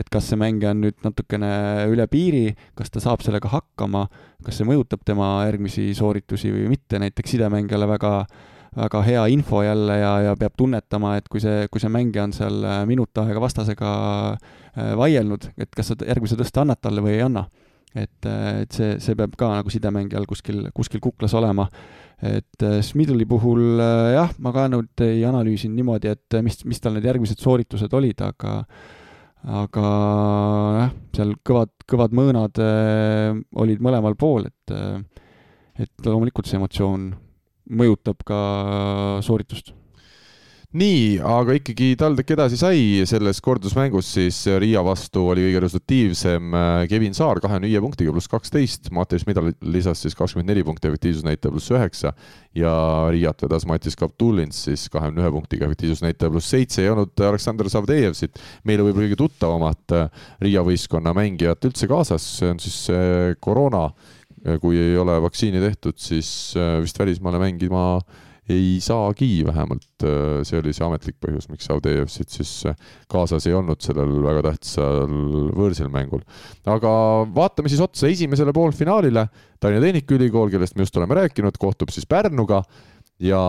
[0.01, 1.51] et kas see mängija on nüüd natukene
[1.93, 4.09] üle piiri, kas ta saab sellega hakkama,
[4.43, 9.63] kas see mõjutab tema järgmisi sooritusi või mitte, näiteks sidemängijale väga äh, väga hea info
[9.63, 13.19] jälle ja, ja peab tunnetama, et kui see, kui see mängija on seal äh, minut
[13.19, 13.91] aega vastasega
[14.31, 17.49] äh, vaielnud, et kas sa järgmise tõste annad talle või ei anna.
[17.95, 21.69] Et, äh, et see, see peab ka nagu sidemängijal kuskil, kuskil kuklas olema.
[22.21, 27.07] et Smidli puhul jah, ma ka nüüd ei analüüsinud niimoodi, et mis, mis tal need
[27.09, 28.59] järgmised sooritused olid, aga
[29.49, 29.87] aga
[30.77, 35.01] jah, seal kõvad, kõvad mõõnad äh, olid mõlemal pool, et äh,
[35.81, 37.09] et loomulikult see emotsioon
[37.81, 38.41] mõjutab ka
[39.25, 39.73] sooritust
[40.71, 46.83] nii, aga ikkagi TalTech edasi sai selles kordusmängus siis Riia vastu oli kõige resultatiivsem äh,
[46.93, 51.57] Kevin Saar kahekümne viie punktiga pluss kaksteist, Mattias Midal lisas siis kakskümmend neli punkti, efektiivsusnäitaja
[51.57, 52.15] pluss üheksa.
[52.55, 52.71] Ja
[53.11, 58.39] Riiat vedas Matis Kaptulins siis kahekümne ühe punktiga, efektiivsusnäitaja pluss seitse, ei olnud Aleksandr Savdejevsit,
[58.63, 63.89] meile võib-olla kõige tuttavamat äh, Riia võistkonna mängijat üldse kaasas, see on siis äh, koroona.
[64.63, 67.99] Kui ei ole vaktsiini tehtud, siis vist välismaale mängima
[68.51, 72.79] ei saagi vähemalt, äh, see oli see ametlik põhjus, miks Audeevsit siis äh,
[73.11, 75.11] kaasas ei olnud sellel väga tähtsal
[75.57, 76.25] võõrsil mängul.
[76.67, 76.93] aga
[77.37, 79.29] vaatame siis otsa esimesele poolfinaalile.
[79.61, 82.63] Tallinna Tehnikaülikool, kellest me just oleme rääkinud, kohtub siis Pärnuga
[83.21, 83.41] ja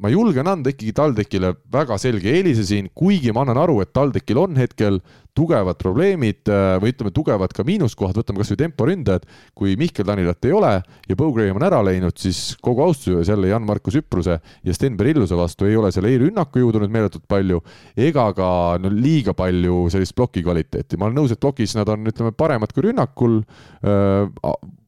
[0.00, 4.40] ma julgen anda ikkagi TalTechile väga selge eelise siin, kuigi ma annan aru, et TalTechil
[4.40, 5.00] on hetkel
[5.40, 9.26] tugevad probleemid äh, või ütleme, tugevad ka miinuskohad, võtame kasvõi temporündajad.
[9.56, 10.72] kui Mihkel Tanilat ei ole
[11.08, 14.96] ja Bo Graham on ära läinud, siis kogu austuse juures jälle Jan-Markus Üpruse ja Sten
[14.96, 17.62] Berilluse vastu ei ole seal ei rünnaku jõudu nüüd meeletult palju
[17.96, 18.50] ega ka
[18.82, 20.98] no liiga palju sellist ploki kvaliteeti.
[20.98, 24.28] ma olen nõus, et plokis nad on, ütleme, paremad kui rünnakul äh,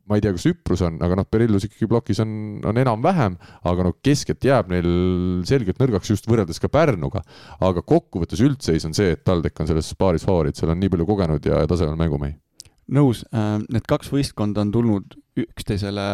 [0.09, 2.33] ma ei tea, kas Üprus on, aga noh, Perillus ikkagi plokis on,
[2.69, 3.37] on enam-vähem,
[3.71, 4.89] aga noh, keskelt jääb neil
[5.49, 7.23] selgelt nõrgaks just võrreldes ka Pärnuga.
[7.63, 11.07] aga kokkuvõttes üldseis on see, et TalTech on selles paaris favoriit, seal on nii palju
[11.09, 12.35] kogenud ja tasemel mängumehi.
[12.93, 16.09] nõus, äh, need kaks võistkonda on tulnud üksteisele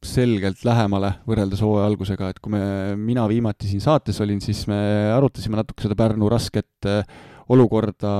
[0.00, 2.62] selgelt lähemale võrreldes hooaja algusega, et kui me,
[2.96, 4.78] mina viimati siin saates olin, siis me
[5.12, 7.02] arutasime natuke seda Pärnu rasket äh,
[7.50, 8.14] olukorda,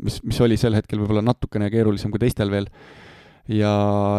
[0.00, 2.66] mis, mis oli sel hetkel võib-olla natukene keerulisem kui teistel veel
[3.50, 3.72] ja,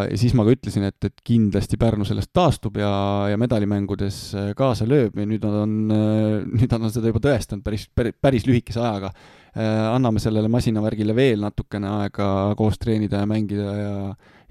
[0.08, 2.90] ja siis ma ka ütlesin, et, et kindlasti Pärnu sellest taastub ja,
[3.32, 7.22] ja medalimängudes äh, kaasa lööb ja nüüd nad on, äh, nüüd nad on seda juba
[7.24, 9.14] tõestanud päris, päris, päris lühikese ajaga.
[9.54, 13.98] Äh, anname sellele masinavärgile veel natukene aega koos treenida ja mängida ja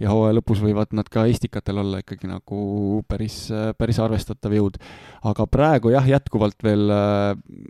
[0.02, 2.58] ja hooaja lõpus võivad nad ka istikatel olla ikkagi nagu
[3.08, 3.46] päris,
[3.78, 4.80] päris arvestatav jõud.
[5.30, 6.92] aga praegu jah, jätkuvalt veel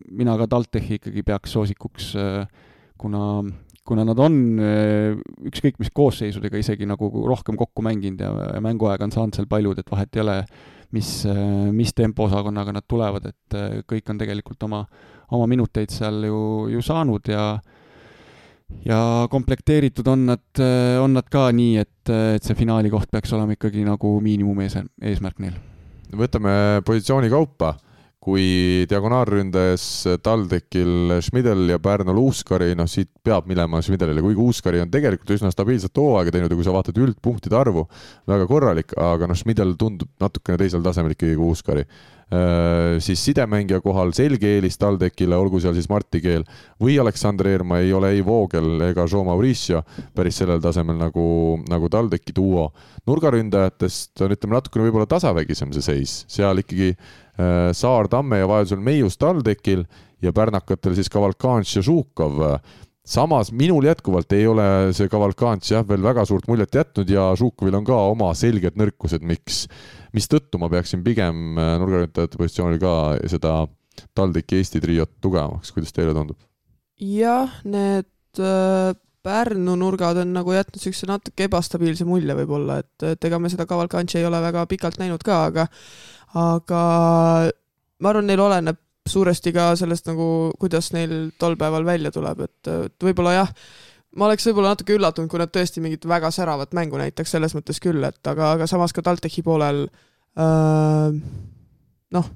[0.07, 2.07] mina ka TalTechi ikkagi peaks soosikuks,
[2.97, 3.25] kuna
[3.87, 4.35] kuna nad on
[5.49, 8.31] ükskõik mis koosseisudega isegi nagu rohkem kokku mänginud ja,
[8.63, 10.37] mänguaega on saanud seal paljud, et vahet ei ole,
[10.95, 11.09] mis,
[11.75, 13.57] mis tempoosakonnaga nad tulevad, et
[13.89, 14.83] kõik on tegelikult oma,
[15.35, 16.39] oma minuteid seal ju,
[16.71, 17.47] ju saanud ja
[18.85, 20.61] ja komplekteeritud on nad,
[21.01, 24.77] on nad ka nii, et, et see finaali koht peaks olema ikkagi nagu miinimum ees,
[25.01, 25.57] eesmärk neil.
[26.17, 27.75] võtame positsiooni kaupa
[28.23, 29.83] kui diagonaalründes
[30.23, 35.51] TalTechil Schmidel ja Pärnul Uuskari, noh siit peab minema Schmidelile, kuigi Uuskari on tegelikult üsna
[35.51, 37.83] stabiilset hooaega teinud ja kui sa vaatad üldpunktide arvu,
[38.31, 41.87] väga korralik, aga noh, Schmidel tundub natukene teisel tasemel ikkagi kui Uuskari.
[43.03, 46.45] Siis sidemängija kohal selge eelis TalTechile, olgu seal siis Marti Keel
[46.81, 49.83] või Aleksander Eerma, ei ole ei Voogel ega Joe Mauricio
[50.15, 51.25] päris sellel tasemel nagu,
[51.69, 52.71] nagu TalTechi duo.
[53.05, 56.95] nurgaründajatest on, ütleme, natukene võib-olla tasavägisem see seis, seal ikkagi
[57.39, 59.85] äh, Saar, Tamme ja vajadusel Meius TalTechil
[60.23, 62.41] ja pärnakatel siis Kavalkans ja Žukov
[63.03, 64.65] samas minul jätkuvalt ei ole
[64.95, 69.25] see Kavalkants jah, veel väga suurt muljet jätnud ja Žukovil on ka oma selged nõrkused,
[69.27, 69.65] miks
[70.15, 72.95] mistõttu ma peaksin pigem äh, nurgarüntajate positsioonil ka
[73.31, 73.63] seda
[74.15, 76.39] TalTechi Eesti triot tugevamaks, kuidas teile tundub?
[77.03, 83.27] jah, need äh, Pärnu nurgad on nagu jätnud niisuguse natuke ebastabiilse mulje võib-olla, et, et
[83.27, 85.67] ega me seda Cavalcanti ei ole väga pikalt näinud ka, aga
[86.39, 86.83] aga
[88.03, 88.79] ma arvan, neil oleneb
[89.09, 90.27] suuresti ka sellest nagu,
[90.59, 93.51] kuidas neil tol päeval välja tuleb, et, et võib-olla jah,
[94.15, 97.81] ma oleks võib-olla natuke üllatunud, kui nad tõesti mingit väga säravat mängu näitaks, selles mõttes
[97.83, 99.85] küll, et aga, aga samas ka TalTechi poolel
[100.39, 101.19] äh,
[102.17, 102.29] noh,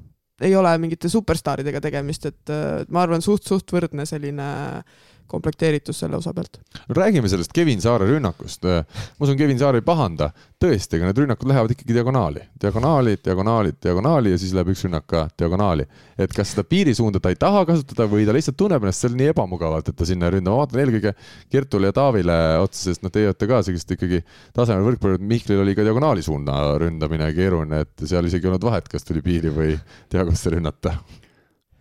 [0.43, 2.55] ei ole mingite superstaaridega tegemist, et
[2.93, 4.49] ma arvan, suht-suht võrdne selline
[4.81, 6.59] äh, komplekteeritus selle osa pealt.
[6.89, 8.63] räägime sellest Kevin Saare rünnakust.
[8.63, 10.31] ma usun, Kevin Saar ei pahanda.
[10.57, 15.05] tõesti, aga need rünnakud lähevad ikkagi diagonaali, diagonaali, diagonaali, diagonaali ja siis läheb üks rünnak
[15.07, 15.85] ka diagonaali.
[16.17, 19.29] et kas seda piirisuunda ta ei taha kasutada või ta lihtsalt tunneb ennast seal nii
[19.33, 20.49] ebamugavalt, et ta sinna ei ründa.
[20.49, 21.13] ma vaatan eelkõige
[21.51, 24.23] Kertule ja Taavile otsa, sest noh, teie olete ka sellised ikkagi
[24.53, 25.21] tasemel võrkpallurid.
[25.21, 29.21] Mihklil oli ka diagonaali suuna ründamine keeruline, et seal isegi ei olnud vahet, kas tuli
[29.21, 29.77] piiri või
[30.11, 30.97] diagonasse rünnata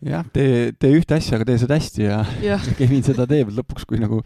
[0.05, 2.59] jah, tee, tee ühte asja, aga tee seda hästi ja, ja.
[2.79, 4.21] Kevin seda teeb lõpuks, kui nagu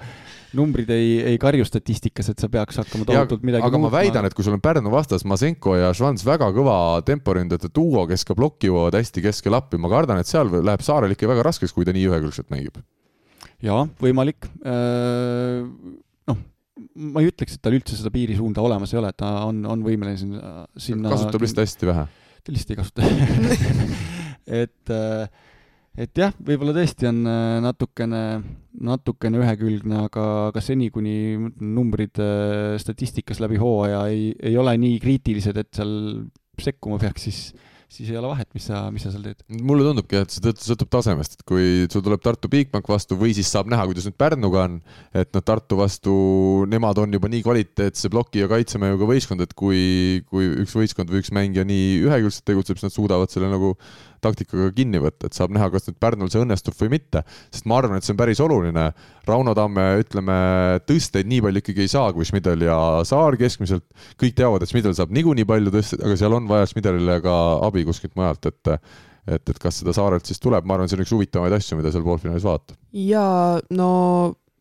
[0.57, 3.93] numbrid ei, ei karju statistikas, et sa peaks hakkama tohutult midagi aga muutma.
[3.93, 8.03] ma väidan, et kui sul on Pärnu vastas Masenko ja Švans väga kõva temporündajate duo,
[8.11, 11.47] kes ka plokki jõuavad hästi keskel appi, ma kardan, et seal läheb Saarel ikka väga
[11.47, 12.81] raskeks, kui ta nii ühekülgselt mängib.
[13.63, 14.49] jaa, võimalik.
[14.67, 15.61] Äh,
[16.31, 16.41] noh,
[17.15, 20.19] ma ei ütleks, et tal üldse seda piirisuunda olemas ei ole, ta on, on võimeline
[20.19, 22.09] sinna, sinna kasutab lihtsalt hästi vähe.
[22.43, 23.07] ta lihtsalt ei kasuta
[24.65, 25.47] et äh,
[26.01, 28.23] et jah, võib-olla tõesti on äh, natukene,
[28.87, 31.17] natukene ühekülgne, aga, aga seni, kuni
[31.61, 35.93] numbrid äh, statistikas läbi hooaja ei, ei ole nii kriitilised, et seal
[36.61, 37.43] sekkuma peaks, siis
[37.91, 39.41] siis ei ole vahet, mis sa, mis sa seal teed.
[39.67, 43.51] mulle tundubki, et see sõltub tasemest, et kui sul tuleb Tartu Bigbank vastu või siis
[43.51, 44.77] saab näha, kuidas nüüd Pärnuga on,
[45.11, 46.15] et noh, Tartu vastu,
[46.71, 49.83] nemad on juba nii kvaliteetse ploki ja kaitsemõjuga võistkond, et kui,
[50.31, 53.75] kui üks võistkond või üks mängija nii ühekülgselt tegutseb, siis nad suudavad selle nagu
[54.25, 57.25] taktikaga kinni võtta, et saab näha, kas nüüd Pärnul see õnnestub või mitte.
[57.51, 58.91] sest ma arvan, et see on päris oluline.
[59.29, 60.39] Rauno Tamme, ütleme,
[60.89, 63.87] tõsteid nii palju ikkagi ei saa kui Schmidel ja Saar keskmiselt.
[64.21, 67.37] kõik teavad, et Schmidel saab niikuinii palju tõsteid, aga seal on vaja Schmidelile ka
[67.69, 68.77] abi kuskilt mujalt, et
[69.29, 71.93] et, et kas seda Saarelt siis tuleb, ma arvan, see on üks huvitavaid asju, mida
[71.93, 72.79] seal poolfinaalis vaadata.
[72.97, 73.91] jaa, no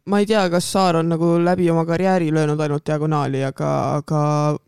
[0.09, 4.21] ma ei tea, kas Saar on nagu läbi oma karjääri löönud ainult diagonaali, aga, aga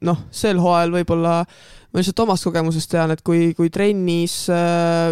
[0.07, 1.35] noh, sel hooajal võib-olla
[1.91, 5.11] ma lihtsalt omast kogemusest tean, et kui, kui trennis äh,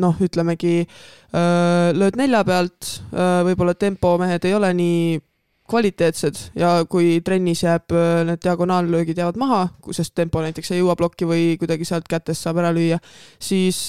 [0.00, 5.22] noh, ütlemegi äh, lööd nelja pealt, äh, võib-olla tempomehed ei ole nii
[5.64, 7.94] kvaliteetsed ja kui trennis jääb,
[8.28, 9.62] need diagonaallöögid jäävad maha,
[9.96, 13.00] sest tempo näiteks ei jõua plokki või kuidagi sealt kätest saab ära lüüa,
[13.40, 13.80] siis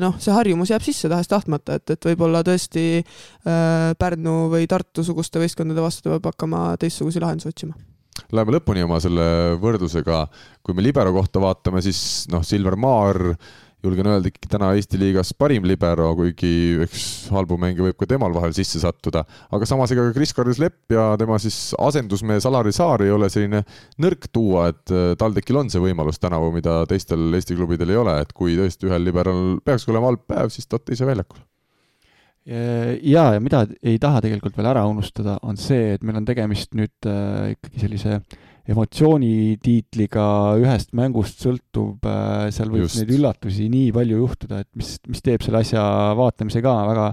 [0.00, 3.04] noh, see harjumus jääb sisse tahes-tahtmata, et, et võib-olla tõesti
[3.44, 7.91] Pärnu või Tartu suguste võistkondade vastu peab hakkama teistsuguseid lahendusi otsima
[8.32, 9.24] Läheme lõpuni oma selle
[9.60, 10.24] võrdlusega.
[10.64, 13.18] kui me libero kohta vaatame, siis noh, Silver Maar,
[13.82, 17.04] julgen öelda ikkagi täna Eesti liigas parim libero, kuigi eks
[17.34, 19.24] halbu mänge võib ka temal vahel sisse sattuda.
[19.52, 23.64] aga samas ega ka Kris-Karis Lepp ja tema siis asendusmees Alari Saar ei ole selline
[24.00, 28.20] nõrk tuua, et äh, TalTechil on see võimalus tänavu, mida teistel Eesti klubidel ei ole,
[28.22, 31.08] et kui tõesti ühel liberal peaks olema halb päev, siis ta on teise
[32.46, 36.26] väljakul jaa, ja mida ei taha tegelikult veel ära unustada, on see, et meil on
[36.26, 38.16] tegemist nüüd äh, ikkagi sellise
[38.72, 40.24] emotsioonitiitliga
[40.62, 43.00] ühest mängust sõltub äh,, seal võib Just.
[43.00, 45.82] neid üllatusi nii palju juhtuda, et mis, mis teeb selle asja
[46.18, 47.06] vaatamise ka väga,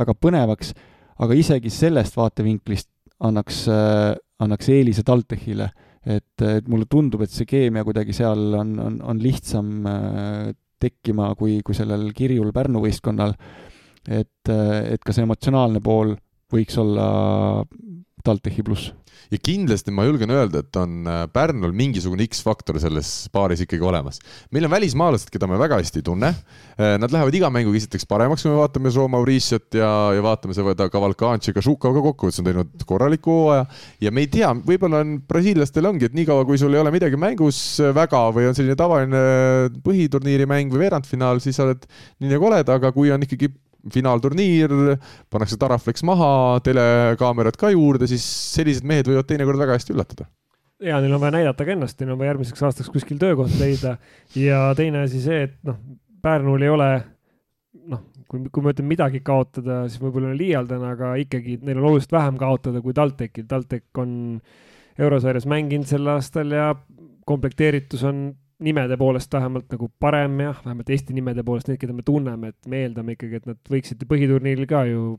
[0.00, 0.74] väga põnevaks,
[1.20, 2.90] aga isegi sellest vaatevinklist
[3.24, 5.70] annaks äh,, annaks eelise TalTechile,
[6.04, 11.34] et, et mulle tundub, et see keemia kuidagi seal on, on, on lihtsam äh, tekkima
[11.36, 13.34] kui, kui sellel kirjul Pärnu võistkonnal
[14.08, 16.14] et, et ka see emotsionaalne pool
[16.50, 17.10] võiks olla
[18.24, 18.92] TalTechi pluss
[19.30, 24.18] ja kindlasti ma julgen öelda, et on äh, Pärnul mingisugune X-faktor selles paaris ikkagi olemas.
[24.50, 26.32] meil on välismaalased, keda me väga hästi ei tunne.
[26.74, 30.56] Äh, nad lähevad iga mänguga esiteks paremaks, kui me vaatame Joe Mauriciot ja, ja vaatame
[30.56, 33.64] seda Cavalcanci, ka Žukov ka kokkuvõttes on teinud korraliku hooaja.
[34.02, 37.20] ja me ei tea, võib-olla on brasiillastel ongi, et niikaua kui sul ei ole midagi
[37.20, 37.62] mängus
[37.94, 39.24] väga või on selline tavaline
[39.84, 41.86] põhiturniiri mäng või veerandfinaal, siis sa oled
[42.18, 43.52] nii nagu oled, aga kui on ikkagi
[43.94, 44.74] finaalturniir,
[45.32, 46.32] pannakse Taraflex maha,
[46.64, 48.26] telekaamerad ka juurde, siis
[48.56, 50.28] sellised mehed võivad teinekord väga hästi üllatada
[50.80, 53.98] ja neil on vaja näidata ka ennast, neil on vaja järgmiseks aastaks kuskil töökoht leida
[54.36, 55.76] ja teine asi see, et noh,
[56.20, 56.88] Pärnul ei ole
[57.88, 62.14] noh, kui, kui ma ütlen midagi kaotada, siis võib-olla liialdan, aga ikkagi neil on oluliselt
[62.16, 63.46] vähem kaotada kui TalTechil.
[63.50, 64.12] TalTech on
[65.00, 66.72] eurosarjas mänginud sel aastal ja
[67.28, 68.24] komplekteeritus on
[68.60, 72.68] nimede poolest vähemalt nagu parem jah, vähemalt Eesti nimede poolest, need, keda me tunneme, et
[72.70, 75.16] me eeldame ikkagi, et nad võiksid põhiturniiril ka ju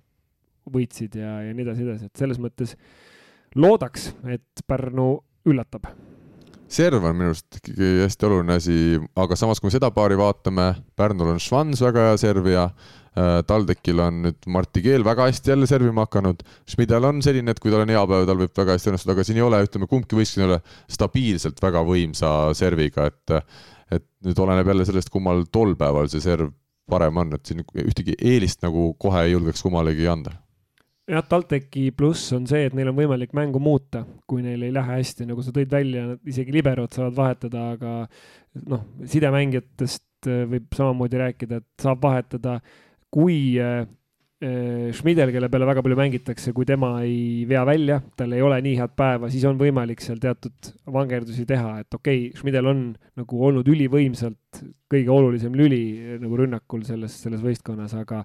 [0.71, 2.75] võitsid ja, ja nii edasi, edasi, et selles mõttes
[3.57, 5.09] loodaks, et Pärnu
[5.49, 5.89] üllatab.
[6.71, 8.77] serv on minu arust ikkagi hästi oluline asi,
[9.19, 13.99] aga samas, kui me seda paari vaatame, Pärnul on Schwanz väga hea servija Äh, TalTechil
[13.99, 16.45] on nüüd Martti Keel väga hästi jälle servima hakanud.
[16.69, 19.25] Schmidel on selline, et kui tal on hea päev, tal võib väga hästi õnnestuda, aga
[19.27, 20.59] siin ei ole, ütleme, kumbki võistkond ei ole
[20.95, 23.37] stabiilselt väga võimsa serviga, et
[23.91, 26.53] et nüüd oleneb jälle sellest, kummal tol päeval see serv
[26.91, 30.37] parem on, et siin ühtegi eelist nagu kohe ei julgeks kummalegi anda.
[31.11, 34.99] Jah, TalTechi pluss on see, et neil on võimalik mängu muuta, kui neil ei lähe
[34.99, 37.95] hästi, nagu sa tõid välja, isegi liberod saavad vahetada, aga
[38.71, 42.59] noh, sidemängijatest võib samamoodi rääkida, et saab vahetada
[43.11, 43.81] kui äh,
[44.41, 48.61] äh, Schmidel, kelle peale väga palju mängitakse, kui tema ei vea välja, tal ei ole
[48.63, 52.85] nii head päeva, siis on võimalik seal teatud vangerdusi teha, et okei okay,, Schmidel on
[53.19, 58.23] nagu olnud ülivõimsalt kõige olulisem lüli nagu rünnakul selles, selles võistkonnas, aga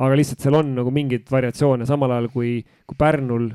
[0.00, 3.50] aga lihtsalt seal on nagu mingeid variatsioone, samal ajal kui, kui Pärnul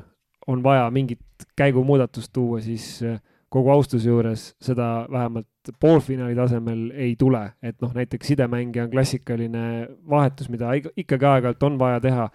[0.46, 3.18] on vaja mingit käigumuudatust tuua, siis äh,
[3.52, 5.48] kogu austuse juures seda vähemalt
[5.80, 9.64] poolfinaali tasemel ei tule, et noh, näiteks sidemängija on klassikaline
[10.08, 12.28] vahetus, mida ikkagi aeg-ajalt on vaja teha,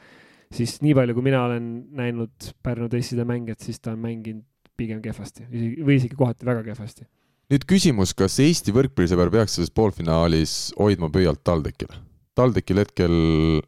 [0.53, 4.45] siis nii palju, kui mina olen näinud Pärnu teist sidemängijat, siis ta on mänginud
[4.77, 7.05] pigem kehvasti või isegi kohati väga kehvasti.
[7.51, 11.99] nüüd küsimus, kas Eesti võrkpallisõber peaks selles poolfinaalis hoidma pöialt TalTechile?
[12.35, 13.17] TalTechil hetkel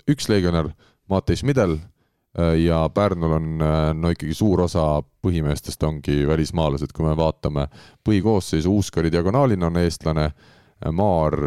[0.09, 0.71] üks legionär,
[1.11, 1.77] Matei Schmidel
[2.57, 7.67] ja Pärnul on äh, no ikkagi suur osa põhimeestest ongi välismaalased, kui me vaatame
[8.05, 11.37] põhikoosseisu, Uuskari diagonaalina on eestlane, äh, Maar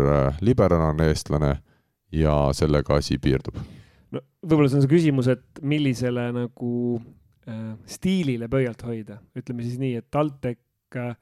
[0.41, 1.57] liberana on eestlane
[2.13, 3.59] ja sellega asi piirdub.
[4.15, 6.73] no võib-olla see on see küsimus, et millisele nagu
[7.51, 11.17] äh, stiilile pöialt hoida, ütleme siis nii, et TalTech äh,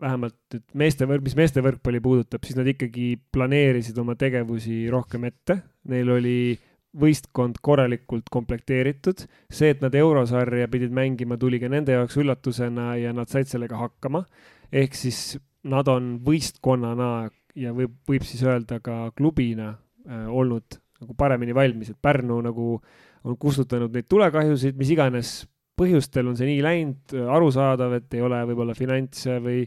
[0.00, 5.60] vähemalt nüüd meeste mis meeste võrkpalli puudutab, siis nad ikkagi planeerisid oma tegevusi rohkem ette,
[5.90, 11.96] neil oli äh, võistkond korralikult komplekteeritud, see, et nad eurosarja pidid mängima, tuli ka nende
[11.96, 14.24] jaoks üllatusena ja nad said sellega hakkama.
[14.72, 21.16] ehk siis nad on võistkonnana ja võib, võib siis öelda ka klubina äh, olnud nagu
[21.18, 22.78] paremini valmis, et Pärnu nagu
[23.24, 25.34] on kustutanud neid tulekahjusid, mis iganes
[25.78, 29.64] põhjustel on see nii läinud, arusaadav, et ei ole võib-olla finantse või,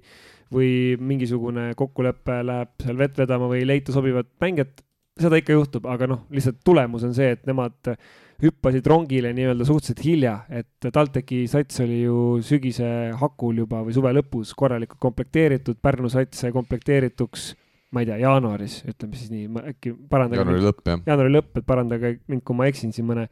[0.54, 0.72] või
[1.04, 4.86] mingisugune kokkulepe läheb seal vett vedama või ei leita sobivat mängijat
[5.22, 7.94] seda ikka juhtub, aga noh, lihtsalt tulemus on see, et nemad
[8.42, 14.12] hüppasid rongile nii-öelda suhteliselt hilja, et TalTechi sats oli ju sügise hakul juba või suve
[14.14, 17.50] lõpus korralikult komplekteeritud, Pärnu sats sai komplekteerituks
[17.96, 20.42] ma ei tea, jaanuaris, ütleme siis nii, äkki parandage.
[20.42, 21.04] jaanuari lõpp, jah.
[21.08, 23.28] jaanuari lõpp, et parandage mind, kui ma eksin siin mõne,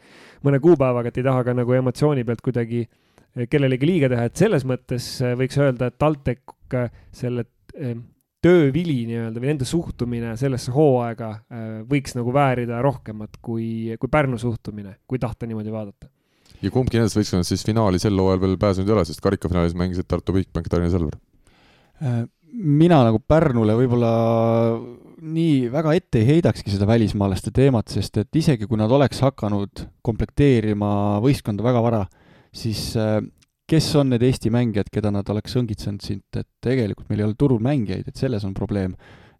[0.47, 2.85] mõne kuupäevaga, et ei taha ka nagu emotsiooni pealt kuidagi
[3.51, 6.55] kellelegi liiga teha, et selles mõttes võiks öelda, et TalTech
[7.15, 7.45] selle
[8.45, 14.39] töövili nii-öelda või nende suhtumine sellesse hooaega äh, võiks nagu väärida rohkemat kui, kui Pärnu
[14.41, 16.09] suhtumine, kui tahta niimoodi vaadata.
[16.61, 20.07] ja kumbki nendest võistkondadest siis finaali sel hooajal veel pääsenud ei ole, sest karikafinaalis mängisid
[20.09, 21.17] Tartu Bigbank, Tallinna Selver.
[22.03, 22.21] Äh,
[22.53, 24.11] mina nagu Pärnule võib-olla
[25.25, 29.87] nii väga ette ei heidakski seda välismaalaste teemat, sest et isegi kui nad oleks hakanud
[30.05, 32.03] komplekteerima võistkonda väga vara,
[32.55, 33.19] siis äh,
[33.69, 37.37] kes on need Eesti mängijad, keda nad oleks õngitsenud siit, et tegelikult meil ei ole
[37.39, 38.95] turul mängijaid, et selles on probleem.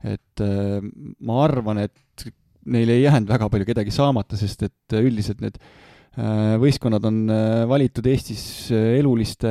[0.06, 0.84] et äh,
[1.26, 2.26] ma arvan, et
[2.70, 7.64] neil ei jäänud väga palju kedagi saamata, sest et üldiselt need äh, võistkonnad on äh,
[7.70, 9.50] valitud Eestis eluliste,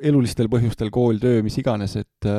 [0.00, 2.32] elulistel põhjustel, kool, töö, mis iganes, et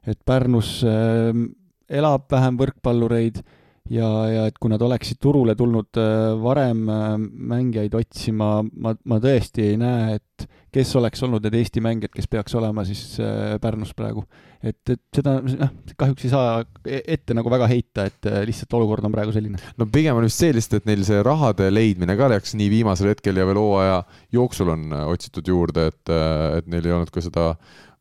[0.00, 3.42] et Pärnus elab vähem võrkpallureid
[3.88, 9.18] ja, ja et kui nad oleksid turule tulnud äh, varem äh, mängijaid otsima, ma, ma
[9.22, 13.56] tõesti ei näe, et kes oleks olnud need Eesti mängijad, kes peaks olema siis äh,
[13.62, 14.24] Pärnus praegu.
[14.60, 19.06] et, et seda noh, kahjuks ei saa e-, ette nagu väga heita, et lihtsalt olukord
[19.08, 19.60] on praegu selline.
[19.80, 23.14] no pigem on vist see lihtsalt, et neil see rahade leidmine ka läks nii viimasel
[23.14, 24.02] hetkel ja veel hooaja
[24.36, 26.16] jooksul on otsitud juurde, et,
[26.60, 27.54] et neil ei olnud ka seda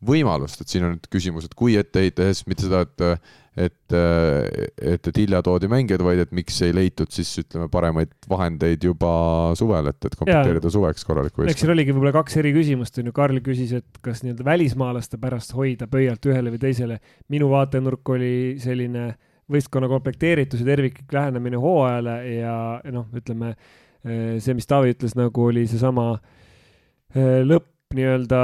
[0.06, 3.24] võimalust, et siin on nüüd küsimus, et kui ette heita, siis mitte seda, et
[3.60, 8.86] et, et, et hilja toodi mängijaid, vaid et miks ei leitud siis ütleme paremaid vahendeid
[8.88, 9.12] juba
[9.60, 11.54] suvel, et, et komplekteerida suveks korralikku võistkond.
[11.56, 15.20] eks siin oligi võib-olla kaks eri küsimust, on ju, Karl küsis, et kas nii-öelda välismaalaste
[15.22, 17.00] pärast hoida pöialt ühele või teisele.
[17.30, 18.34] minu vaatenurk oli
[18.64, 19.12] selline
[19.50, 22.56] võistkonna komplekteeritus ja terviklik lähenemine hooajale ja
[22.94, 23.56] noh, ütleme
[24.04, 26.14] see, mis Taavi ütles, nagu oli seesama
[27.16, 28.40] eh, lõpp nii-öelda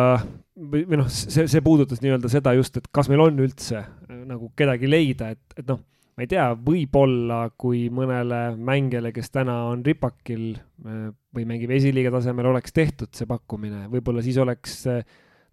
[0.56, 4.05] või, või noh, see, see puudutas nii-öelda seda just, et kas meil on üldse äh,
[4.30, 5.82] nagu kedagi leida, et, et noh,
[6.16, 12.14] ma ei tea, võib-olla kui mõnele mängijale, kes täna on ripakil äh, või mängib esiliiga
[12.14, 15.04] tasemel, oleks tehtud see pakkumine, võib-olla siis oleks äh,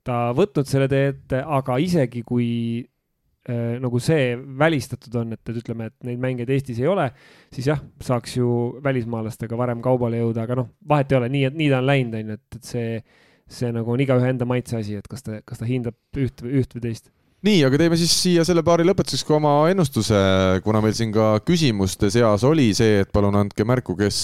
[0.06, 2.48] ta võtnud selle tee ette, aga isegi kui
[2.82, 7.08] äh, nagu see välistatud on, et, et ütleme, et neid mängijaid Eestis ei ole,
[7.54, 8.54] siis jah, saaks ju
[8.84, 12.32] välismaalastega varem kaubale jõuda, aga noh, vahet ei ole, nii, nii ta on läinud, on
[12.34, 12.88] ju, et, et see
[13.52, 16.76] see nagu on igaühe enda maitse asi, et kas ta, kas ta hindab üht üht
[16.76, 17.10] või teist
[17.46, 20.18] nii, aga teeme siis siia selle paari lõpetuseks ka oma ennustuse,
[20.62, 24.18] kuna meil siin ka küsimuste seas oli see, et palun andke märku, kes,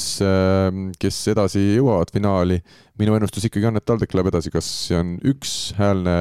[1.03, 2.61] kes edasi jõuavad finaali.
[2.99, 6.17] minu ennustus ikkagi on, et TalTech läheb edasi, kas see on ükshäälne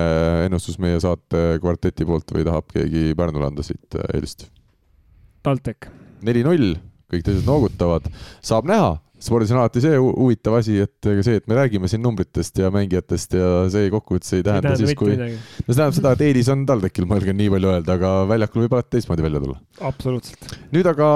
[0.45, 4.49] ennustus meie saate kvarteti poolt või tahab keegi Pärnule anda siit eelist?
[5.45, 5.89] TalTech.
[6.25, 6.75] neli-null,
[7.13, 8.09] kõik teised noogutavad,
[8.41, 8.95] saab näha
[9.27, 12.71] spordis on alati see huvitav asi, et ega see, et me räägime siin numbritest ja
[12.73, 15.15] mängijatest ja see kokkuvõttes ei tähenda ei siis, kui.
[15.17, 18.65] no see tähendab seda, et eelis on TalTechil, ma julgen nii palju öelda, aga väljakul
[18.65, 19.59] võib alati teistmoodi välja tulla.
[19.89, 20.55] absoluutselt.
[20.75, 21.09] nüüd aga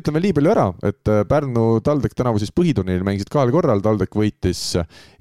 [0.00, 4.18] ütleme nii palju ära, et äh, Pärnu TalTech tänavu siis põhiturniiril mängisid kahel korral, TalTech
[4.18, 4.62] võitis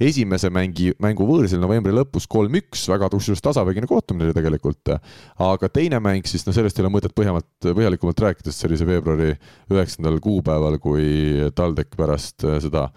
[0.02, 4.96] esimese mängi, mängu võõrsil novembri lõpus kolm-üks, väga kusjuures tasavägine kohtumine oli tegelikult.
[5.44, 8.80] aga teine mäng siis, no sellest ei ole mõtet põhjamalt, põhjalikumalt rääkida, sest see oli
[8.80, 9.32] see veebruari
[9.72, 12.90] üheksandal kuupäeval, kui TalTech pärast pärast äh, seda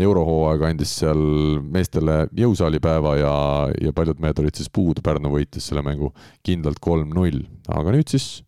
[0.00, 1.20] eurohooaega andis seal
[1.60, 3.34] meestele jõusaalipäeva ja,
[3.80, 6.12] ja paljud mehed olid siis puudu, Pärnu võitis selle mängu
[6.42, 8.42] kindlalt kolm-null, aga nüüd siis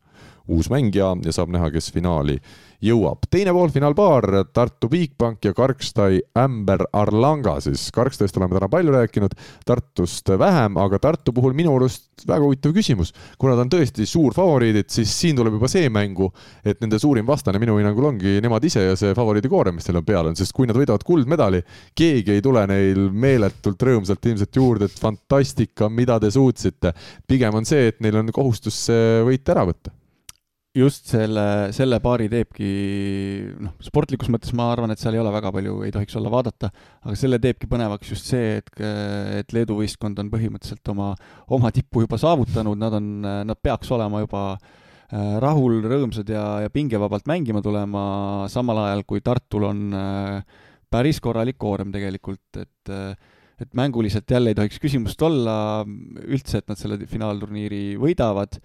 [0.53, 2.39] uus mängija ja saab näha, kes finaali
[2.83, 3.29] jõuab.
[3.31, 7.91] teine poolfinaalpaar, Tartu Bigbank ja Karkstai Ämber Arlanga siis.
[7.95, 9.37] Karkstaist oleme täna palju rääkinud,
[9.67, 13.13] Tartust vähem, aga Tartu puhul minu arust väga huvitav küsimus.
[13.39, 16.33] kuna ta on tõesti suur favoriidid, siis siin tuleb juba see mängu,
[16.65, 20.05] et nende suurim vastane minu hinnangul ongi nemad ise ja see favoriidikoorem, mis neil on
[20.05, 21.63] peal on, sest kui nad võidavad kuldmedali,
[21.95, 26.95] keegi ei tule neil meeletult rõõmsalt ilmselt juurde, et fantastika, mida te suutsite.
[27.27, 30.02] pigem on see, et neil on kohustus see võit ära võtta
[30.77, 31.45] just selle,
[31.77, 32.69] selle paari teebki,
[33.61, 36.71] noh, sportlikus mõttes ma arvan, et seal ei ole väga palju, ei tohiks olla vaadata,
[37.05, 38.71] aga selle teebki põnevaks just see, et,
[39.43, 41.11] et Leedu võistkond on põhimõtteliselt oma,
[41.53, 43.11] oma tippu juba saavutanud, nad on,
[43.51, 48.05] nad peaks olema juba äh, rahul, rõõmsad ja, ja pingevabalt mängima tulema,
[48.53, 52.97] samal ajal kui Tartul on äh, päris korralik koorem tegelikult, et
[53.63, 58.57] et mänguliselt jälle ei tohiks küsimust olla üldse, et nad selle finaalturniiri võidavad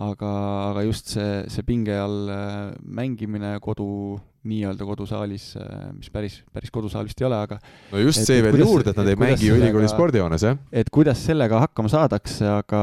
[0.00, 0.28] aga,
[0.70, 4.18] aga just see, see pinge all äh, mängimine kodu,
[4.48, 7.58] nii-öelda kodusaalis, äh, mis päris, päris kodusaal vist ei ole, aga
[7.92, 10.58] no just et, see veel juurde, et nad ei mängi ju ülikooli spordihoones, jah?
[10.72, 12.82] et kuidas sellega hakkama saadakse, aga,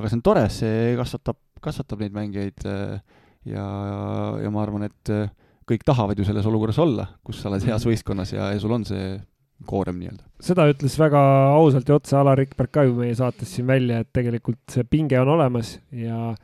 [0.00, 2.98] aga see on tore, see kasvatab, kasvatab neid mängijaid äh,
[3.54, 3.68] ja,
[4.42, 5.14] ja ma arvan, et
[5.64, 8.84] kõik tahavad ju selles olukorras olla, kus sa oled heas võistkonnas ja, ja sul on
[8.88, 9.14] see
[9.68, 10.24] koorem nii-öelda.
[10.44, 11.20] seda ütles väga
[11.54, 15.18] ausalt ja otse Alar Rikberg ka ju meie saates siin välja, et tegelikult see pinge
[15.20, 16.34] on olemas ja,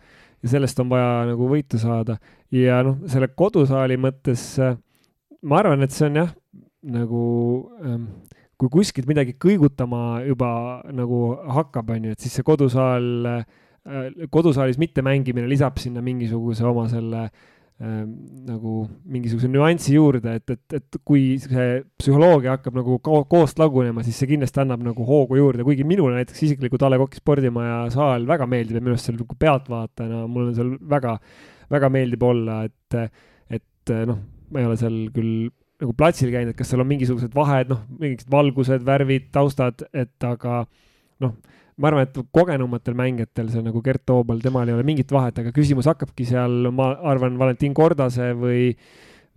[0.40, 2.18] ja sellest on vaja nagu võitu saada.
[2.54, 4.46] ja noh, selle kodusaali mõttes
[5.42, 6.34] ma arvan, et see on jah,
[6.96, 7.24] nagu
[7.84, 8.06] ähm,
[8.60, 10.50] kui kuskilt midagi kõigutama juba
[10.92, 11.22] nagu
[11.60, 13.48] hakkab, on ju, et siis see kodusaal äh,,
[14.30, 17.48] kodusaalis mittemängimine lisab sinna mingisuguse oma selle äh,
[17.80, 24.04] nagu mingisuguse nüansi juurde, et, et, et kui see psühholoogia hakkab nagu ko koost lagunema,
[24.04, 27.78] siis see kindlasti annab nagu hoogu juurde, kuigi minule näiteks isiklikult A Le Coq'i spordimaja
[27.94, 31.14] saal väga meeldib ja minu arust seal nagu pealtvaatajana mul on seal väga,
[31.72, 33.16] väga meeldib olla, et,
[33.56, 34.20] et noh,
[34.52, 35.32] ma ei ole seal küll
[35.80, 40.28] nagu platsil käinud, et kas seal on mingisugused vahed, noh, mingid valgused, värvid, taustad, et
[40.28, 40.66] aga
[41.24, 41.32] noh
[41.78, 45.52] ma arvan, et kogenumatel mängijatel, see nagu Gert Toobal, temal ei ole mingit vahet, aga
[45.56, 48.70] küsimus hakkabki seal, ma arvan, Valentin Kordase või,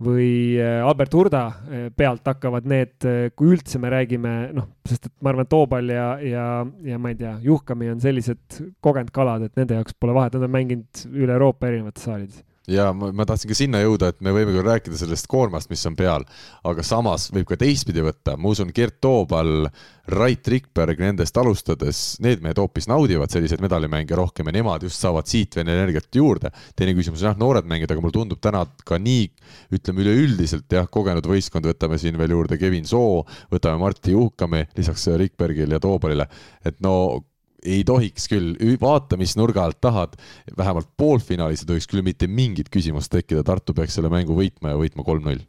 [0.04, 0.30] või
[0.60, 5.14] äh, Albert Hurda äh, pealt hakkavad need, äh, kui üldse me räägime, noh, sest et
[5.20, 6.48] ma arvan, Toobal ja, ja,
[6.86, 10.48] ja ma ei tea, Juhkami on sellised kogenud kalad, et nende jaoks pole vahet, nad
[10.48, 14.32] on mänginud üle Euroopa erinevates saalides ja ma, ma tahtsin ka sinna jõuda, et me
[14.34, 16.24] võime küll rääkida sellest koormast, mis on peal,
[16.64, 19.68] aga samas võib ka teistpidi võtta, ma usun, Gert Toobal,
[20.14, 25.28] Rait Rikberg nendest alustades, need mehed hoopis naudivad selliseid medalimänge rohkem ja nemad just saavad
[25.28, 26.52] siit veel energiat juurde.
[26.76, 29.28] teine küsimus on jah, noored mängijad, aga mulle tundub täna ka nii,
[29.76, 35.08] ütleme üleüldiselt jah, kogenud võistkond, võtame siin veel juurde Kevin Soo, võtame Martti Juhkami lisaks
[35.20, 36.28] Rikbergile ja Toobalile,
[36.64, 37.24] et no
[37.64, 40.14] ei tohiks küll, vaata, mis nurga alt tahad,
[40.56, 44.80] vähemalt poolfinaalis ei tohiks küll mitte mingit küsimust tekkida, Tartu peaks selle mängu võitma ja
[44.80, 45.42] võitma kolm-null.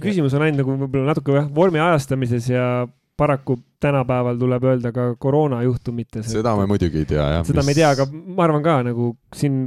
[0.00, 2.66] küsimus on ainult nagu võib-olla natuke jah, vormi ajastamises ja
[3.16, 6.30] paraku tänapäeval tuleb öelda ka koroonajuhtumites.
[6.32, 7.44] seda me muidugi ei tea, jah.
[7.46, 7.68] seda mis...
[7.68, 9.66] me ei tea, aga ma arvan ka nagu siin,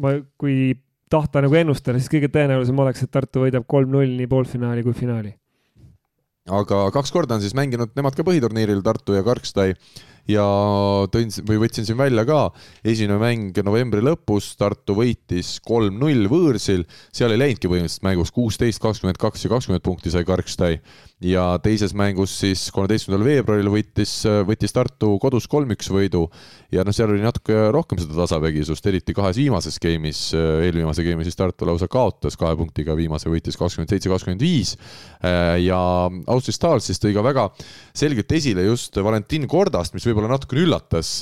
[0.00, 0.72] ma, kui
[1.12, 5.34] tahta nagu ennustada, siis kõige tõenäolisem oleks, et Tartu võidab kolm-null nii poolfinaali kui finaali.
[6.48, 9.76] aga kaks korda on siis mänginud nemad ka põhiturniiril, Tartu ja Karkstai
[10.30, 10.44] ja
[11.12, 12.42] tõin või võtsin siin välja ka,
[12.84, 18.34] esimene mäng novembri lõpus, Tartu võitis kolm-null võõrsil, seal ei läinudki põhimõtteliselt mängus.
[18.34, 20.78] kuusteist, kakskümmend kaks ja kakskümmend punkti sai Karkstai
[21.22, 24.14] ja teises mängus siis kolmeteistkümnendal veebruaril võttis,
[24.48, 26.24] võttis Tartu kodus kolm-üks võidu.
[26.72, 31.38] Ja noh, seal oli natuke rohkem seda tasavägisust, eriti kahes viimases game'is, eelviimase game'i siis
[31.38, 34.74] Tartu lausa kaotas kahe punktiga, viimase võitis kakskümmend seitse, kakskümmend viis.
[35.62, 35.78] Ja
[36.32, 37.46] Austria Stars siis tõi ka väga
[37.94, 41.14] selgelt esile just Valentin Kordast, mis võib-olla natukene üllatas,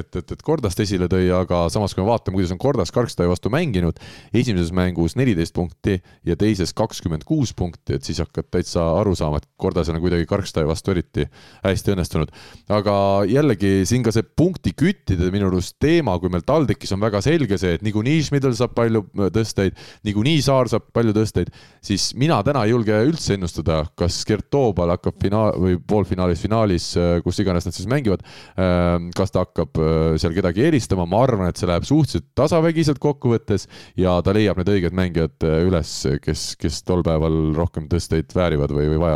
[0.00, 3.28] et, et, et Kordast esile tõi, aga samas, kui me vaatame, kuidas on Kordas Karkstai
[3.30, 4.00] vastu mänginud,
[4.32, 9.40] esimeses mängus neliteist punkti ja teises kakskümmend kuus punkti, et siis hakkad täitsa aru saama,
[9.40, 11.26] et Kordasel on kuidagi Karkstai vastu eriti
[11.64, 12.32] hästi õnnestunud.
[12.72, 12.96] aga
[13.30, 17.76] jällegi siin ka see punktiküttide minu arust teema, kui meil TalTechis on väga selge see,
[17.76, 19.04] et niikuinii Schmidl saab palju
[19.34, 21.50] tõsteid, niikuinii Saar saab palju tõsteid,
[21.84, 26.90] siis mina täna ei julge üldse ennustada, kas Gert Toobal hakkab finaal või poolfinaalis, finaalis,
[27.24, 28.24] kus iganes nad siis mängivad,
[28.60, 33.00] ähm, kas ta hakkab äh, seal kedagi eelistama, ma arvan, et see läheb suhteliselt tasavägiselt
[33.02, 33.66] kokkuvõttes
[34.00, 35.94] ja ta leiab need õiged mängijad äh, üles,
[36.24, 39.09] kes, kes tol päeval rohkem tõsteid väärivad või, või vajavad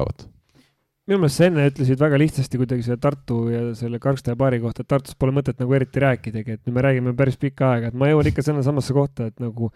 [1.04, 4.84] minu meelest sa enne ütlesid väga lihtsasti kuidagi selle Tartu ja selle Karkstaja paari kohta,
[4.84, 7.98] et Tartust pole mõtet nagu eriti rääkidagi, et nüüd me räägime päris pikka aega, et
[8.00, 9.68] ma jõuan ikka sinna samasse kohta, et nagu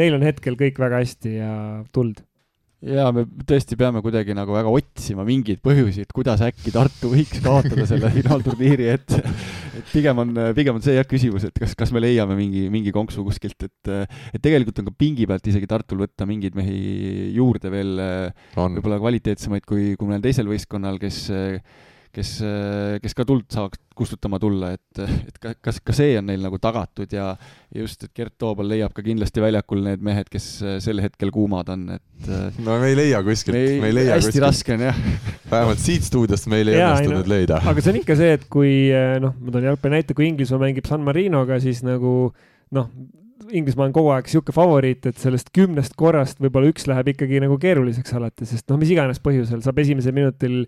[0.00, 1.52] neil on hetkel kõik väga hästi ja
[1.92, 2.24] tuld
[2.80, 7.42] jaa, me tõesti peame kuidagi nagu väga otsima mingeid põhjusi, et kuidas äkki Tartu võiks
[7.44, 11.92] kaotada selle finaalturniiri, et et pigem on, pigem on see jah küsimus, et kas, kas
[11.94, 16.00] me leiame mingi, mingi konksu kuskilt, et et tegelikult on ka pingi pealt isegi Tartul
[16.06, 17.94] võtta mingeid mehi juurde veel,
[18.56, 21.26] võib-olla kvaliteetsemaid kui, kui mõnel teisel võistkonnal, kes
[22.14, 22.30] kes,
[23.02, 27.10] kes ka tuld saaks kustutama tulla, et, et kas ka see on neil nagu tagatud
[27.12, 27.34] ja
[27.76, 30.48] just, et Gert Toobal leiab ka kindlasti väljakul need mehed, kes
[30.82, 32.32] sel hetkel kuumad on, et
[32.64, 34.46] no me ei leia kuskilt, me ei leia hästi kuskilt.
[34.46, 35.00] raske on jah.
[35.50, 37.60] vähemalt siit stuudiost meil ei õnnestunud no, leida.
[37.70, 38.74] aga see on ikka see, et kui
[39.22, 42.14] noh, ma toon jalgpalli näite, kui Inglismaa mängib San Marinoga, siis nagu
[42.76, 42.92] noh,
[43.56, 47.56] Inglismaa on kogu aeg niisugune favoriit, et sellest kümnest korrast võib-olla üks läheb ikkagi nagu
[47.60, 50.62] keeruliseks alati, sest noh, mis iganes põhjusel saab esimesel minutil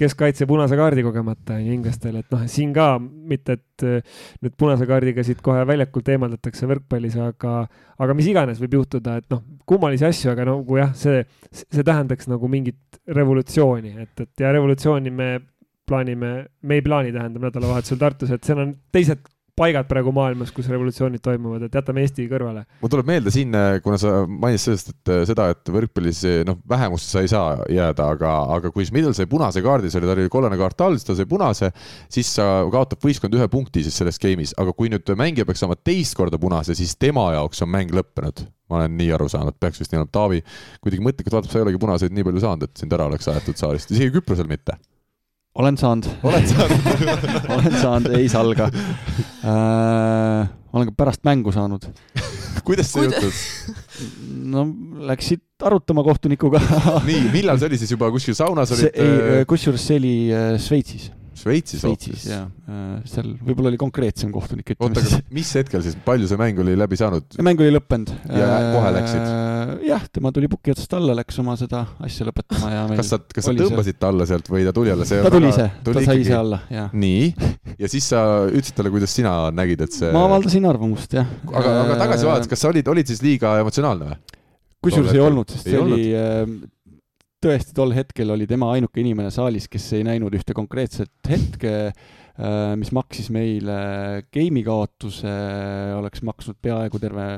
[0.00, 4.56] keskkaitse punase kaardi kogemata on ju inglastel, et noh, siin ka mitte, et äh, nüüd
[4.60, 7.56] punase kaardiga siit kohe väljakult eemaldatakse võrkpallis, aga,
[8.02, 12.30] aga mis iganes võib juhtuda, et noh, kummalisi asju, aga nagu jah, see, see tähendaks
[12.30, 15.30] nagu mingit revolutsiooni, et, et ja revolutsiooni me
[15.86, 19.26] plaanime, me ei plaani, tähendab nädalavahetusel Tartus, et seal on teised
[19.58, 22.64] paigad praegu maailmas, kus revolutsioonid toimuvad, et jätame Eesti kõrvale.
[22.80, 27.10] mul tuleb meelde siin, kuna sa mainisid sellest, et äh, seda, et võrkpallis noh, vähemusse
[27.12, 30.32] sa ei saa jääda, aga, aga kui Schmidl sai punase kaardi, see oli, tal oli
[30.32, 31.70] kollane kaart all, siis ta sai punase,
[32.12, 35.78] siis sa kaotab võistkond ühe punkti siis selles game'is, aga kui nüüd mängija peaks saama
[35.78, 38.46] teist korda punase, siis tema jaoks on mäng lõppenud.
[38.72, 40.40] Ma olen nii aru saanud, peaks vist olema, Taavi
[40.82, 43.60] kuidagi mõttekalt vaatab, sa ei olegi punaseid nii palju saanud, et sind ära oleks aetud
[43.60, 44.78] saalist, isegi Küprosel mitte
[45.54, 46.08] olen saanud.
[46.22, 46.80] oled saanud
[47.56, 48.70] olen saanud, ei salga
[49.44, 50.48] äh,.
[50.72, 51.86] olen ka pärast mängu saanud
[52.64, 53.42] kuidas see juhtus?
[54.54, 54.66] no
[55.10, 56.60] läksid arutama kohtunikuga
[57.06, 58.90] nii, millal see oli siis juba kuskil saunas olid?
[58.92, 60.54] ei, äh, kusjuures see oli äh,
[61.34, 62.24] Šveitsis hoopis?
[62.28, 65.22] jaa, äh, seal võib-olla oli konkreetsem kohtunik, ütleme siis.
[65.34, 67.26] mis hetkel siis, palju see mäng oli läbi saanud?
[67.46, 68.12] mäng oli lõppenud.
[68.30, 69.20] ja kohe läksid?
[69.20, 73.20] Äh, jah, tema tuli puki otsast alla, läks oma seda asja lõpetama ja kas sa,
[73.38, 75.08] kas sa tõmbasid ta alla sealt või ta tuli alla?
[75.08, 76.86] ta tuli ise, ta sai ise alla, jaa.
[76.92, 77.48] nii,
[77.80, 81.34] ja siis sa ütlesid talle, kuidas sina nägid, et see ma avaldasin arvamust, jah.
[81.50, 84.22] aga, aga tagasi vaadates, kas sa olid, olid siis liiga emotsionaalne või?
[84.84, 86.70] kusjuures ei olnud, sest see oli olnud
[87.44, 92.72] tõesti tol hetkel oli tema ainuke inimene saalis, kes ei näinud ühte konkreetset hetke, äh,
[92.80, 93.76] mis maksis meile
[94.34, 95.32] game'i kaotuse,
[95.98, 97.28] oleks maksnud peaaegu terve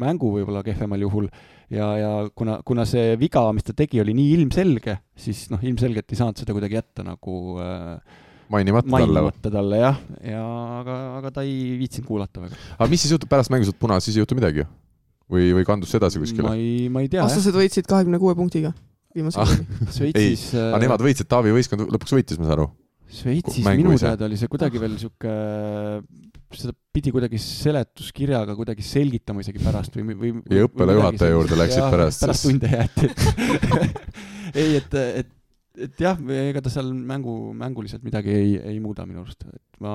[0.00, 1.28] mängu võib-olla kehvemal juhul,
[1.72, 6.12] ja, ja kuna, kuna see viga, mis ta tegi, oli nii ilmselge, siis noh, ilmselgelt
[6.12, 8.20] ei saanud seda kuidagi jätta nagu äh,
[8.52, 9.56] mainimata, mainimata talle.
[9.58, 9.98] talle jah,
[10.28, 10.44] ja
[10.80, 12.62] aga, aga ta ei viitsinud kuulata väga.
[12.78, 14.70] aga mis siis juhtub pärast mängu, saad punase, siis ei juhtu midagi ju?
[15.32, 16.48] või, või kandus see edasi kuskile?
[16.48, 17.24] ma ei, ma ei tea.
[17.24, 18.72] vastased võitsid kahekümne kuue punktiga
[19.16, 19.56] viimase ah,
[19.96, 20.52] Šveitsis.
[20.58, 22.68] aga nemad võitsid, Taavi võistkond lõpuks võitis, ma saan aru.
[23.12, 25.34] Šveitsis minu teada oli see kuidagi veel sihuke,
[26.56, 30.32] seda pidi kuidagi seletuskirjaga kuidagi selgitama isegi pärast või, või.
[30.52, 32.24] ja õppealajuhataja juurde läksid pärast.
[32.24, 33.12] pärast tunde jäeti
[34.62, 35.38] ei, et, et
[35.72, 39.94] et jah, ega ta seal mängu, mänguliselt midagi ei, ei muuda minu arust, et ma,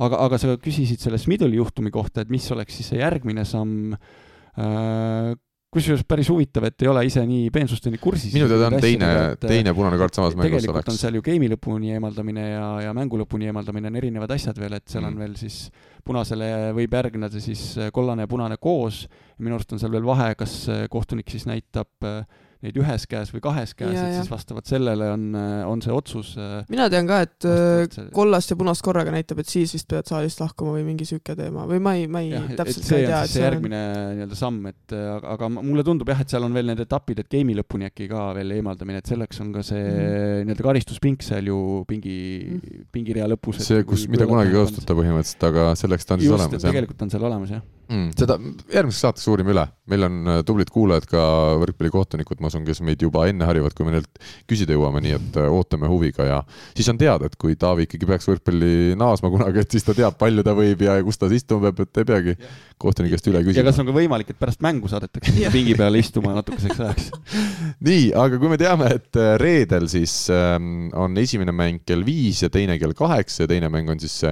[0.00, 3.92] aga, aga sa küsisid selle Smiduli juhtumi kohta, et mis oleks siis see järgmine samm
[3.96, 5.34] äh,.
[5.76, 8.34] Kusjuures päris huvitav, et ei ole ise nii peensusteni kursis.
[8.36, 9.10] minu teada on teine,
[9.42, 10.94] teine punane kaart samas mängus tegelikult oleks.
[10.94, 14.78] on seal ju game'i lõpuni eemaldamine ja, ja mängu lõpuni eemaldamine on erinevad asjad veel,
[14.78, 15.12] et seal mm.
[15.12, 15.60] on veel siis
[16.06, 19.04] punasele võib järgneda siis kollane ja punane koos.
[19.38, 20.58] minu arust on seal veel vahe, kas
[20.90, 22.22] kohtunik siis näitab äh,
[22.66, 24.20] neid ühes käes või kahes käes, et ja.
[24.20, 25.26] siis vastavalt sellele on,
[25.70, 26.32] on see otsus.
[26.40, 28.08] Äh, mina tean ka, et äh, see...
[28.14, 31.66] kollast ja punast korraga näitab, et siis vist pead saalist lahkuma või mingi sihuke teema
[31.68, 33.20] või ma ei, ma ei ja, täpselt ei tea.
[33.22, 34.10] see on see järgmine on...
[34.20, 37.30] nii-öelda samm, et äh, aga, mulle tundub jah, et seal on veel need etapid, et
[37.32, 40.46] game'i lõpuni äkki ka veel eemaldamine, et selleks on ka see mm.
[40.48, 42.18] nii-öelda karistuspink seal ju pingi
[42.56, 43.62] mm., pingirea lõpus.
[43.66, 46.68] see, kus, mida kunagi ei kasutata põhimõtteliselt, aga selleks ta on Just, siis olemas.
[46.68, 48.08] tegelikult on seal olemas jah mm,.
[48.18, 48.38] seda
[48.72, 51.22] järgmiseks saateks uurime üle, meil on tublid kuulajad ka
[51.62, 55.38] võrkpallikohtunikud, ma usun, kes meid juba enne harjuvad, kui me neilt küsida jõuame, nii et
[55.42, 56.38] äh, ootame huviga ja
[56.76, 60.16] siis on teada, et kui Taavi ikkagi peaks võrkpalli naasma kunagi, et siis ta teab,
[60.20, 62.36] palju ta võib ja kus ta istuma peab, et ei peagi
[62.80, 63.60] kohtuniku käest üle küsima.
[63.60, 67.10] ja kas on ka võimalik, et pärast mängu saadetakse pingi peale istuma natukeseks ajaks?
[67.88, 72.44] Nii, aga kui me teame, et äh, reedel siis ähm, on esimene mäng kell viis
[72.44, 74.22] ja teine kell kaheksa ja teine mäng on siis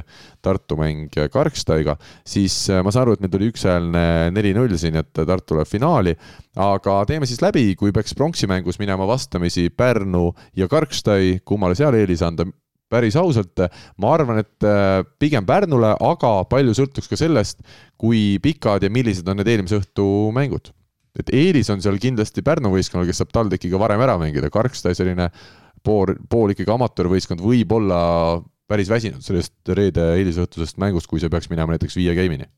[0.44, 1.96] Tartu mäng Karkstaiga,
[2.26, 4.04] siis äh, ma saan aru, et meil tuli ükshäälne
[4.34, 6.14] neli-null siin, et Tartu läheb finaali,
[6.60, 11.96] aga teeme siis läbi, kui peaks pronksi mängus minema vastamisi Pärnu ja Karkstai, kummale seal
[11.98, 12.46] eelis anda,
[12.90, 13.64] päris ausalt,
[13.98, 17.60] ma arvan, et äh, pigem Pärnule, aga palju sõltuks ka sellest,
[17.98, 20.72] kui pikad ja millised on need eelmise õhtu mängud.
[21.14, 25.28] et eelis on seal kindlasti Pärnu võistkonnal, kes saab TalTechiga varem ära mängida, Karkstai selline
[25.86, 31.50] pool, pool ikkagi amatöörvõistkond võib olla päris väsinud sellest reede eelisõhtusest mängust, kui see peaks
[31.52, 32.48] minema näiteks viie game'ini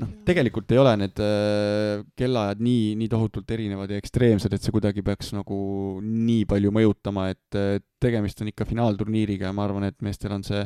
[0.00, 4.74] noh, tegelikult ei ole need äh, kellaajad nii, nii tohutult erinevad ja ekstreemsed, et see
[4.74, 5.58] kuidagi peaks nagu
[6.02, 10.44] nii palju mõjutama, et äh, tegemist on ikka finaalturniiriga ja ma arvan, et meestel on
[10.46, 10.62] see,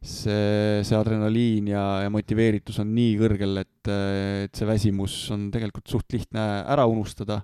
[0.00, 5.50] see, see adrenaliin ja, ja motiveeritus on nii kõrgel, et, äh, et see väsimus on
[5.54, 7.42] tegelikult suht lihtne ära unustada,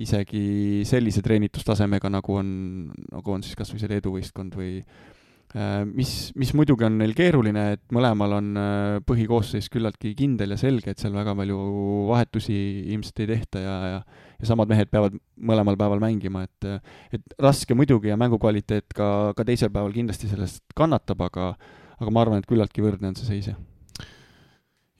[0.00, 2.48] isegi sellise treenitustasemega, nagu on,
[3.12, 4.80] nagu on siis kas või see Leedu võistkond või
[5.94, 10.90] mis, mis muidugi on neil keeruline, et mõlemal on äh, põhikoosseis küllaltki kindel ja selge,
[10.90, 11.58] et seal väga palju
[12.08, 12.56] vahetusi
[12.94, 14.00] ilmselt ei tehta ja, ja
[14.34, 16.66] ja samad mehed peavad mõlemal päeval mängima, et
[17.14, 21.52] et raske muidugi ja mängukvaliteet ka, ka teisel päeval kindlasti sellest kannatab, aga
[22.00, 23.60] aga ma arvan, et küllaltki võrdne on see seis, jah.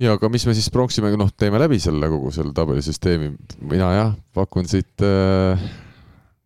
[0.03, 3.35] Ja aga mis me siis pronksi mängu, noh, teeme läbi selle kogu selle tabelisüsteemi,
[3.71, 5.67] mina jah, pakun siit äh,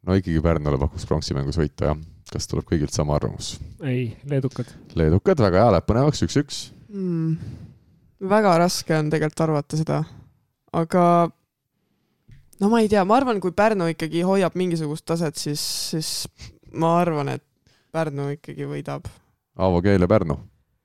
[0.04, 3.56] no ikkagi Pärnule pakuks pronksi mängus võita, jah kas tuleb kõigilt sama arvamus?
[3.82, 4.70] ei, leedukad.
[4.98, 6.60] leedukad, väga hea, läheb põnevaks, üks-üks
[6.92, 7.56] mm,.
[8.28, 10.02] väga raske on tegelikult arvata seda,
[10.76, 11.04] aga
[12.60, 15.62] no ma ei tea, ma arvan, kui Pärnu ikkagi hoiab mingisugust taset, siis,
[15.92, 16.12] siis
[16.72, 17.44] ma arvan, et
[17.94, 19.06] Pärnu ikkagi võidab.
[19.58, 20.36] Aavo Keel ja Pärnu.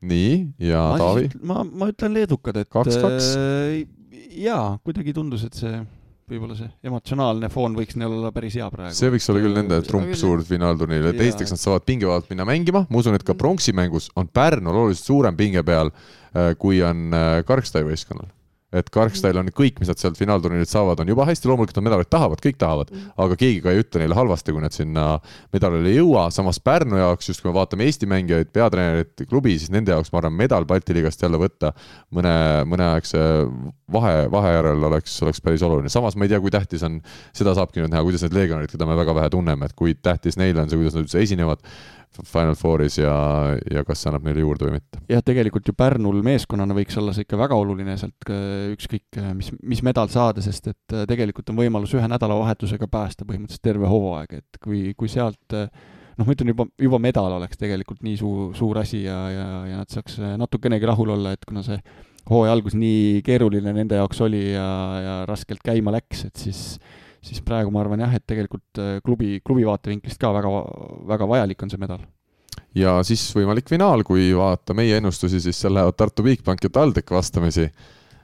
[0.03, 0.37] nii,
[0.69, 1.27] ja ma Taavi?
[1.47, 3.83] ma, ma ütlen leedukad, et kaks-kaks äh,.
[4.43, 5.77] jaa, kuidagi tundus, et see
[6.29, 8.95] võib-olla see emotsionaalne foon võiks neil olla päris hea praegu.
[8.97, 12.85] see võiks olla küll nende trump suur finaalturniir, et esiteks nad saavad pingevalt minna mängima,
[12.89, 15.91] ma usun, et ka pronksi mängus on Pärnul oluliselt suurem pinge peal,
[16.33, 18.31] äh, kui on äh, Karkstai võistkonnal
[18.73, 22.09] et Karkstyle on kõik, mis nad sealt finaalturniirilt saavad, on juba hästi, loomulikult nad medaleid
[22.13, 23.13] tahavad, kõik tahavad, mm.
[23.25, 25.05] aga keegi ka ei ütle neile halvasti, kui nad sinna
[25.53, 29.73] medalile ei jõua, samas Pärnu jaoks, just kui me vaatame Eesti mängijaid, peatreenerit, klubi, siis
[29.73, 31.73] nende jaoks ma arvan, medal Balti liigast jälle võtta
[32.15, 32.35] mõne,
[32.69, 33.23] mõneaegse
[33.93, 36.99] vahe, vahe järel oleks, oleks päris oluline, samas ma ei tea, kui tähtis on,
[37.35, 40.39] seda saabki nüüd näha, kuidas need legionärid, keda me väga vähe tunneme, et kui tähtis
[40.41, 41.61] neile on see, kuidas nad üldse esinevad
[42.21, 43.13] Final Fouris ja,
[43.73, 45.01] ja kas see annab neile juurde või mitte.
[45.09, 48.29] jah, tegelikult ju Pärnul meeskonnana võiks olla see ikka väga oluline sealt
[48.73, 53.65] ükskõik mis, mis medal saada, sest et äh, tegelikult on võimalus ühe nädalavahetusega päästa põhimõtteliselt
[53.65, 55.69] terve hooaeg, et kui, kui sealt äh,
[56.17, 59.81] noh, ma ütlen juba, juba medal oleks tegelikult nii suur, suur asi ja, ja, ja
[59.81, 61.79] nad saaks äh, natukenegi rahul olla, et kuna see
[62.29, 64.67] hooaja algus nii keeruline nende jaoks oli ja,
[65.03, 66.63] ja raskelt käima läks, et siis
[67.23, 70.51] siis praegu ma arvan jah, et tegelikult äh, klubi, klubi vaatevinklist ka väga,
[71.13, 72.05] väga vajalik on see medal.
[72.77, 77.15] ja siis võimalik finaal, kui vaadata meie ennustusi, siis seal lähevad Tartu Bigbank ja TalTech
[77.15, 77.69] vastamisi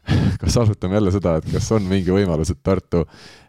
[0.41, 3.03] kas arutame jälle seda, et kas on mingi võimalus, et Tartu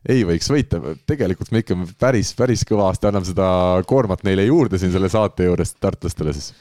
[0.09, 3.49] ei võiks võita, tegelikult me ikka päris, päris kõvasti anname seda
[3.89, 6.53] koormat neile juurde siin selle saate juures, tartlastele siis.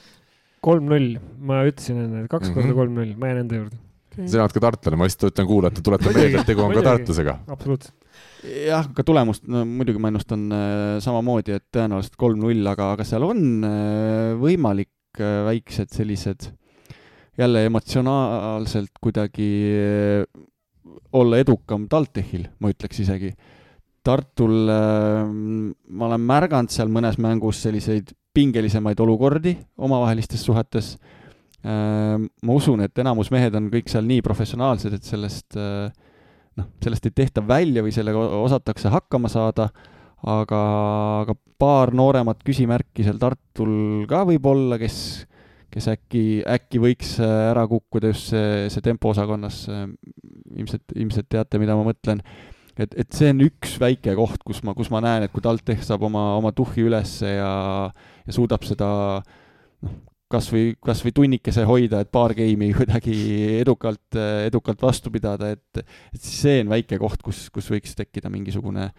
[0.65, 2.61] kolm-null, ma ütlesin enne, kaks mm -hmm.
[2.61, 3.79] korda kolm-null, ma jään enda juurde
[4.19, 4.27] okay..
[4.27, 7.37] sina oled ka tartlane, ma lihtsalt ütlen kuulajatele, tuletan meelde, et tegu on ka tartlasega.
[7.47, 7.95] absoluutselt.
[8.43, 13.25] Jah, ka tulemust, no muidugi ma ennustan äh, samamoodi, et tõenäoliselt kolm-null, aga, aga seal
[13.27, 16.49] on äh, võimalik äh, väiksed sellised
[17.39, 20.23] jälle emotsionaalselt kuidagi äh,
[21.15, 23.33] olla edukam TalTechil, ma ütleks isegi.
[24.05, 30.93] Tartul äh, ma olen märganud seal mõnes mängus selliseid pingelisemaid olukordi omavahelistes suhetes
[31.59, 35.89] ma usun, et enamus mehed on kõik seal nii professionaalsed, et sellest eh,
[36.59, 39.69] noh, sellest ei tehta välja või sellega osatakse hakkama saada,
[40.27, 40.59] aga,
[41.23, 44.99] aga paar nooremat küsimärki seal Tartul ka võib olla, kes,
[45.71, 49.65] kes äkki, äkki võiks eh, ära kukkuda just see, see tempoosakonnas,
[50.55, 52.23] ilmselt, ilmselt teate, mida ma mõtlen.
[52.79, 55.83] Et, et see on üks väike koht, kus ma, kus ma näen, et kui TalTech
[55.83, 57.49] saab oma, oma tuhhi üles ja,
[58.23, 58.87] ja suudab seda
[59.19, 59.97] noh,
[60.29, 63.15] kas või, kas või tunnikese hoida, et paar geimi kuidagi
[63.59, 65.81] edukalt, edukalt vastu pidada, et,
[66.13, 68.91] et see on väike koht, kus, kus võiks tekkida mingisugune,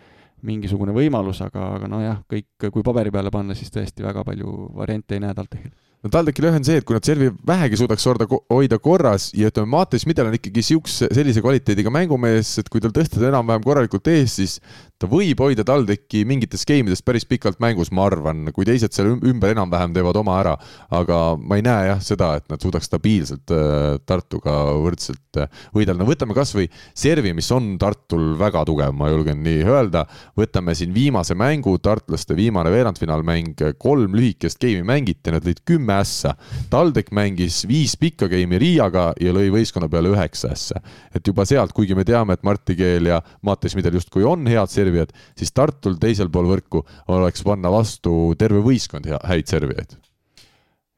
[0.47, 5.17] mingisugune võimalus, aga, aga nojah, kõik, kui paberi peale panna, siis tõesti väga palju variante
[5.17, 8.27] ei näe TalTechil no TalTechi lõhe on see, et kui nad servi vähegi suudaks orda,
[8.53, 12.95] hoida korras ja ütleme, Mates Midel on ikkagi siukse, sellise kvaliteediga mängumees, et kui tal
[12.97, 14.57] tõstada enam-vähem korralikult ees, siis
[15.01, 19.55] ta võib hoida TalTechi mingites skeemidest päris pikalt mängus, ma arvan, kui teised seal ümber
[19.55, 20.57] enam-vähem teevad oma ära.
[20.91, 26.03] aga ma ei näe jah seda, et nad suudaks stabiilselt äh, Tartuga võrdselt äh, võidelda.
[26.03, 30.05] no võtame kasvõi servi, mis on Tartul väga tugev, ma julgen nii öelda.
[30.37, 36.35] võtame siin viimase mängu, tartlaste viimane veerandfinaalmäng, kolm lühikest geimi mängiti, nad lõid kümme ässa.
[36.71, 40.85] TalTech mängis viis pikka game'i Riiaga ja lõi võistkonna peale üheksa ässa.
[41.15, 44.69] et juba sealt, kuigi me teame, et Martti Keel ja Mattias Midel justkui on head
[44.91, 46.83] servijad, siis Tartul teisel pool võrku
[47.15, 49.97] oleks panna vastu terve võistkond hea, häid servijaid.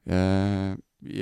[0.09, 0.73] Äh,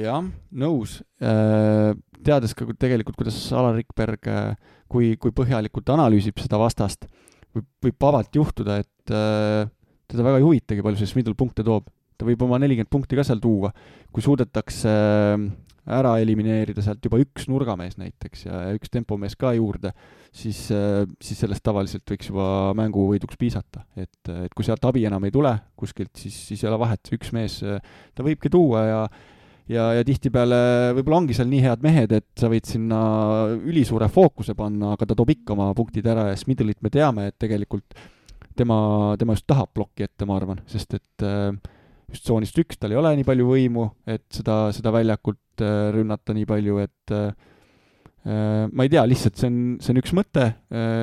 [0.01, 0.99] jah, nõus.
[1.21, 1.93] Äh,
[2.25, 7.07] teades ka tegelikult, kuidas Alar Rikberg, äh, kui, kui põhjalikult analüüsib seda vastast,
[7.53, 11.87] võib, võib vabalt juhtuda, et teda väga ei huvitagi, palju see Smidl punkte toob
[12.21, 13.71] ta võib oma nelikümmend punkti ka seal tuua,
[14.13, 14.91] kui suudetakse
[15.91, 19.95] ära elimineerida sealt juba üks nurgamees näiteks ja üks tempomees ka juurde,
[20.31, 23.83] siis, äh, siis sellest tavaliselt võiks juba mängu võiduks piisata.
[23.95, 27.33] et, et kui sealt abi enam ei tule kuskilt, siis, siis ei ole vahet, üks
[27.35, 27.81] mees äh,
[28.15, 29.03] ta võibki tuua ja
[29.71, 30.61] ja, ja tihtipeale
[30.97, 33.01] võib-olla ongi seal nii head mehed, et sa võid sinna
[33.59, 37.37] ülisuure fookuse panna, aga ta toob ikka oma punktid ära ja Smidlit me teame, et
[37.39, 37.95] tegelikult
[38.57, 38.79] tema,
[39.19, 41.53] tema just tahab plokki ette, ma arvan, sest et äh,
[42.11, 46.35] just tsoonist üks, tal ei ole nii palju võimu, et seda, seda väljakult äh, rünnata
[46.35, 47.50] nii palju, et äh, äh,
[48.21, 50.43] ma ei tea, lihtsalt see on, see on üks mõte,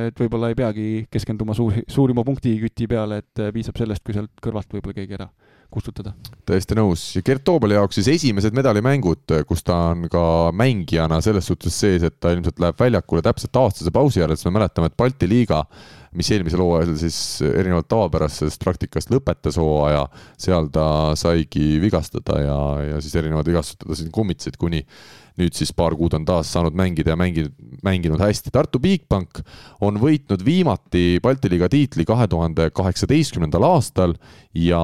[0.08, 4.70] et võib-olla ei peagi keskenduma suur, suurima punktiküti peale, et piisab sellest, kui sealt kõrvalt
[4.70, 5.26] võib-olla keegi ära
[5.68, 6.14] kustutada.
[6.48, 10.22] täiesti nõus Gert Toobali jaoks siis esimesed medalimängud, kus ta on ka
[10.56, 14.56] mängijana selles suhtes sees, et ta ilmselt läheb väljakule täpselt aastase pausi järel, sest me
[14.60, 15.64] mäletame, et Balti liiga
[16.16, 20.06] mis eelmisel hooajal siis erinevalt tavapärasest praktikast lõpetas hooaja,
[20.40, 20.86] seal ta
[21.18, 22.58] saigi vigastada ja,
[22.94, 24.84] ja siis erinevad vigastused teda siin kummitsesid kuni
[25.38, 27.54] nüüd siis paar kuud on taas saanud mängida ja mänginud,
[27.86, 28.52] mänginud hästi.
[28.54, 29.40] Tartu Bigbank
[29.84, 34.16] on võitnud viimati Balti liiga tiitli kahe tuhande kaheksateistkümnendal aastal
[34.58, 34.80] ja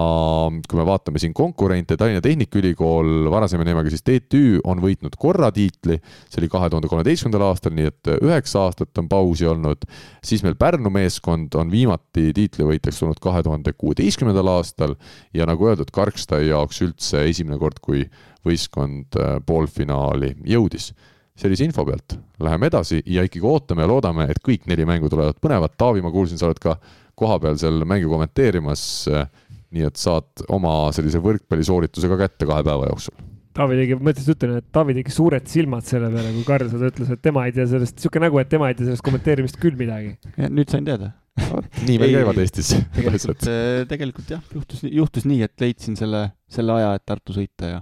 [0.68, 5.98] kui me vaatame siin konkurente, Tallinna Tehnikaülikool, varasema nimega siis TTÜ, on võitnud korra tiitli,
[6.28, 9.88] see oli kahe tuhande kolmeteistkümnendal aastal, nii et üheksa aastat on pausi olnud.
[10.24, 14.94] siis meil Pärnu meeskond on viimati tiitlivõitjaks tulnud kahe tuhande kuueteistkümnendal aastal
[15.34, 18.04] ja nagu öeldud, Karkstai jaoks üldse esimene kord, kui
[18.46, 20.92] võistkond äh, poolfinaali jõudis.
[21.34, 25.40] sellise info pealt läheme edasi ja ikkagi ootame ja loodame, et kõik neli mängu tulevad
[25.42, 25.74] põnevad.
[25.76, 26.76] Taavi, ma kuulsin, sa oled ka
[27.18, 29.08] kohapeal seal mängu kommenteerimas.
[29.10, 29.26] Äh,
[29.74, 33.16] nii et saad oma sellise võrkpallisoorituse ka kätte kahe päeva jooksul
[33.54, 36.88] Taavi tegi, ma mõtlesin, ütlen, et Taavi tegi suured silmad selle peale, kui Karl seda
[36.90, 39.78] ütles, et tema ei tea sellest, sihuke nägu, et tema ei tea sellest kommenteerimist küll
[39.78, 40.16] midagi.
[40.46, 42.72] nüüd sain teada nii meil käivad Eestis.
[42.94, 43.46] tegelikult,
[43.90, 47.80] tegelikult jah, juhtus, juhtus nii, et leidsin selle, selle aja, et Tartu sõita ja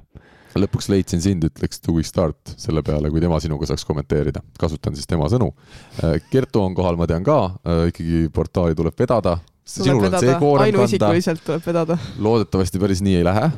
[0.59, 4.43] lõpuks leidsin sind, ütleks tubli start selle peale, kui tema sinuga saaks kommenteerida.
[4.59, 5.53] kasutan siis tema sõnu.
[6.31, 7.39] Kertu on kohal, ma tean ka,
[7.93, 11.35] ikkagi portaali tuleb vedada, sinul on see koorem kanda.
[11.45, 11.97] tuleb vedada.
[12.19, 13.49] loodetavasti päris nii ei lähe,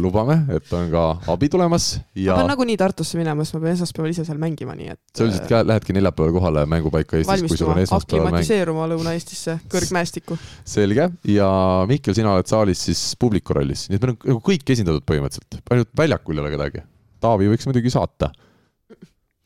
[0.00, 1.86] lubame, et on ka abi tulemas
[2.18, 2.34] ja.
[2.34, 5.00] ma pean nagunii Tartusse minema, sest ma pean esmaspäeval ise seal mängima, nii et.
[5.14, 8.40] sa üldiselt ka lähedki neljapäeval kohale mängupaika Eestis, kui sul on esmaspäeval mäng.
[8.40, 10.38] aklimatiseeruma Lõuna-Eestisse, kõrgmäestikku.
[10.74, 11.50] selge ja
[11.90, 15.62] Mihkel, sina oled saalis siis publiku rollis, nii et meil on nagu kõik esindatud põhimõtteliselt,
[15.70, 16.84] ainult väljakul ei ole kedagi.
[17.22, 18.32] Taavi võiks muidugi saata.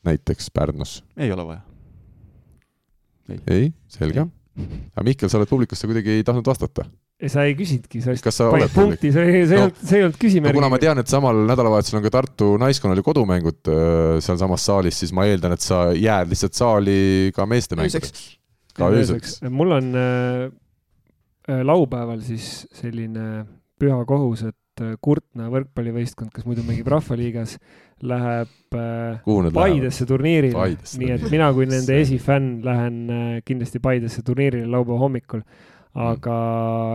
[0.09, 0.99] näiteks Pärnus.
[1.17, 1.61] ei ole vaja.
[3.29, 4.25] ei, ei, selge
[4.93, 6.85] aga Mihkel, sa oled publikusse kuidagi ei tahtnud vastata?
[7.27, 9.97] sa ei küsinudki, sa kas sa oled punkti, see ei, see ei no, olnud, see
[9.97, 10.59] ei olnud küsimärgi no,.
[10.61, 15.01] kuna ma tean, et samal nädalavahetusel on ka Tartu naiskonnal ju kodumängud äh, sealsamas saalis,
[15.03, 16.99] siis ma eeldan, et sa jääd lihtsalt saali
[17.35, 18.23] ka meeste mängudeks.
[18.77, 19.41] ka ööseks.
[19.51, 20.45] mul on äh,
[21.51, 23.43] äh, laupäeval siis selline
[23.79, 27.57] püha kohus, et äh, Kurtna võrkpallivõistkond, kes muidu mängib Rahvaliigas,
[28.05, 30.69] läheb äh, Paidesse turniirile,
[31.01, 35.43] nii et mina kui nende esifänn lähen äh, kindlasti Paidesse turniirile laupäeva hommikul
[35.97, 36.33] aga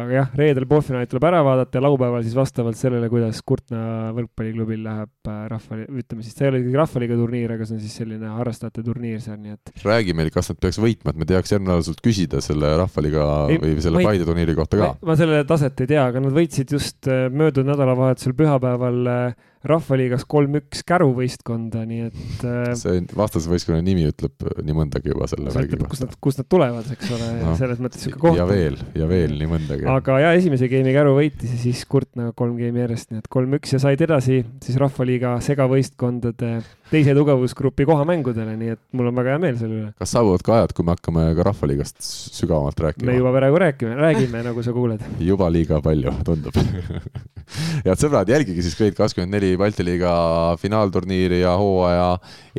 [0.07, 5.31] jah, reedel poolfinaalid tuleb ära vaadata ja laupäeval siis vastavalt sellele, kuidas Kurtna võrkpalliklubil läheb
[5.31, 8.31] äh, rahva, ütleme siis, see ei ole ikkagi Rahvaliiga turniir, aga see on siis selline
[8.37, 9.73] harrastajate turniir seal, nii et.
[9.83, 13.27] räägi meile, kas nad peaks võitma, et me teaks järgmine nädal sult küsida selle Rahvaliiga
[13.51, 14.93] ei, või selle Paide turniiri kohta ka.
[15.11, 20.27] ma selle taset ei tea, aga nad võitsid just äh, möödunud nädalavahetusel pühapäeval äh, rahvaliigas
[20.29, 22.73] kolm-üks Käru võistkonda, nii et äh,.
[22.79, 25.91] see vastasvõistkonna nimi ütleb nii mõndagi juba selle värgi kohta.
[25.93, 28.39] kust nad, kust nad tulevad, eks ole no., selles mõttes sihuke koht.
[28.41, 29.89] ja veel, ja veel nii mõndagi.
[29.95, 33.77] aga ja esimese game'i Käru võitis ja siis Kurtna kolm game'i järjest, nii et kolm-üks
[33.77, 36.59] ja said edasi siis rahvaliiga segavõistkondade
[36.95, 39.93] teise tugevusgrupi kohamängudele, nii et mul on väga hea meel selle üle.
[40.01, 42.01] kas saabuvad ka ajad, kui me hakkame ka rahvaliigast
[42.39, 43.11] sügavamalt rääkima?
[43.11, 45.07] me juba praegu räägime, räägime, nagu sa kuuled.
[45.21, 46.59] juba liiga palju, tundub
[47.85, 50.13] head sõbrad, jälgige siis Grade kakskümmend neli Balti liiga
[50.61, 52.09] finaalturniiri ja hooaja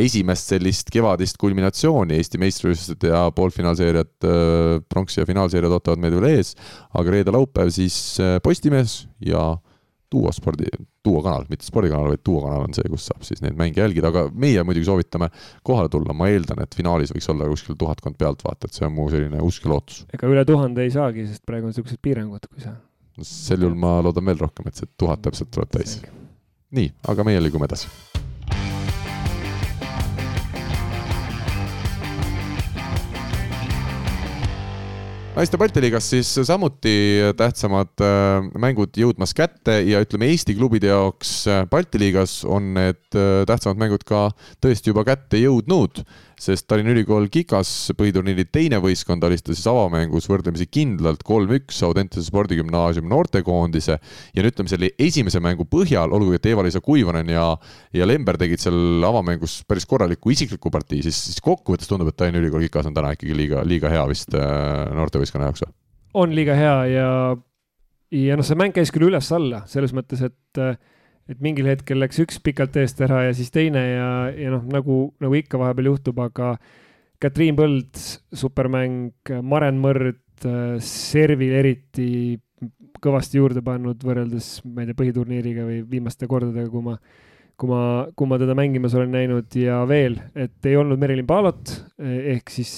[0.05, 2.19] esimest sellist kevadist kulminatsiooni.
[2.19, 6.53] Eesti meistrivõistlused ja poolfinaalseeriad, äh, pronksi ja finaalseeriad ootavad meid veel ees,
[6.93, 9.55] aga reede-laupäev siis äh, Postimees ja
[10.15, 10.69] Duo spordi,
[11.03, 14.13] Duo kanal, mitte spordikanal, vaid Duo kanal on see, kus saab siis neid mänge jälgida,
[14.13, 15.29] aga meie muidugi soovitame
[15.67, 19.43] kohale tulla, ma eeldan, et finaalis võiks olla kuskil tuhatkond pealtvaatajat, see on mu selline
[19.43, 20.03] usk ja lootus.
[20.15, 22.77] ega üle tuhande ei saagi, sest praegu on niisugused piirangud, kui sa
[23.21, 25.99] sel juhul ma loodan veel rohkem, et see tuhat täpselt tuleb täis.
[26.75, 27.91] nii, aga meie liigume edasi
[35.35, 36.93] naiste Balti liigas siis samuti
[37.35, 43.17] tähtsamad äh, mängud jõudmas kätte ja ütleme, Eesti klubide jaoks äh, Balti liigas on need
[43.19, 44.29] äh, tähtsamad mängud ka
[44.63, 46.05] tõesti juba kätte jõudnud
[46.41, 53.11] sest Tallinna Ülikool Kikas põhiturniiri teine võistkond alistas siis avamängus võrdlemisi kindlalt kolm-üks Audentese spordigümnaasiumi
[53.11, 57.47] noortekoondise ja no ütleme, selle esimese mängu põhjal, olgugi et Eva-Liisa Kuivanen ja,
[57.95, 62.43] ja Lember tegid seal avamängus päris korraliku isikliku partii, siis, siis kokkuvõttes tundub, et Tallinna
[62.43, 65.75] Ülikool Kikas on täna ikkagi liiga, liiga hea vist äh, noortevõistkonna jaoks või?
[66.15, 67.07] on liiga hea ja,
[68.15, 70.77] ja noh, see mäng käis küll üles-alla selles mõttes, et äh,
[71.29, 74.99] et mingil hetkel läks üks pikalt eest ära ja siis teine ja, ja noh, nagu,
[75.23, 76.55] nagu ikka vahepeal juhtub, aga
[77.21, 77.97] Katriin Põld,
[78.35, 80.19] supermäng, Maren Mõrd,
[80.83, 82.07] servil eriti
[83.01, 86.95] kõvasti juurde pannud võrreldes, ma ei tea, põhiturniiriga või viimaste kordadega, kui ma,
[87.57, 87.81] kui ma,
[88.17, 89.47] kui ma teda mängimas olen näinud.
[89.57, 92.75] Ja veel, et ei olnud Merilin Palot ehk siis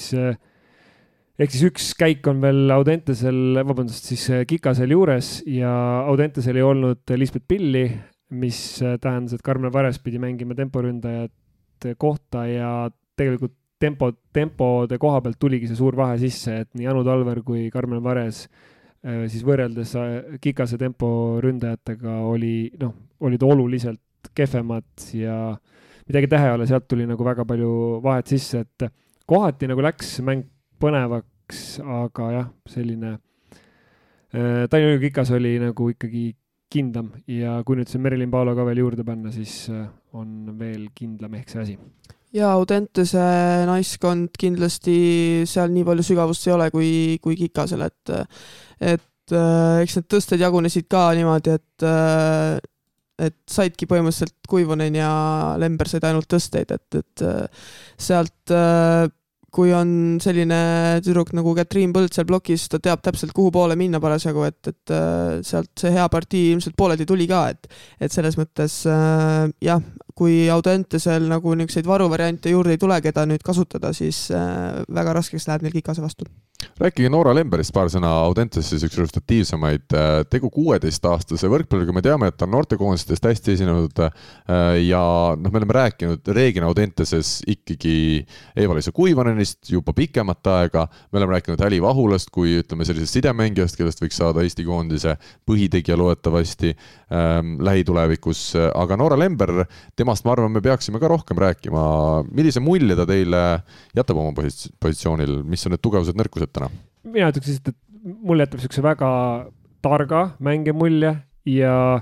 [1.38, 5.72] ehk siis üks käik on veel Audentesel, vabandust, siis Kikasel juures ja
[6.10, 7.88] Audentesel ei olnud Lisbeth Pilli
[8.30, 12.72] mis äh, tähendas, et Karmen Vares pidi mängima temporündajate kohta ja
[13.18, 17.68] tegelikult tempo, tempode koha pealt tuligi see suur vahe sisse, et nii Anu Talver kui
[17.74, 25.38] Karmen Vares äh, siis võrreldes äh, Kikase temporündajatega oli, noh, olid oluliselt kehvemad ja
[26.08, 28.90] midagi teha ei ole, sealt tuli nagu väga palju vahet sisse, et
[29.30, 30.48] kohati nagu läks mäng
[30.82, 33.16] põnevaks, aga jah, selline
[34.34, 36.30] äh, Tallinna Kikas oli nagu ikkagi
[36.74, 39.88] kindlam ja kui nüüd see Merilin Paalo ka veel juurde panna, siis äh,
[40.18, 41.76] on veel kindlam ehk see asi.
[42.36, 43.24] ja Audentese
[43.70, 44.98] naiskond kindlasti
[45.50, 46.90] seal nii palju sügavust ei ole kui,
[47.24, 48.16] kui Kikasel, et
[48.96, 52.58] et äh, eks need tõsted jagunesid ka niimoodi, et äh,
[53.18, 55.12] et saidki põhimõtteliselt Kuivonen ja
[55.58, 57.24] Lember said ainult tõsteid, et, et
[57.98, 58.54] sealt
[59.58, 59.90] kui on
[60.22, 60.60] selline
[61.06, 64.94] tüdruk nagu Katriin Põld seal plokis, ta teab täpselt, kuhu poole minna parasjagu, et, et
[64.94, 67.72] äh, sealt see hea partii ilmselt pooleldi tuli ka, et
[68.04, 69.82] et selles mõttes äh, jah,
[70.18, 75.48] kui Audentesel nagu niisuguseid varuvariante juurde ei tule, keda nüüd kasutada, siis äh, väga raskeks
[75.50, 76.26] läheb neil Kikase vastu.
[76.78, 82.30] Rääkige Noora Lemberist paar sõna, Audentes siis üks resultatiivsemaid, äh, tegu kuueteistaastase võrkpalluriga, me teame,
[82.30, 84.12] et ta on noortekoondistest hästi esinenud äh,
[84.86, 85.02] ja
[85.38, 88.26] noh, me oleme rääkinud reeglina Audenteses ikkagi
[88.58, 94.02] Eva-Liisa Kuivanenist juba pikemat aega, me oleme rääkinud Häli Vahulast kui ütleme, sellisest sidemängijast, kellest
[94.02, 95.18] võiks saada Eesti koondise
[95.50, 99.64] põhitegija loodetavasti ähm, lähitulevikus, aga Noora Lember,
[100.08, 101.86] temast ma arvan, me peaksime ka rohkem rääkima,
[102.34, 103.44] millise mulje ta teile
[103.98, 106.48] jätab oma positsioonil, mis on need tugevused, nõrkused?
[106.48, 106.70] mõtted täna?
[107.08, 109.10] mina ütleks lihtsalt, et mulle jätab niisuguse väga
[109.84, 111.14] targa mängija mulje
[111.48, 112.02] ja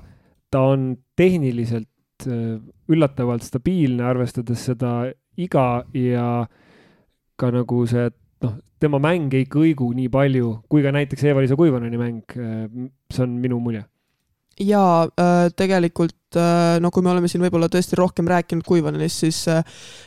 [0.52, 2.60] ta on tehniliselt äh,
[2.90, 6.46] üllatavalt stabiilne, arvestades seda iga ja
[7.36, 8.10] ka nagu see
[8.46, 12.24] noh, tema mäng ei kõigu nii palju kui ka näiteks Eva-Liisa Kuivaneni mäng.
[13.12, 13.84] see on minu mulje
[14.60, 19.42] jaa äh,, tegelikult äh, no kui me oleme siin võib-olla tõesti rohkem rääkinud Kuivanenist, siis
[19.52, 19.64] äh,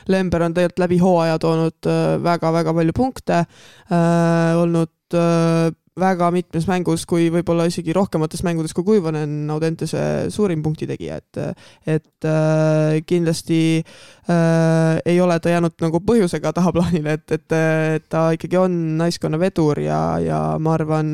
[0.09, 1.91] Lember on tegelikult läbi hooaja toonud
[2.23, 3.43] väga-väga palju punkte,
[4.59, 4.91] olnud
[5.99, 10.01] väga mitmes mängus, kui võib-olla isegi rohkemates mängudes kui Kuivanen Audentese
[10.33, 11.39] suurim punktitegija, et
[11.97, 12.27] et
[13.09, 17.57] kindlasti äh, ei ole ta jäänud nagu põhjusega tahaplaanile, et, et,
[17.97, 21.11] et ta ikkagi on naiskonna vedur ja, ja ma arvan,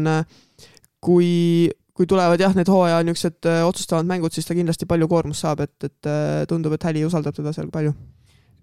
[1.04, 5.46] kui kui tulevad jah, need hooaja niisugused äh, otsustavad mängud, siis ta kindlasti palju koormust
[5.46, 7.96] saab, et, et äh, tundub, et Häli usaldab teda seal palju.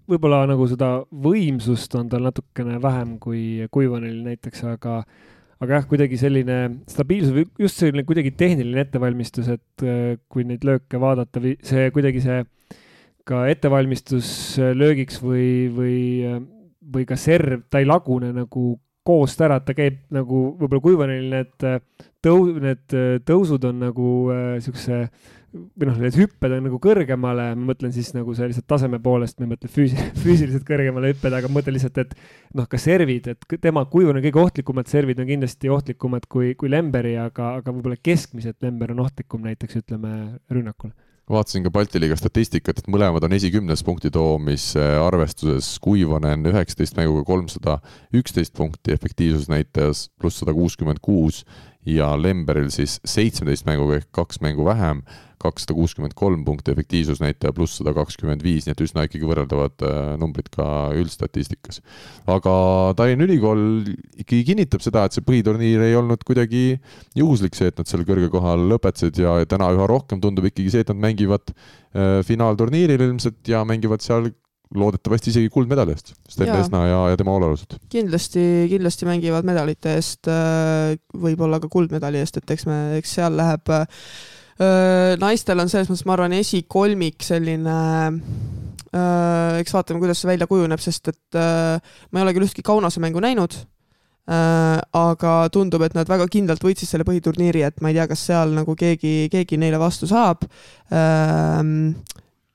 [0.09, 5.01] võib-olla nagu seda võimsust on tal natukene vähem kui Kuivanil näiteks, aga
[5.63, 6.57] aga jah, kuidagi selline
[6.91, 12.21] stabiilsus, just selline kuidagi tehniline ettevalmistus, et äh, kui neid lööke vaadata või see kuidagi
[12.25, 12.41] see
[13.23, 15.99] ka ettevalmistus löögiks või, või,
[16.93, 18.73] või ka serv, ta ei lagune nagu
[19.07, 21.79] koost ära, et ta käib nagu võib-olla Kuivanil need äh,
[22.23, 24.59] tõu-, need äh, tõusud on nagu äh,
[25.53, 29.45] või noh, need hüpped on nagu kõrgemale, ma mõtlen siis nagu lihtsalt taseme poolest, ma
[29.45, 32.15] ei mõtle füüsi-, füüsiliselt kõrgemale hüpped, aga mõtlen lihtsalt, et
[32.57, 37.15] noh, ka servid, et tema Kuivani kõige ohtlikumad servid on kindlasti ohtlikumad kui, kui Lemberi,
[37.21, 40.15] aga, aga võib-olla keskmiselt Lember on ohtlikum näiteks ütleme
[40.51, 40.93] rünnakul
[41.29, 47.23] vaatasin ka Balti liiga statistikat, et mõlemad on esikümnes punkti toomise arvestuses, Kuivanen üheksateist mänguga
[47.27, 47.77] kolmsada
[48.15, 51.43] üksteist punkti efektiivsusnäitajas pluss sada kuuskümmend kuus
[51.85, 55.03] ja Lemberil siis seitsmeteist mänguga ehk kaks mängu vähem
[55.43, 59.97] kakssada kuuskümmend kolm punkti efektiivsusnäitaja pluss sada kakskümmend viis, nii et üsna ikkagi võrreldavad äh,
[60.21, 60.65] numbrid ka
[60.97, 61.81] üldstatistikas.
[62.31, 62.53] aga
[62.99, 63.63] Tallinna Ülikool
[64.23, 66.79] ikkagi kinnitab seda, et see põhiturniir ei olnud kuidagi
[67.19, 70.85] juhuslik, see, et nad seal kõrgel kohal lõpetasid ja täna üha rohkem tundub ikkagi see,
[70.85, 74.31] et nad mängivad äh, finaalturniiril ilmselt ja mängivad seal
[74.75, 77.77] loodetavasti isegi kuldmedali eest, Sten Esna ja, ja tema hoolealused.
[77.93, 83.37] kindlasti, kindlasti mängivad medalite eest, äh, võib-olla ka kuldmedali eest, et eks me, eks seal
[83.39, 83.75] läheb
[85.19, 87.77] naistel on selles mõttes, ma arvan, esikolmik selline
[88.93, 92.65] äh, eks vaatame, kuidas see välja kujuneb, sest et äh, ma ei ole küll ühtki
[92.65, 97.91] Kaunase mängu näinud äh,, aga tundub, et nad väga kindlalt võitsid selle põhiturniiri, et ma
[97.91, 101.63] ei tea, kas seal nagu keegi, keegi neile vastu saab äh,.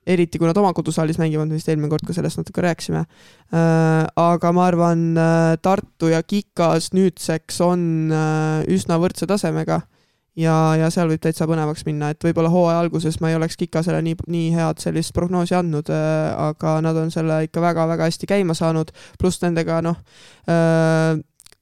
[0.08, 4.08] Eriti kui nad oma kodusaalis mängivad, vist eelmine kord ka sellest natuke rääkisime äh,.
[4.16, 5.04] aga ma arvan,
[5.62, 7.86] Tartu ja Kikas nüüdseks on
[8.72, 9.82] üsna võrdse tasemega
[10.38, 14.00] ja, ja seal võib täitsa põnevaks minna, et võib-olla hooaja alguses ma ei oleks Kikasele
[14.04, 18.56] nii, nii head sellist prognoosi andnud, äh, aga nad on selle ikka väga-väga hästi käima
[18.58, 19.98] saanud, pluss nendega noh
[20.50, 21.18] äh,,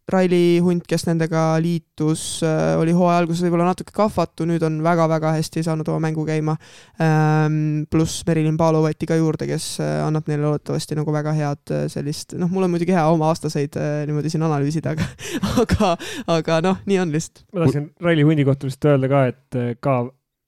[0.06, 5.32] Raili Hunt, kes nendega liitus, äh, oli hooaja alguses võib-olla natuke kahvatu, nüüd on väga-väga
[5.34, 6.54] hästi saanud oma mängu käima.
[7.02, 7.56] Ähm,
[7.90, 11.84] pluss Merilin Paalo võeti ka juurde, kes äh, annab neile loodetavasti nagu väga head äh,
[11.90, 13.74] sellist, noh, mul on muidugi hea oma aastaseid
[14.06, 15.08] niimoodi siin analüüsida, aga,
[15.64, 15.90] aga,
[16.36, 17.42] aga noh, nii on lihtsalt.
[17.50, 19.98] ma tahtsin Raili Hundi kohta vist öelda ka, et ka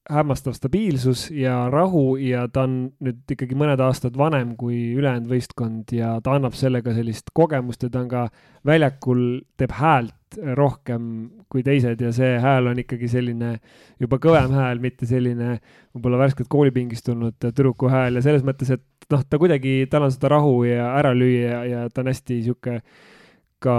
[0.09, 5.93] hämmastav stabiilsus ja rahu ja ta on nüüd ikkagi mõned aastad vanem kui ülejäänud võistkond
[5.93, 8.23] ja ta annab sellega sellist kogemust ja ta on ka
[8.67, 9.25] väljakul,
[9.61, 11.05] teeb häält rohkem
[11.53, 13.55] kui teised ja see hääl on ikkagi selline
[14.01, 15.59] juba kõvem hääl, mitte selline
[15.97, 20.13] võib-olla värskelt koolipingist tulnud tüdruku hääl ja selles mõttes, et noh, ta kuidagi, tal on
[20.15, 22.81] seda rahu ja ära lüüa ja, ja ta on hästi sihuke
[23.61, 23.75] ka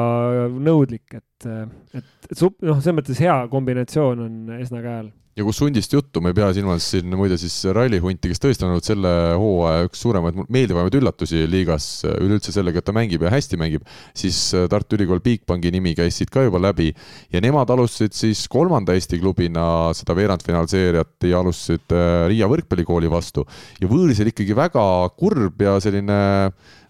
[0.51, 1.49] nõudlik, et,
[1.95, 6.33] et, et noh, selles mõttes hea kombinatsioon on Esna käel ja kus hundist juttu, me
[6.33, 10.41] ei pea silmas siin muide siis rallihunti, kes tõesti on olnud selle hooaja üks suuremaid,
[10.51, 13.85] meeldivamaid üllatusi liigas üleüldse sellega, et ta mängib ja hästi mängib,
[14.17, 14.39] siis
[14.71, 16.89] Tartu Ülikool Bigbanki nimi käis siit ka juba läbi.
[17.31, 23.45] Ja nemad alustasid siis kolmanda Eesti klubina seda veerandfinaalseeriat ja alustasid äh, Riia võrkpallikooli vastu.
[23.79, 24.83] Ja võõrsil ikkagi väga
[25.19, 26.19] kurb ja selline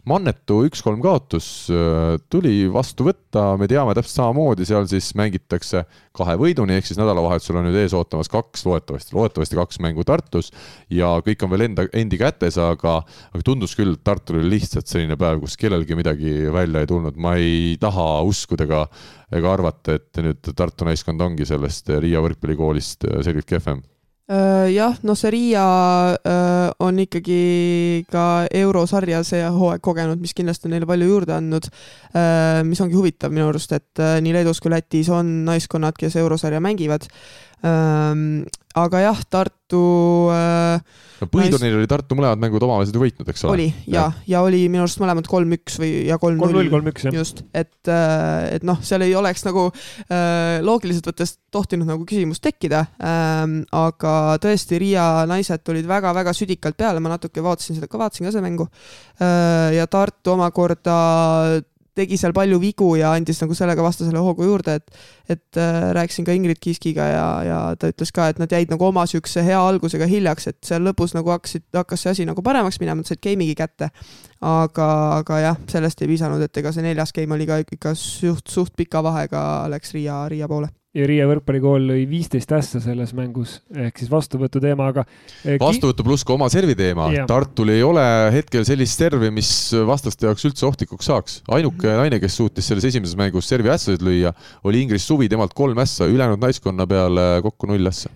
[0.09, 5.83] mannetu üks-kolm kaotus äh, tuli vastu võtta, me teame täpselt samamoodi, seal siis mängitakse
[6.17, 10.51] kahe võiduni, ehk siis nädalavahetusel on nüüd ees ootamas kaks, loodetavasti, loodetavasti kaks mängu Tartus
[10.93, 12.99] ja kõik on veel enda, endi kätes, aga,
[13.33, 17.19] aga tundus küll, et Tartul oli lihtsalt selline päev, kus kellelgi midagi välja ei tulnud,
[17.21, 18.83] ma ei taha uskuda ega,
[19.39, 23.85] ega arvata, et nüüd Tartu naiskond ongi sellest Riia võrkpallikoolist selgelt kehvem
[24.29, 25.63] jah, noh, see Riia
[26.13, 31.69] äh, on ikkagi ka eurosarja see hooaeg kogenud, mis kindlasti on neile palju juurde andnud.
[32.13, 36.61] Äh, mis ongi huvitav minu arust, et nii Leedus kui Lätis on naiskonnad, kes eurosarja
[36.63, 37.09] mängivad
[38.77, 39.79] aga jah, Tartu
[40.29, 40.81] äh,
[41.19, 43.53] no põhiturniiril oli Tartu mõlemad mängud omavaheliselt ju võitnud, eks ole?
[43.55, 46.69] oli ja, ja, ja oli minu arust mõlemad kolm-üks või, ja kolm-null.
[46.69, 47.15] kolm-üks, jah.
[47.17, 52.45] just, et äh,, et noh, seal ei oleks nagu äh, loogiliselt võttes tohtinud nagu küsimust
[52.45, 58.01] tekkida ähm,, aga tõesti, Riia naised tulid väga-väga südikalt peale, ma natuke vaatasin seda ka,
[58.01, 58.69] vaatasin ka seda mängu
[59.17, 59.73] äh,.
[59.79, 60.99] ja Tartu omakorda
[61.99, 64.99] tegi seal palju vigu ja andis nagu sellega vastasele hoogu juurde, et
[65.29, 68.87] et äh, rääkisin ka Ingrid Kiskiga ja, ja ta ütles ka, et nad jäid nagu
[68.87, 72.81] oma niisuguse hea algusega hiljaks, et seal lõpus nagu hakkasid, hakkas see asi nagu paremaks
[72.81, 73.91] minema, nad said game'igi kätte.
[74.39, 74.89] aga,
[75.19, 78.75] aga jah, sellest ei piisanud, et ega see neljas game oli ka ikka suht, suht
[78.79, 83.99] pika vahega läks Riia, Riia poole ja Riia võrkpallikool lõi viisteist ässa selles mängus ehk
[84.01, 85.03] siis vastuvõtu teema, aga.
[85.43, 87.09] Eh, vastuvõtu pluss ka oma servi teema.
[87.29, 89.51] Tartul ei ole hetkel sellist servi, mis
[89.89, 91.41] vastaste jaoks üldse ohtlikuks saaks.
[91.53, 94.33] ainuke naine, kes suutis selles esimeses mängus servi ässasid lüüa,
[94.63, 98.09] oli Ingrid Suvi, temalt kolm ässa, ülejäänud naiskonna peale kokku null ässa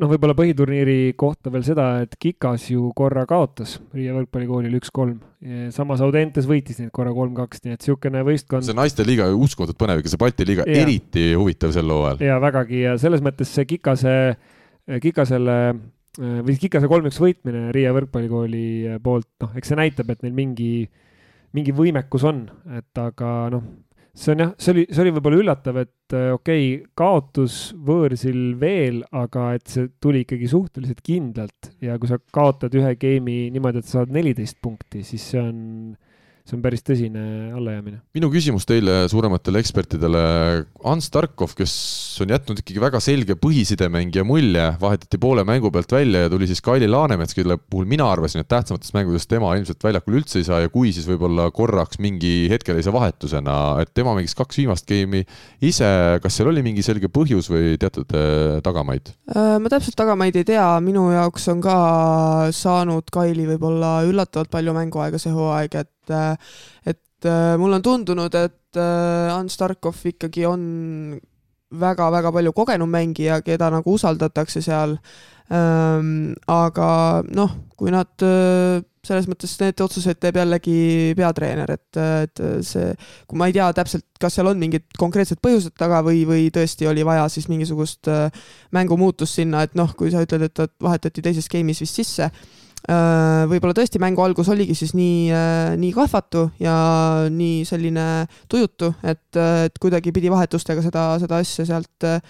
[0.00, 5.20] noh, võib-olla põhiturniiri kohta veel seda, et Kikas ju korra kaotas Riia võrkpallikoolile üks-kolm.
[5.74, 8.66] samas Audentes võitis neid korra kolm-kaks, nii et niisugune võistkond.
[8.66, 10.82] see naiste liiga uskumatult põnev, ikka see Balti liiga ja.
[10.82, 12.24] eriti huvitav sel hooajal.
[12.24, 14.16] ja vägagi ja selles mõttes see Kikase,
[15.02, 15.58] Kikasele
[16.18, 20.74] või Kikase kolm-üks võitmine Riia võrkpallikooli poolt, noh, eks see näitab, et neil mingi,
[21.54, 23.83] mingi võimekus on, et aga noh
[24.14, 28.54] see on jah, see oli, see oli võib-olla üllatav, et äh, okei okay,, kaotus võõrsil
[28.60, 33.82] veel, aga et see tuli ikkagi suhteliselt kindlalt ja kui sa kaotad ühe game'i niimoodi,
[33.82, 35.58] et sa saad neliteist punkti, siis see on
[36.44, 37.20] see on päris tõsine
[37.56, 38.02] allajäämine.
[38.16, 40.24] minu küsimus teile, suurematele ekspertidele,
[40.84, 41.72] Ants Tarkov, kes
[42.20, 46.60] on jätnud ikkagi väga selge põhisidemängija mulje, vahetati poole mängu pealt välja ja tuli siis
[46.64, 50.60] Kaili Laanemets, kelle puhul mina arvasin, et tähtsamates mängudes tema ilmselt väljakul üldse ei saa
[50.60, 55.24] ja kui, siis võib-olla korraks mingi hetkelise vahetusena, et tema mängis kaks viimast geimi
[55.64, 55.88] ise,
[56.20, 59.14] kas seal oli mingi selge põhjus või teatud äh, tagamaid?
[59.32, 61.80] Äh, ma täpselt tagamaid ei tea, minu jaoks on ka
[62.52, 68.34] saanud Kaili võib-olla üllatavalt palju mänguaega see hooaeg, et et, et äh, mulle on tundunud,
[68.34, 70.64] et Ants äh, Tarkov ikkagi on
[71.74, 74.98] väga-väga palju kogenum mängija, keda nagu usaldatakse seal.
[75.52, 82.42] Ähm, aga noh, kui nad äh, selles mõttes need otsused teeb jällegi peatreener, et, et
[82.64, 82.94] see,
[83.28, 86.88] kui ma ei tea täpselt, kas seal on mingid konkreetsed põhjused taga või, või tõesti
[86.88, 88.08] oli vaja siis mingisugust
[88.72, 92.63] mängumuutust sinna, et noh, kui sa ütled, et ta vahetati teises game'is vist sisse Äh,
[93.48, 96.74] võib-olla tõesti mängu algus oligi siis nii, äh, nii kahvatu ja
[97.32, 102.20] nii selline tujutu, et, et kuidagi pidi vahetustega seda, seda asja sealt äh,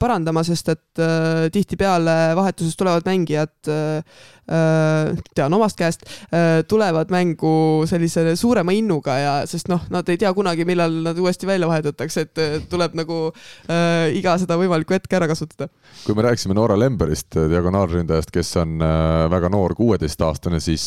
[0.00, 1.04] parandama, sest et
[1.52, 4.02] tihtipeale vahetusest tulevad mängijad Äh,
[4.46, 10.30] tean omast käest, äh, tulevad mängu sellise suurema innuga ja, sest noh, nad ei tea
[10.36, 15.28] kunagi, millal nad uuesti välja vahetatakse, et tuleb nagu äh, iga seda võimalikku hetke ära
[15.30, 15.68] kasutada.
[16.04, 20.86] kui me rääkisime Noora Lemberist, diagonaalründajast, kes on äh, väga noor, kuueteistaastane, siis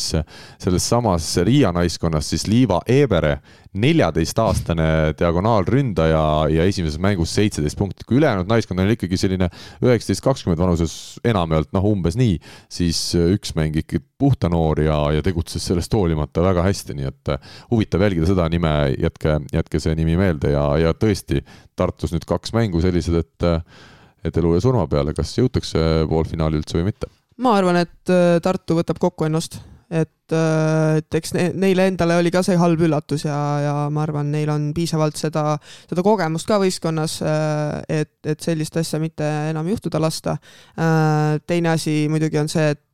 [0.58, 3.38] selles samas Riia naiskonnas siis Liiva Ebere
[3.72, 8.04] neljateistaastane diagonaalründaja ja esimeses mängus seitseteist punkti.
[8.06, 9.46] kui ülejäänud naiskond on ikkagi selline
[9.84, 12.40] üheksateist, kakskümmend vanuses enamjaolt, noh, umbes nii,
[12.72, 17.32] siis üks mäng ikkagi puhta noor ja, ja tegutses sellest hoolimata väga hästi, nii et
[17.70, 21.44] huvitav jälgida seda nime, jätke, jätke see nimi meelde ja, ja tõesti
[21.78, 23.50] Tartus nüüd kaks mängu sellised, et
[24.20, 27.08] et elu ja surma peale, kas jõutakse poolfinaali üldse või mitte?
[27.40, 32.30] ma arvan, et Tartu võtab kokku ennast et, äh, et eks ne, neile endale oli
[32.30, 35.56] ka see halb üllatus ja, ja ma arvan, neil on piisavalt seda,
[35.90, 40.36] seda kogemust ka võistkonnas, äh, et, et sellist asja mitte enam juhtuda lasta.
[40.78, 42.84] Äh, teine asi muidugi on see, et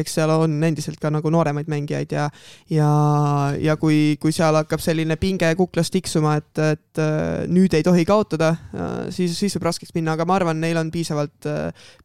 [0.00, 2.28] eks seal on endiselt ka nagu nooremaid mängijaid ja,
[2.72, 2.90] ja,
[3.60, 7.02] ja kui, kui seal hakkab selline pinge kuklas tiksuma, et, et
[7.50, 8.52] nüüd ei tohi kaotada,
[9.14, 11.48] siis, siis võib raskeks minna, aga ma arvan, neil on piisavalt,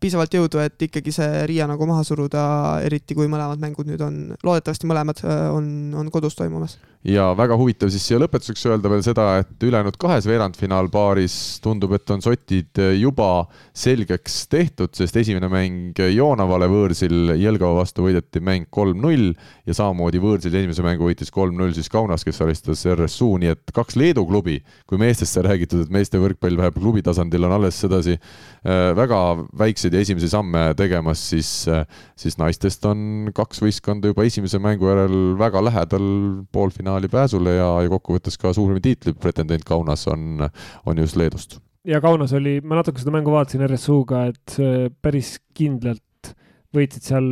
[0.02, 2.46] piisavalt jõudu, et ikkagi see Riia nagu maha suruda,
[2.86, 5.68] eriti kui mõlemad mängud nüüd on loodetavasti mõlemad äh, on,
[5.98, 6.78] on kodus toimumas.
[7.06, 12.10] Ja väga huvitav siis siia lõpetuseks öelda veel seda, et ülejäänud kahes veerandfinaalpaaris tundub, et
[12.10, 13.46] on sotid juba
[13.78, 19.36] selgeks tehtud, sest esimene mäng Joonavale võõrsil Jelgava vastu võideti mäng kolm-null
[19.68, 24.00] ja samamoodi võõrsil esimese mängu võitis kolm-null siis Kaunas, kes alistas RSU, nii et kaks
[24.02, 24.58] Leedu klubi,
[24.90, 29.22] kui meestest sai räägitud, et meeste võrkpall vähemalt klubi tasandil on alles sedasi äh, väga
[29.62, 31.86] väikseid ja esimesi samme tegemas, siis, äh,
[32.18, 36.10] siis naistest on kaks võistkonda juba esimese mängu järel väga lähedal
[36.56, 40.44] poolfinaali pääsule ja, ja kokkuvõttes ka suurim tiitli pretendent Kaunas on,
[40.86, 41.60] on just Leedust.
[41.86, 44.58] ja Kaunas oli, ma natuke seda mängu vaatasin RSU-ga, et
[45.02, 46.36] päris kindlalt
[46.76, 47.32] võitsid seal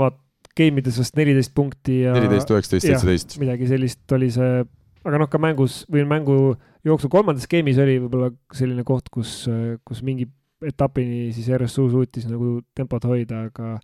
[0.00, 0.18] vaat
[0.56, 2.12] game ides vast neliteist punkti ja.
[2.16, 3.38] neliteist, üheksateist, seitseteist.
[3.40, 4.60] midagi sellist oli see,
[5.02, 6.36] aga noh, ka mängus või mängu
[6.86, 9.42] jooksul kolmandas game'is oli võib-olla selline koht, kus,
[9.86, 10.28] kus mingi
[10.66, 13.76] etapini siis RSU suutis nagu tempot hoida, aga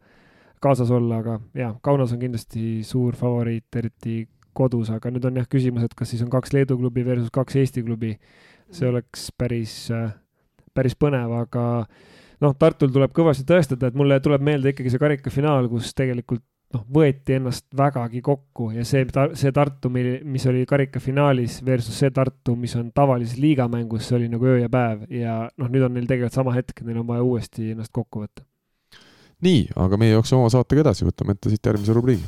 [0.62, 4.20] kaasas olla, aga jaa, Kaunas on kindlasti suur favoriit, eriti
[4.59, 7.59] kodus, aga nüüd on jah küsimus, et kas siis on kaks Leedu klubi versus kaks
[7.62, 8.16] Eesti klubi.
[8.70, 8.93] see mm.
[8.93, 9.74] oleks päris,
[10.76, 11.64] päris põnev, aga
[12.44, 16.44] noh, Tartul tuleb kõvasti tõestada, et mulle tuleb meelde ikkagi see karikafinaal, kus tegelikult
[16.74, 19.06] noh, võeti ennast vägagi kokku ja see,
[19.39, 24.48] see Tartu, mis oli karikafinaalis versus see Tartu, mis on tavalises liigamängus, see oli nagu
[24.48, 27.72] öö ja päev ja noh, nüüd on neil tegelikult sama hetk, neil on vaja uuesti
[27.72, 28.44] ennast kokku võtta.
[29.44, 32.27] Nii, aga meie jookseme oma saatega edasi, võtame ette siit järgmise rubriigi.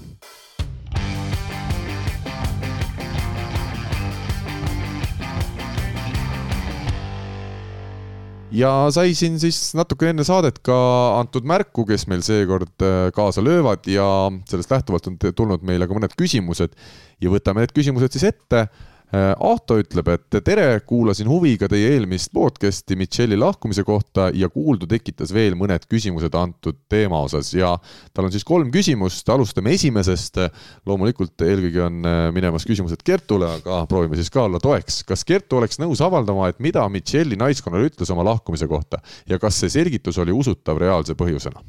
[8.51, 10.77] Ja sai siin siis natuke enne saadet ka
[11.21, 14.05] antud märku, kes meil seekord äh, kaasa löövad ja
[14.51, 16.75] sellest lähtuvalt on tulnud meile ka mõned küsimused.
[17.23, 18.65] Ja võtame need küsimused siis ette
[19.11, 25.33] Ahto ütleb, et tere, kuulasin huviga teie eelmist podcast'i Michelli lahkumise kohta ja kuuldu tekitas
[25.35, 27.73] veel mõned küsimused antud teema osas ja
[28.15, 30.39] tal on siis kolm küsimust, alustame esimesest.
[30.87, 35.03] loomulikult eelkõige on äh, minemas küsimused Kertule, aga proovime siis ka olla toeks.
[35.09, 39.59] kas Kertu oleks nõus avaldama, et mida Michelli naiskonnale ütles oma lahkumise kohta ja kas
[39.59, 41.65] see selgitus oli usutav reaalse põhjusena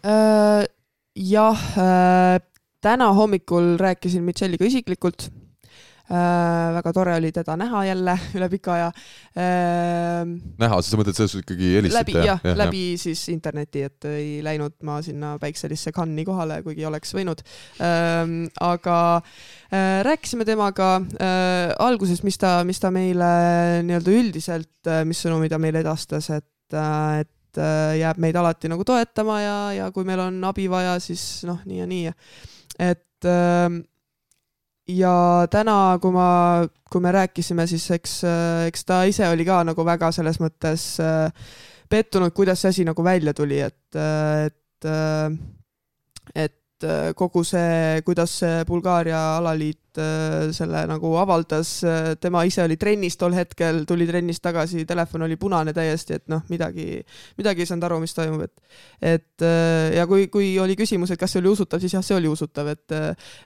[0.00, 0.64] äh,?
[1.12, 2.40] jah äh,,
[2.80, 5.47] täna hommikul rääkisin Michelliga isiklikult Äh,
[6.08, 8.88] väga tore oli teda näha jälle üle pika aja
[9.36, 10.22] äh,.
[10.58, 12.14] näha, sa mõtled selles suhtes ikkagi helistate?
[12.14, 13.00] läbi jah ja,, läbi ja.
[13.02, 17.42] siis interneti, et ei läinud ma sinna päikselisse Cannes'i kohale, kuigi oleks võinud
[17.84, 18.24] äh,.
[18.64, 23.28] aga äh, rääkisime temaga äh, alguses, mis ta, mis ta meile
[23.86, 28.70] nii-öelda üldiselt, äh, mis sõnumi ta meile edastas, et, äh, et äh, jääb meid alati
[28.72, 32.16] nagu toetama ja, ja kui meil on abi vaja, siis noh, nii ja nii.
[32.88, 33.68] et äh,
[34.88, 35.14] ja
[35.52, 36.28] täna, kui ma,
[36.90, 38.20] kui me rääkisime, siis eks,
[38.68, 41.28] eks ta ise oli ka nagu väga selles mõttes äh,
[41.88, 43.98] pettunud, kuidas see asi nagu välja tuli, et,
[44.46, 44.88] et,
[46.34, 52.62] et Äh, kogu see, kuidas see Bulgaaria alaliit äh, selle nagu avaldas, äh, tema ise
[52.62, 57.00] oli trennis tol hetkel, tuli trennist tagasi, telefon oli punane täiesti, et noh, midagi,
[57.40, 59.46] midagi ei saanud aru, mis toimub, et et
[59.96, 62.70] ja kui, kui oli küsimus, et kas see oli usutav, siis jah, see oli usutav,
[62.70, 62.94] et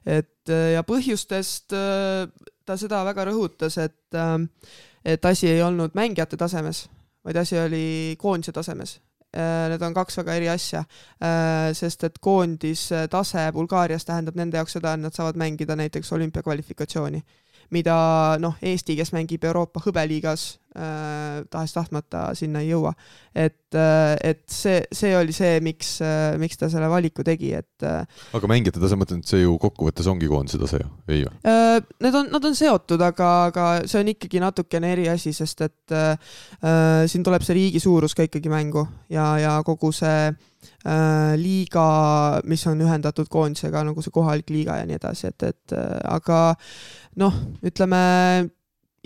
[0.04, 4.20] et ja põhjustest ta seda väga rõhutas, et
[5.08, 6.84] et asi ei olnud mängijate tasemes,
[7.24, 7.86] vaid asi oli
[8.20, 8.98] koondise tasemes
[9.72, 10.84] need on kaks väga eri asja,
[11.22, 16.12] äh, sest et koondise tase Bulgaarias tähendab nende jaoks seda, et nad saavad mängida näiteks
[16.12, 17.22] olümpiakvalifikatsiooni
[17.72, 22.92] mida noh, Eesti, kes mängib Euroopa hõbeliigas äh,, tahes-tahtmata sinna ei jõua.
[23.34, 27.86] et äh,, et see, see oli see, miks äh,, miks ta selle valiku tegi, et
[27.86, 31.26] äh, aga mängijate tase, ma mõtlen, et see ju kokkuvõttes ongi koondise tase ju, ei
[31.26, 31.80] äh,?
[32.02, 35.96] Need on, nad on seotud, aga, aga see on ikkagi natukene eri asi, sest et
[35.96, 36.14] äh,
[36.64, 40.40] äh, siin tuleb see riigi suurus ka ikkagi mängu ja, ja kogu see äh,
[40.86, 45.74] Äh, liiga, mis on ühendatud koondisega, nagu see kohalik liiga ja nii edasi, et, et
[45.78, 46.38] äh, aga
[47.22, 48.00] noh, ütleme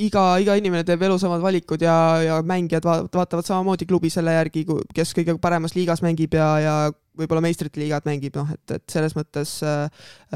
[0.02, 4.66] iga, iga inimene teeb elus omad valikud ja, ja mängijad vaatavad samamoodi klubi selle järgi,
[4.94, 6.77] kes kõige paremas liigas mängib ja, ja
[7.16, 9.86] võib-olla meistrite liigat mängib, noh, et, et selles mõttes äh,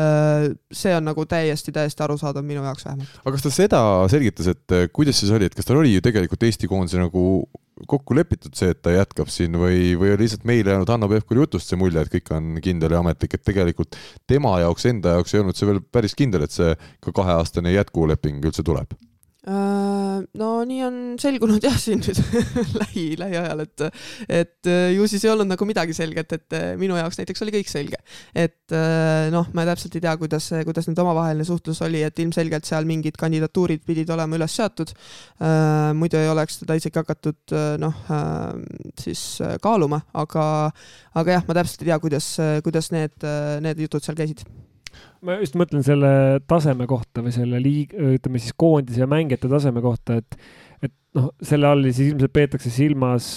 [0.00, 3.18] äh, see on nagu täiesti, täiesti arusaadav minu jaoks vähemalt.
[3.20, 3.80] aga kas ta seda
[4.12, 7.24] selgitas, et kuidas siis oli, et kas tal oli ju tegelikult Eesti koondise nagu
[7.88, 11.44] kokku lepitud see, et ta jätkab siin või, või oli lihtsalt meile jäänud Hanno Pevkuri
[11.44, 15.36] jutust see mulje, et kõik on kindel ja ametlik, et tegelikult tema jaoks, enda jaoks
[15.36, 16.74] ei olnud see veel päris kindel, et see
[17.04, 19.09] ka kaheaastane jätkuleping üldse tuleb Äh,
[19.48, 22.18] no nii on selgunud jah, siin nüüd
[22.80, 23.84] lähi, lähiajal, et,
[24.28, 27.54] et äh, ju siis ei olnud nagu midagi selget, et äh, minu jaoks näiteks oli
[27.54, 28.00] kõik selge.
[28.36, 28.74] et
[29.32, 33.16] noh, ma täpselt ei tea, kuidas, kuidas nüüd omavaheline suhtlus oli, et ilmselgelt seal mingid
[33.20, 34.92] kandidatuurid pidid olema üles seatud.
[35.96, 38.06] muidu ei oleks teda isegi hakatud noh,
[39.00, 39.24] siis
[39.64, 40.44] kaaluma, aga,
[41.18, 42.34] aga jah, ma täpselt ei tea, kuidas,
[42.66, 43.30] kuidas need,
[43.64, 44.44] need jutud seal käisid
[45.26, 49.82] ma just mõtlen selle taseme kohta või selle liig-, ütleme siis koondise ja mängijate taseme
[49.84, 50.38] kohta, et,
[50.82, 53.30] et noh, selle all siis ilmselt peetakse silmas,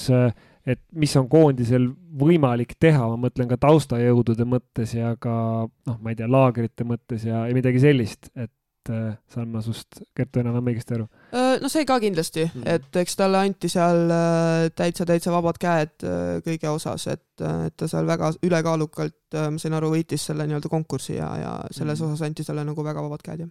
[0.64, 1.90] et mis on koondisel
[2.20, 5.36] võimalik teha, ma mõtlen ka taustajõudude mõttes ja ka
[5.68, 10.04] noh, ma ei tea, laagrite mõttes ja, ja midagi sellist, et äh, saan ma sust,
[10.16, 11.10] Kertu, enam-vähem õigesti aru?
[11.34, 12.70] Äh, no see ka kindlasti mm, -hmm.
[12.76, 16.06] et eks talle anti seal äh, täitsa, täitsa vabad käed
[16.46, 21.16] kõige osas, et, et ta seal väga ülekaalukalt, ma sain aru, võitis selle nii-öelda konkursi
[21.16, 22.14] ja, ja selles mm -hmm.
[22.14, 23.50] osas anti talle nagu väga vabad käed, jah.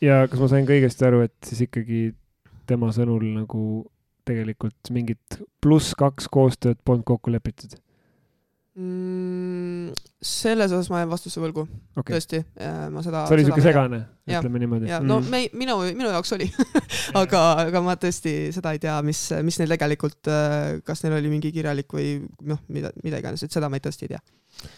[0.00, 2.02] ja kas ma sain ka õigesti aru, et siis ikkagi
[2.66, 3.64] tema sõnul nagu
[4.28, 7.78] tegelikult mingit pluss kaks koostööd polnud kokku lepitud?
[8.76, 9.92] mm,?
[10.22, 11.64] Selles osas ma jään vastuse võlgu
[11.98, 12.42] okay., tõesti,
[12.94, 13.24] ma seda.
[13.26, 13.98] see oli siuke segane,
[14.30, 14.90] ütleme niimoodi.
[14.90, 15.32] ja no mm.
[15.32, 16.46] me, minu, minu jaoks oli
[17.22, 20.30] aga, aga ma tõesti seda ei tea, mis, mis neil tegelikult,
[20.86, 22.14] kas neil oli mingi kirjalik või
[22.46, 24.22] noh, mida, mida iganes, et seda ma tõesti ei tea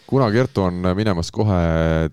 [0.07, 1.57] kuna Kertu on minemas kohe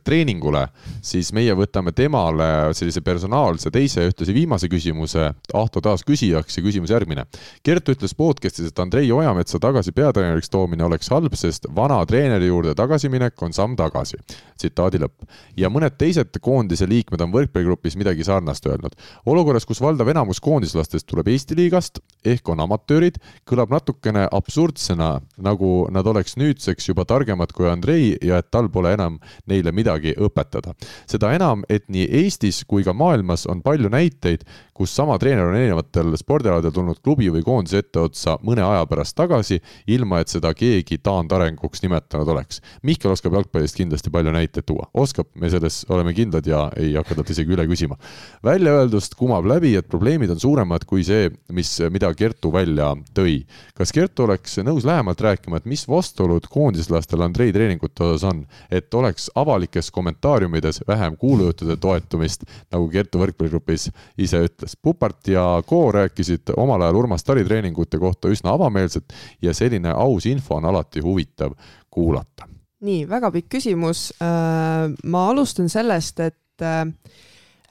[0.05, 0.67] treeningule,
[1.01, 5.31] siis meie võtame temale sellise personaalse teise ja ühtlasi viimase küsimuse.
[5.57, 7.25] Ahto taas küsijaks ja küsimus järgmine.
[7.65, 12.75] Kertu ütles podcast'is, et Andrei Ojametsa tagasi peatreeneriks toomine oleks halb, sest vana treeneri juurde
[12.77, 14.17] tagasi minema tagasiminek on samm tagasi.
[14.63, 15.27] tsitaadi lõpp.
[15.57, 18.95] ja mõned teised koondise liikmed on võrkpalligrupis midagi sarnast öelnud.
[19.27, 25.89] olukorras, kus valdav enamus koondislastest tuleb Eesti liigast ehk on amatöörid, kõlab natukene absurdsena, nagu
[25.91, 30.75] nad oleks nüüdseks juba targemad kui Andrei ja et tal pole enam neile midagi õpetada.
[31.07, 34.45] seda enam, et nii Eestis kui ka maailmas on palju näiteid,
[34.75, 39.61] kus sama treener on erinevatel spordialadel tulnud klubi või koondise etteotsa mõne aja pärast tagasi,
[39.87, 42.63] ilma et seda keegi taandarenguks nimetanud oleks.
[42.83, 47.17] Mihkel oskab jalgpallist kindlasti palju näiteid tuua, oskab, me selles oleme kindlad ja ei hakka
[47.19, 47.99] talt isegi üle küsima.
[48.45, 53.43] väljaöeldust kumab läbi, et probleemid on suuremad kui see, mis, mida Kertu välja tõi.
[53.79, 58.95] kas Kertu oleks nõus lähemalt rääkima, et mis vastuolud koondislastel Andrei treeningute osas on, et
[58.95, 64.77] oleks avalikes kommentaariumides vähem kuulujuttude toetumist, nagu Kertu võrkpalligrupis ise ütles.
[64.77, 69.13] Pupart ja Ko rääkisid omal ajal Urmas Tari treeningute kohta üsna avameelselt
[69.43, 71.55] ja selline aus info on alati huvitav
[71.91, 72.52] kuulata.
[72.83, 74.11] Nii, väga pikk küsimus.
[74.23, 76.87] Äh, ma alustan sellest, et äh,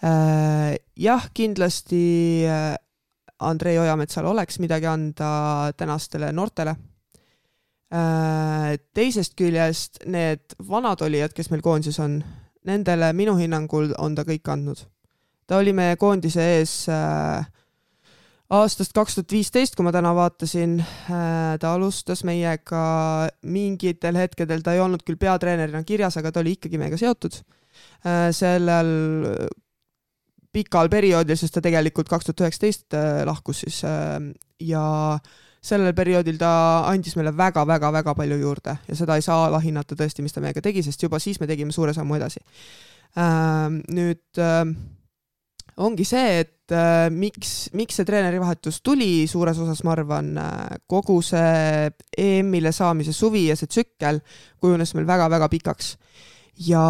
[0.04, 2.46] äh, jah, kindlasti
[3.42, 6.76] Andrei Ojametsal oleks midagi anda tänastele noortele.
[8.96, 12.22] teisest küljest need vanad olijad, kes meil koondises on,
[12.64, 14.86] nendele minu hinnangul on ta kõik andnud.
[15.48, 17.44] ta oli meie koondise ees äh,
[18.52, 22.84] aastast kaks tuhat viisteist, kui ma täna vaatasin, äh, ta alustas meiega
[23.48, 27.40] mingitel hetkedel, ta ei olnud küll peatreenerina kirjas, aga ta oli ikkagi meiega seotud.
[28.04, 28.92] Äh, sellel
[30.52, 33.80] pikal perioodil, sest ta tegelikult kaks tuhat üheksateist äh, lahkus siis
[34.60, 34.86] ja
[35.64, 36.52] sellel perioodil ta
[36.90, 40.84] andis meile väga-väga-väga palju juurde ja seda ei saa alahinnata tõesti, mis ta meiega tegi,
[40.84, 42.42] sest juba siis me tegime suure sammu edasi.
[43.92, 44.42] Nüüd
[45.82, 51.20] ongi see, et äh, miks, miks see treenerivahetus tuli, suures osas ma arvan, äh, kogu
[51.26, 54.22] see EM-ile saamise suvi ja see tsükkel
[54.62, 55.96] kujunes meil väga-väga pikaks.
[56.68, 56.84] ja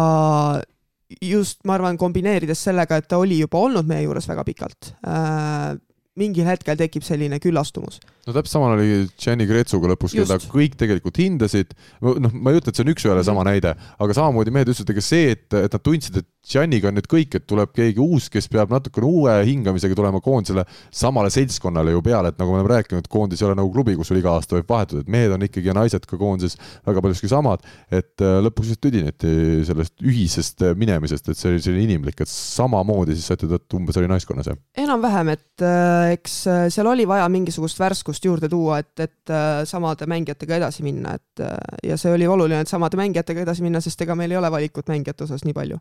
[1.22, 5.72] just, ma arvan, kombineerides sellega, et ta oli juba olnud meie juures väga pikalt äh,,
[6.18, 8.00] mingil hetkel tekib selline küllastumus.
[8.26, 11.72] no täpselt sama oli Gianni Gretsuga lõpus, keda kõik tegelikult hindasid,
[12.04, 15.02] noh, ma ei ütle, et see on üks-ühele sama näide, aga samamoodi mehed ütlesid, ega
[15.02, 18.48] see, et, et nad tundsid, et Gianniga on nüüd kõik, et tuleb keegi uus, kes
[18.50, 23.06] peab natukene uue hingamisega tulema koondisele samale seltskonnale ju peale, et nagu me oleme rääkinud,
[23.10, 25.70] koondis ei ole nagu klubi, kus sul iga aasta võib vahetuda, et mehed on ikkagi
[25.70, 27.62] ja naised ka koondises väga paljuski samad,
[27.94, 32.30] et äh, lõpuks just tüdineti sellest ühisest äh, minemisest, et see oli selline inimlik, et
[32.30, 34.58] samamoodi siis sa ütled, et umbes oli naiskonnas, jah?
[34.82, 36.36] enam-vähem, et äh, eks
[36.74, 39.34] seal oli vaja mingisugust värskust juurde tuua, et, et
[39.68, 41.44] samade mängijatega edasi minna, et
[41.86, 44.90] ja see oli oluline, et samade mängijatega edasi minna, sest ega meil ei ole valikut
[44.92, 45.78] mängijate osas nii palju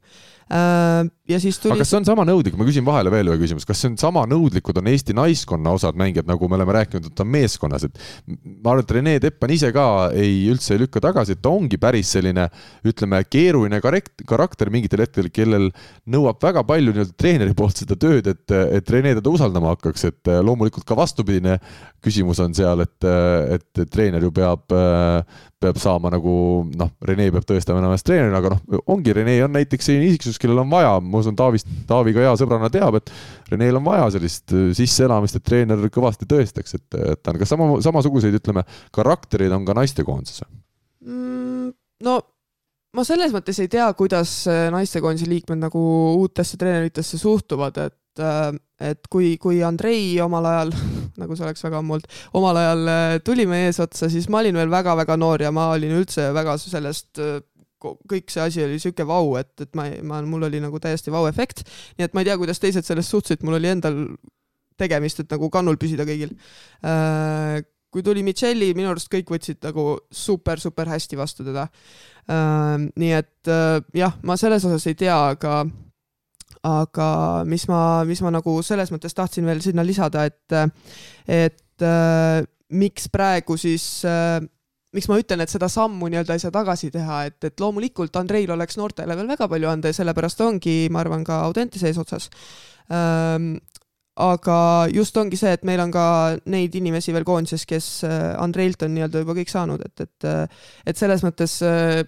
[0.51, 1.71] Äh, ja siis tuli.
[1.71, 3.93] aga kas see on sama nõudlik, ma küsin vahele veel ühe küsimuse, kas see on
[4.01, 7.85] sama nõudlikud on Eesti naiskonna osad mängijad, nagu me oleme rääkinud, et ta on meeskonnas,
[7.87, 11.53] et ma arvan, et Rene Teppan ise ka ei, üldse ei lükka tagasi, et ta
[11.55, 12.49] ongi päris selline,
[12.83, 15.69] ütleme, keeruline karekt-, karakter mingitel hetkedel, kellel
[16.11, 20.31] nõuab väga palju nii-öelda treeneri poolt seda tööd, et, et Rene teda usaldama hakkaks, et
[20.45, 21.57] loomulikult ka vastupidine
[22.03, 23.07] küsimus on seal, et,
[23.55, 24.65] et treener ju peab,
[25.61, 26.33] peab saama nagu
[26.77, 30.63] noh, Rene peab tõestama ennast treenerina, aga noh, ongi, Rene on näiteks selline isiksus, kellel
[30.63, 33.13] on vaja, ma usun, Taavist, Taavi ka hea sõbrana teab, et
[33.51, 37.53] Renel on vaja sellist äh, sisseelamist, et treener kõvasti tõestaks, et, et ta on, kas
[37.53, 38.65] sama, samasuguseid, ütleme,
[38.95, 40.45] karaktereid on ka naistekoondises
[41.05, 41.71] mm,?
[42.05, 42.19] no
[42.97, 45.81] ma selles mõttes ei tea, kuidas äh, naistekoondise liikmed nagu
[46.17, 48.51] uutesse treeneritesse suhtuvad, et äh,
[48.81, 50.73] et kui, kui Andrei omal ajal,
[51.21, 52.91] nagu see oleks väga ammu olnud, omal ajal
[53.23, 57.21] tuli meie eesotsa, siis ma olin veel väga-väga noor ja ma olin üldse väga sellest
[57.81, 61.63] kõik see asi oli sihuke vau, et, et ma, ma, mul oli nagu täiesti vau-efekt.
[61.97, 63.99] nii et ma ei tea, kuidas teised sellest suhtusid, mul oli endal
[64.81, 66.33] tegemist, et nagu kannul püsida kõigil
[66.85, 67.61] äh,.
[67.91, 72.89] kui tuli Michelli, minu arust kõik võtsid nagu super-super hästi vastu teda äh,.
[72.89, 75.63] nii et äh, jah, ma selles osas ei tea, aga
[76.67, 77.09] aga
[77.49, 80.57] mis ma, mis ma nagu selles mõttes tahtsin veel sinna lisada, et,
[81.25, 82.41] et äh,
[82.77, 84.39] miks praegu siis äh,
[84.95, 88.51] miks ma ütlen, et seda sammu nii-öelda ei saa tagasi teha, et, et loomulikult Andreil
[88.51, 92.29] oleks noortele veel väga palju anda ja sellepärast ongi, ma arvan, ka Audentese eesotsas
[92.91, 93.55] ähm,.
[94.21, 94.55] aga
[94.91, 96.05] just ongi see, et meil on ka
[96.51, 100.65] neid inimesi veel koondises, kes äh, Andreilt on nii-öelda juba kõik saanud, et, et äh,
[100.85, 102.03] et selles mõttes äh,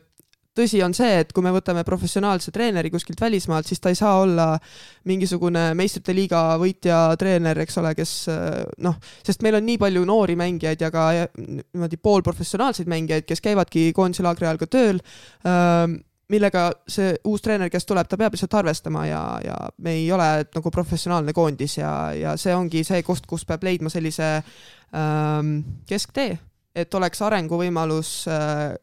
[0.57, 4.19] tõsi on see, et kui me võtame professionaalse treeneri kuskilt välismaalt, siis ta ei saa
[4.21, 4.47] olla
[5.09, 8.13] mingisugune meistrite liiga võitja treener, eks ole, kes
[8.85, 11.09] noh, sest meil on nii palju noori mängijaid ja ka
[11.41, 15.03] niimoodi poolprofessionaalseid mängijaid, kes käivadki koondise laagri ajal ka tööl
[16.34, 20.30] millega see uus treener, kes tuleb, ta peab lihtsalt arvestama ja, ja me ei ole
[20.55, 25.53] nagu professionaalne koondis ja, ja see ongi see koht, kus peab leidma sellise ähm,
[25.89, 26.38] kesktee,
[26.75, 28.73] et oleks arenguvõimalus äh,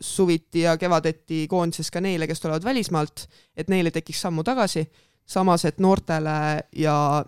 [0.00, 3.26] suviti ja kevadeti koondises ka neile, kes tulevad välismaalt,
[3.56, 4.84] et neile tekiks sammu tagasi,
[5.26, 6.38] samas et noortele
[6.76, 7.24] ja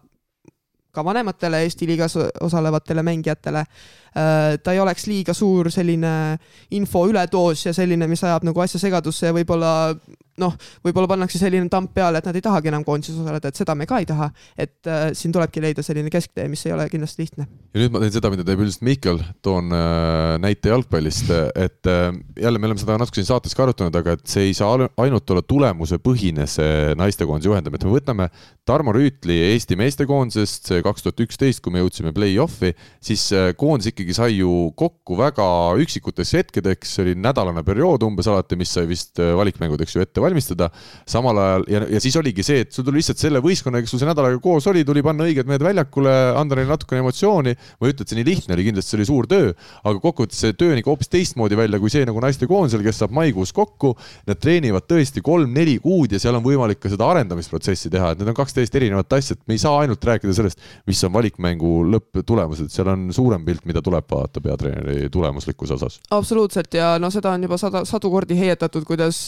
[0.93, 6.39] ka vanematele Eesti liigas osalevatele mängijatele äh, ta ei oleks liiga suur selline
[6.71, 9.95] info ületoos ja selline, mis ajab nagu asja segadusse ja võib-olla
[10.41, 13.77] noh, võib-olla pannakse selline tamp peale, et nad ei tahagi enam koondises osaleda, et seda
[13.79, 14.31] me ka ei taha.
[14.57, 17.47] et äh, siin tulebki leida selline kesktee, mis ei ole kindlasti lihtne.
[17.75, 22.11] ja nüüd ma teen seda, mida teeb üldiselt Mihkel, toon äh, näite jalgpallist, et äh,
[22.41, 25.31] jälle me oleme seda natuke siin saates ka arutanud, aga et see ei saa ainult
[25.35, 28.31] olla tulemusepõhine, see naistekoondise juhendamine, et me võtame
[28.69, 32.73] Tarmo Rüütli Eesti meestekoondisest, kaks tuhat üksteist, kui me jõudsime play-off'i,
[33.03, 35.47] siis äh, koondis ikkagi sai ju kokku väga
[35.83, 40.23] üksikuteks hetkedeks, see oli nädalane periood umbes alati, mis sai vist äh, valikmängudeks ju ette
[40.31, 40.71] valmistada.
[41.07, 44.03] samal ajal ja, ja siis oligi see, et sul tuli lihtsalt selle võistkonnaga, kes sul
[44.03, 47.55] see nädal aega koos oli, tuli panna õiged mehed väljakule, anda neile natukene emotsiooni.
[47.81, 49.53] ma ei ütle, et see nii lihtne oli, kindlasti see oli suur töö,
[49.85, 53.15] aga kokkuvõttes see töö on ikka hoopis teistmoodi välja kui see nagu naistekoondisel, kes saab
[53.17, 53.95] maikuus kokku.
[54.29, 58.31] Nad treenivad tõesti kolm-neli kuud ja seal on võimalik ka seda arendamisprotsessi teha, et need
[58.33, 61.73] on kaks täiesti erinevat asja, et me ei saa ainult rääkida sellest, mis on valikmängu
[61.95, 66.01] lõpptulemused, seal on suurem pilt, mida tuleb vaadata peatreeneri tulemuslikkuse osas.
[66.11, 69.25] absoluutselt ja no seda on juba sada, sadu kordi heietatud, kuidas,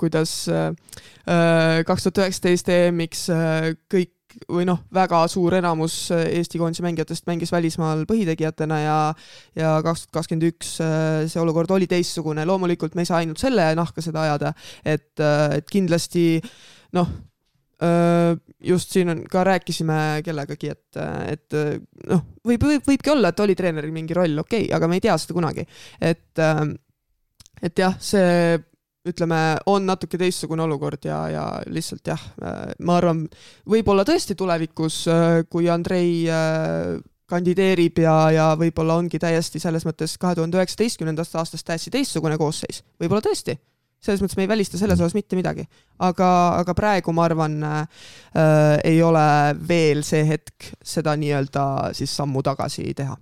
[0.00, 0.33] kuidas
[1.24, 4.12] kaks tuhat üheksateist EM-iks äh, kõik
[4.50, 8.96] või noh, väga suur enamus Eesti koondise mängijatest mängis välismaal põhitegijatena ja
[9.54, 13.42] ja kaks tuhat kakskümmend üks äh, see olukord oli teistsugune, loomulikult me ei saa ainult
[13.42, 14.52] selle nahka seda ajada,
[14.84, 16.26] et, et kindlasti
[16.94, 17.08] noh,
[18.64, 20.98] just siin on, ka rääkisime kellegagi, et,
[21.28, 21.56] et
[22.08, 25.04] noh, võib, võib, võibki olla, et oli treeneril mingi roll, okei okay,, aga me ei
[25.04, 25.66] tea seda kunagi.
[26.00, 26.44] et,
[27.66, 28.56] et jah, see
[29.08, 32.22] ütleme, on natuke teistsugune olukord ja, ja lihtsalt jah,
[32.80, 33.26] ma arvan,
[33.68, 35.02] võib-olla tõesti tulevikus,
[35.52, 36.94] kui Andrei äh,
[37.30, 42.82] kandideerib ja, ja võib-olla ongi täiesti selles mõttes kahe tuhande üheksateistkümnendast aastast täiesti teistsugune koosseis,
[43.00, 43.56] võib-olla tõesti.
[44.04, 45.64] selles mõttes me ei välista selles osas mitte midagi.
[45.98, 47.86] aga, aga praegu ma arvan äh,,
[48.84, 53.16] ei ole veel see hetk seda nii-öelda siis sammu tagasi teha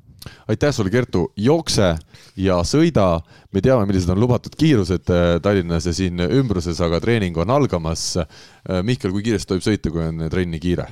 [0.49, 1.95] aitäh sulle, Kertu, jookse
[2.37, 3.21] ja sõida.
[3.53, 8.17] me teame, millised on lubatud kiirused äh, Tallinnas ja siin ümbruses, aga treening on algamas.
[8.17, 10.89] Äh, Mihkel, kui kiiresti tohib sõita, kui on trenni kiire?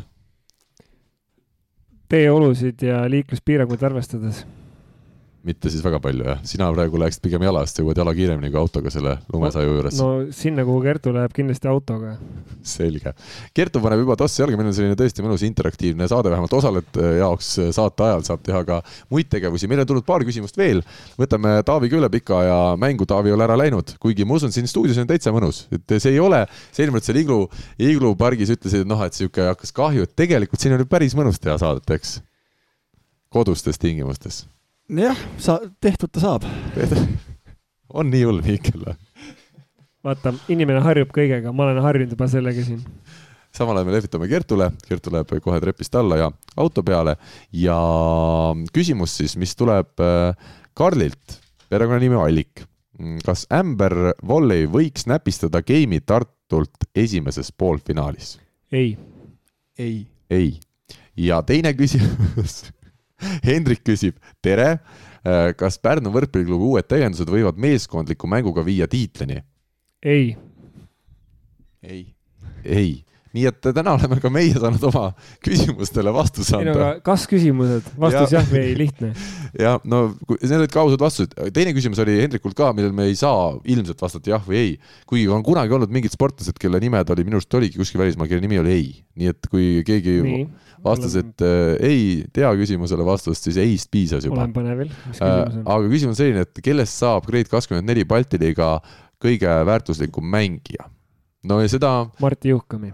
[2.10, 4.40] teeolusid ja liikluspiiranguid arvestades
[5.46, 6.40] mitte siis väga palju, jah?
[6.44, 10.00] sina praegu läheksid pigem jala, sest sa jõuad jala kiiremini kui autoga selle lumesaju juures.
[10.00, 12.16] no sinna, kuhu Kertu läheb, kindlasti autoga.
[12.74, 13.14] selge.
[13.56, 17.48] Kertu paneb juba tossi jalga, meil on selline tõesti mõnus interaktiivne saade, vähemalt osalejate jaoks
[17.76, 18.80] saate ajal saab teha ka
[19.12, 19.70] muid tegevusi.
[19.70, 20.84] meil on tulnud paar küsimust veel.
[21.20, 25.00] võtame Taavi Küllepika ja mängu Taavi ei ole ära läinud, kuigi ma usun, siin stuudios
[25.00, 27.40] on täitsa mõnus, et see ei ole, see eelmine kord seal Iglu,
[27.80, 31.40] Iglu pargis ütlesid, et noh, et sihuke hakkas kahju, et tegelikult siin oli päris mõnus
[31.40, 32.18] teha saadet, eks?
[33.30, 34.44] kodustes tingimustes
[34.98, 36.46] jah, sa, tehtud ta saab.
[37.98, 38.96] on nii hull, Mihkel või?
[40.04, 42.80] vaata, inimene harjub kõigega, ma olen harjunud juba sellega siin.
[43.52, 47.16] samal ajal me lehvitame Kertule, Kertu läheb kohe trepist alla ja auto peale
[47.52, 47.76] ja
[48.72, 50.32] küsimus siis, mis tuleb äh,
[50.74, 52.64] Karlilt, perekonnanimi Allik.
[53.24, 58.38] kas Amber Volley võiks näpistada geimi Tartult esimeses poolfinaalis?
[58.72, 58.96] ei.
[59.78, 60.06] ei.
[60.30, 60.60] ei.
[61.16, 62.64] ja teine küsimus
[63.48, 64.78] Hendrik küsib, tere,
[65.24, 69.42] äh, kas Pärnu võrkpalliklubi uued täiendused võivad meeskondliku mänguga viia tiitlini?
[70.00, 70.34] ei.
[71.84, 72.04] ei,
[72.64, 75.04] ei nii et täna oleme ka meie saanud oma
[75.44, 76.64] küsimustele vastuse anda.
[76.64, 78.40] ei no aga kas küsimused, vastus ja.
[78.40, 79.10] jah või ei, lihtne.
[79.66, 80.00] jah, no
[80.32, 81.36] need olid ka ausad vastused.
[81.54, 84.72] teine küsimus oli Hendrikult ka, millele me ei saa ilmselt vastata jah või ei.
[85.10, 88.42] kuigi on kunagi olnud mingid sportlased, kelle nimed oli, minu arust oligi kuskil välismaal, kelle
[88.42, 88.90] nimi oli ei.
[89.20, 90.42] nii et kui keegi nii.
[90.82, 92.02] vastas, et äh, ei
[92.34, 94.40] tea küsimusele vastust, siis ei-st piisas juba.
[94.42, 95.70] olen põnevil, mis küsimus on äh,?
[95.76, 98.74] aga küsimus on selline, et kellest saab Grade kakskümmend neli Balti liiga
[99.22, 100.90] kõige väärtuslikum mängija?
[101.46, 101.94] no ja seda.
[102.20, 102.90] Martti Juhkami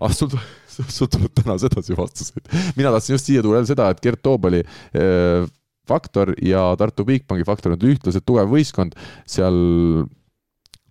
[0.00, 0.32] ah sul,
[0.96, 2.46] sul tuleb täna sedasi vastuseid.
[2.78, 5.48] mina tahtsin just siia tuua jälle seda, et Gert Toobali äh,
[5.88, 8.96] faktor ja Tartu Bigbanki faktor on ühtlaselt tugev võistkond,
[9.28, 9.56] seal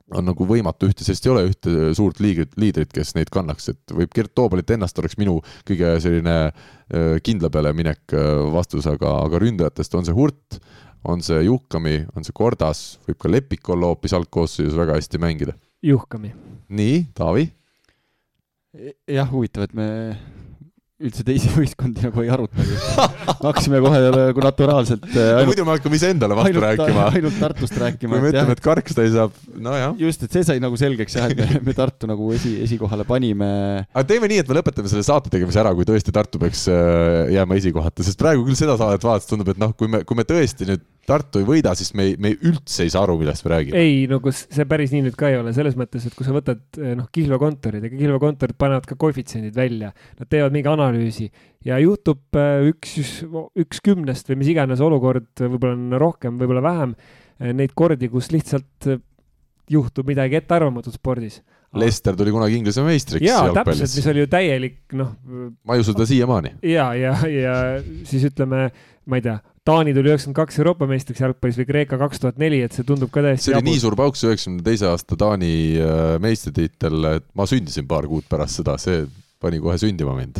[0.10, 3.94] on nagu võimatu ühte, sest ei ole ühte suurt liigrit, liidrit, kes neid kannaks, et
[3.94, 5.38] võib Gert Toobalit ennast oleks minu
[5.68, 10.60] kõige selline äh, kindla peale minek äh, vastus, aga, aga ründajatest on see Hurt,
[11.08, 15.56] on see Juhkami, on see Kordas, võib ka Lepik olla hoopis algkoosseisus väga hästi mängida.
[15.86, 16.34] Juhkami.
[16.76, 17.48] nii, Taavi
[19.08, 20.14] jah, huvitav, et me
[21.00, 25.68] üldse teisi võistkondi nagu ei arutagi me hakkasime kohe nagu naturaalselt äh, ainult, no, muidu
[25.68, 27.06] me hakkame iseendale vastu ainult, rääkima.
[27.16, 28.18] ainult Tartust rääkima.
[28.18, 29.96] kui me ütleme, et Karkstad saab, nojah.
[30.02, 33.50] just, et see sai nagu selgeks jah, et me, me Tartu nagu esi, esikohale panime.
[33.94, 37.32] aga teeme nii, et me lõpetame selle saate tegemise ära, kui tõesti Tartu peaks äh,
[37.38, 40.28] jääma esikohata, sest praegu küll seda saadet vaadates tundub, et noh, kui me, kui me
[40.28, 43.54] tõesti nüüd Tartu ei võida, siis me ei, me üldse ei saa aru, millest me
[43.56, 43.80] räägime.
[43.82, 46.36] ei, no kus see päris nii nüüd ka ei ole, selles mõttes, et kui sa
[46.36, 49.90] võtad eh, noh, kihlveokontorid, ega kihlveokontorid panevad ka koefitsiendid välja,
[50.20, 50.89] nad teevad mingi analüüsi
[51.66, 52.96] ja juhtub eh, üks,
[53.60, 56.98] üks kümnest või mis iganes olukord, võib-olla on rohkem, võib-olla vähem,
[57.40, 58.92] eh, neid kordi, kus lihtsalt
[59.70, 61.42] juhtub midagi ettearvamatut spordis
[61.78, 65.12] Lester tuli kunagi Inglise meistriks jaa, täpselt, mis oli ju täielik, noh.
[65.62, 66.56] ma ei usu seda siiamaani.
[66.66, 67.56] ja, ja, ja
[68.10, 68.70] siis ütleme,
[69.06, 69.38] ma ei tea,
[69.70, 73.12] Taani tuli üheksakümmend kaks Euroopa meistriks jalgpallis või Kreeka kaks tuhat neli, et see tundub
[73.14, 73.70] ka täiesti see oli jabur.
[73.70, 78.26] nii suur pauk, see üheksakümne teise aasta Taani äh, meistritiitel, et ma sündisin paar kuud
[78.32, 79.04] pärast seda, see
[79.42, 80.40] pani kohe sündima mind.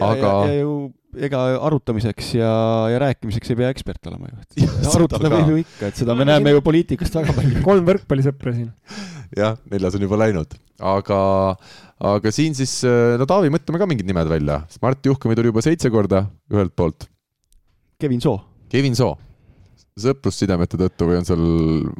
[0.00, 0.34] aga.
[0.50, 0.74] ja ju
[1.14, 2.52] ega arutamiseks ja,
[2.90, 4.68] ja rääkimiseks ei pea ekspert olema ju.
[4.90, 7.62] arutada võib ju ikka, et seda me näeme ju poliitikast väga palju.
[7.66, 8.72] kolm võrkpallisõpra siin.
[9.38, 10.56] jah, neljas on juba läinud,
[10.94, 11.20] aga,
[12.14, 14.64] aga siin siis, äh, no Taavi, mõtleme ka mingid nimed välja.
[14.82, 17.08] Mart Juhkami tuli juba seitse korda ühelt poolt.
[18.02, 18.40] Kevin Soo
[18.74, 19.14] Kevin Soo,
[19.94, 21.44] sõprussidemete tõttu või on seal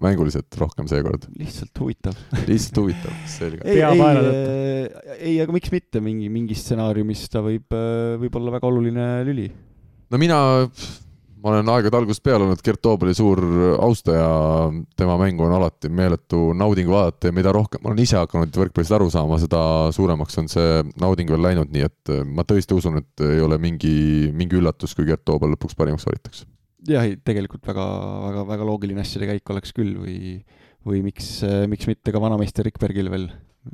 [0.02, 1.28] mänguliselt rohkem seekord?
[1.38, 2.18] lihtsalt huvitav
[2.48, 3.62] lihtsalt huvitav, selge.
[3.70, 8.56] ei, ei, äh, ei, aga miks mitte, mingi, mingis stsenaariumis ta võib, äh, võib olla
[8.56, 9.46] väga oluline lüli.
[10.10, 10.38] no mina,
[11.38, 13.44] ma olen aegade algusest peale olnud Gert Toobali suur
[13.76, 14.26] austaja,
[14.98, 18.96] tema mängu on alati meeletu nauding vaadata ja mida rohkem ma olen ise hakanud võrkpallist
[18.98, 19.60] aru saama, seda
[19.94, 23.94] suuremaks on see nauding veel läinud, nii et ma tõesti usun, et ei ole mingi,
[24.34, 26.50] mingi üllatus, kui Gert Toobal lõpuks parimaks valitakse
[26.88, 27.86] jah, ei tegelikult väga,
[28.28, 30.16] väga, väga loogiline asjade käik oleks küll või,
[30.86, 31.36] või miks,
[31.70, 33.28] miks mitte ka vanameister Rikbergil veel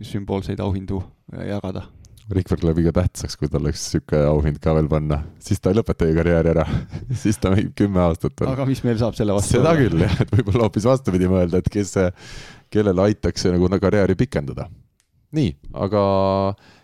[0.06, 1.02] sümboolseid auhindu
[1.34, 1.86] jagada.
[2.30, 5.80] Rikberg läheb iga tähtsaks, kui tal oleks niisugune auhind ka veel panna, siis ta ei
[5.80, 6.66] lõpeta ju karjääri ära
[7.22, 8.52] siis ta mängib kümme aastat veel.
[8.52, 9.56] aga mis meil saab selle vastu?
[9.56, 11.96] seda küll jah, et võib-olla hoopis vastupidi mõelda, et kes,
[12.70, 14.68] kellele aitaks nagu karjääri pikendada.
[15.36, 16.02] Nii, aga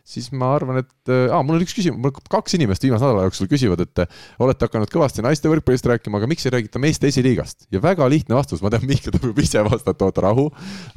[0.06, 3.48] siis ma arvan, et äh, mul on üks küsimus, mul kaks inimest viimase nädala jooksul
[3.50, 7.66] küsivad, et äh, olete hakanud kõvasti naiste võrkpallist rääkima, aga miks ei räägita meeste esiliigast?
[7.74, 10.46] ja väga lihtne vastus, ma tean, Mihkel tahab juba ise vastata, oota rahu,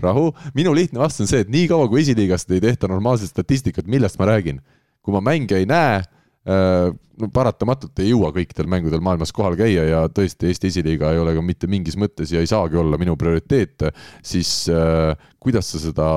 [0.03, 0.29] rahu.
[0.57, 4.29] minu lihtne vastus on see, et niikaua kui esiliigast ei tehta normaalset statistikat, millest ma
[4.29, 4.61] räägin,
[5.01, 6.03] kui ma mänge ei näe
[6.49, 11.35] no paratamatult ei jõua kõikidel mängudel maailmas kohal käia ja tõesti Eesti esiliiga ei ole
[11.35, 13.89] ka mitte mingis mõttes ja ei saagi olla minu prioriteet,
[14.25, 16.09] siis äh, kuidas sa seda,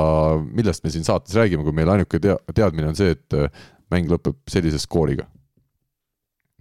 [0.47, 3.51] millest me siin saates räägime, kui meil ainuke tea-, teadmine on see, et äh,
[3.93, 5.27] mäng lõpeb sellise skooriga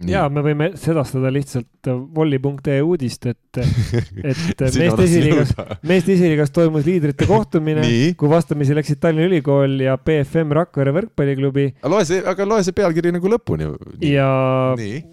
[0.08, 3.60] ja me võime sedastada lihtsalt volli.ee uudist, et,
[4.30, 5.52] et meeste esiliigas,
[5.90, 7.84] meeste esiliigas toimus liidrite kohtumine,
[8.18, 11.68] kui vastamisi läksid Tallinna Ülikool ja BFM Rakvere võrkpalliklubi.
[11.92, 13.70] loe see, aga loe see pealkiri nagu lõpuni.
[14.08, 14.32] ja.
[14.78, 15.04] nii,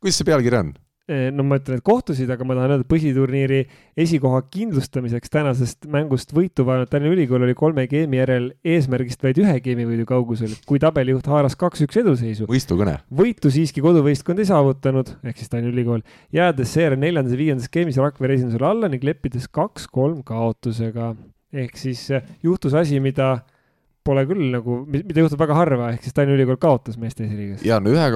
[0.00, 0.72] kuidas see pealkiri on?
[1.08, 3.64] Eh, no ma ütlen, et kohtusid, aga ma tahan öelda, põhiturniiri
[3.98, 9.56] esikoha kindlustamiseks tänasest mängust võitu vaadanud Tallinna Ülikool oli kolme geimi järel eesmärgist vaid ühe
[9.64, 12.46] geimivõidu kaugusel, kui tabelijuht haaras kaks-üks eduseisu.
[12.52, 13.00] võistkõne.
[13.10, 16.04] võitu siiski koduvõistkond ei saavutanud, ehk siis Tallinna Ülikool,
[16.36, 21.16] jäädes seejärel neljandas ja viiendas geemis Rakvere esindusele alla ning leppides kaks-kolm kaotusega.
[21.50, 23.40] ehk siis eh, juhtus asi, mida
[24.06, 27.64] pole küll nagu, mida juhtub väga harva, ehk siis Tallinna Ülikool kaotas meeste esiliigas.
[27.66, 28.06] ja no ühe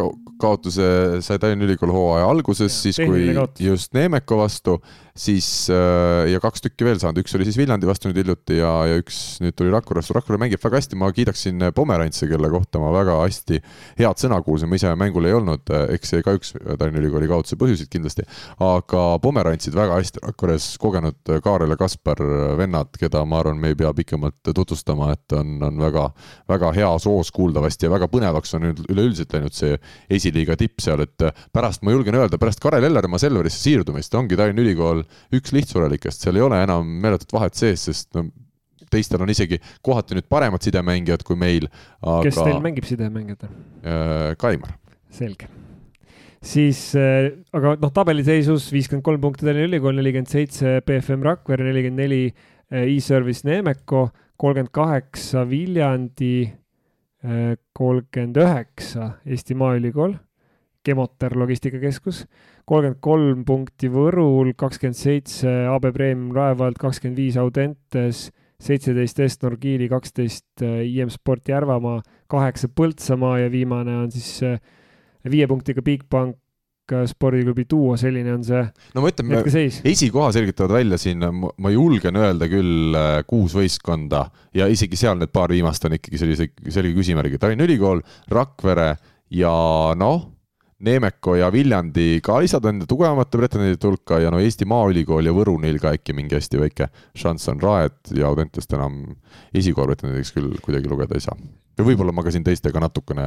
[0.40, 0.86] kaotuse
[1.24, 3.64] sai Tallinna Ülikool hooaja alguses, siis kui kaotus.
[3.64, 4.78] just Neemeko vastu
[5.14, 8.70] siis äh, ja kaks tükki veel saanud, üks oli siis Viljandi vastu nüüd hiljuti ja,
[8.90, 12.80] ja üks nüüd tuli Rakvere vastu, Rakvere mängib väga hästi, ma kiidaksin Pomerantsi, kelle kohta
[12.82, 13.60] ma väga hästi
[14.00, 17.58] head sõna kuulsin, ma ise mängul ei olnud, eks see ka üks Tallinna Ülikooli kaotuse
[17.60, 18.26] põhjuseid kindlasti,
[18.58, 20.22] aga Pomerantsid väga hästi.
[20.24, 22.18] Rakveres kogenud Kaarel ja Kaspar,
[22.58, 26.08] vennad, keda ma arvan, me ei pea pikemalt tutvustama, et on, on väga,
[26.50, 29.78] väga hea soos kuuldavasti ja väga põnevaks on nüüd üleüldiselt läinud see
[30.10, 34.64] esiliiga tipp seal, et pärast ma julgen öelda, pärast Karel Ellermaa Selverisse siirdumist ongi Tallinna
[34.64, 35.03] Ülikool
[35.34, 38.26] üks lihtsurelikest, seal ei ole enam meeletut vahet sees, sest no
[38.94, 41.68] teistel on isegi kohati nüüd paremad sidemängijad kui meil,
[42.02, 42.22] aga.
[42.26, 44.34] kes teil mängib sidemängijat äh,?
[44.40, 44.76] Kaimar.
[45.14, 45.48] selge.
[46.44, 52.04] siis äh,, aga noh, tabeliseisus viiskümmend kolm punkti Tallinna Ülikool, nelikümmend seitse BFM Rakvere, nelikümmend
[52.04, 54.08] neli äh, e-service Neemeko,
[54.40, 56.36] kolmkümmend kaheksa Viljandi,
[57.24, 60.18] äh, kolmkümmend üheksa Eesti Maaülikool,
[60.84, 62.26] Gemoter Logistikakeskus
[62.68, 68.28] kolmkümmend kolm punkti Võrul, kakskümmend seitse AB Premium Raevald, kakskümmend viis Audentes,
[68.64, 72.00] seitseteist Est-Nor Kiili, kaksteist äh, IM Sport Järvamaa,
[72.30, 74.56] kaheksa Põltsamaa ja viimane on siis äh,
[75.28, 76.38] viie punktiga Bigbank
[76.94, 78.62] äh, spordiklubi Duo, selline on see
[78.94, 79.34] no ma ütlen,
[79.92, 82.96] esikoha selgitavad välja siin, ma julgen öelda küll
[83.28, 84.24] kuus võistkonda
[84.56, 88.00] ja isegi seal need paar viimast on ikkagi sellise, selge küsimärgi, Tallinna Ülikool,
[88.32, 88.94] Rakvere
[89.34, 89.52] ja
[90.00, 90.30] noh
[90.84, 95.54] Neemeko ja Viljandi ka lisada enda tugevamate pretendentide hulka ja no Eesti Maaülikool ja Võru
[95.62, 99.04] neil ka äkki mingi hästi väike šanss on, Raed ja Audentest enam
[99.54, 101.38] esikoha pretendendiks küll kuidagi lugeda ei saa
[101.78, 103.24] ja võib-olla ma ka siin teistega natukene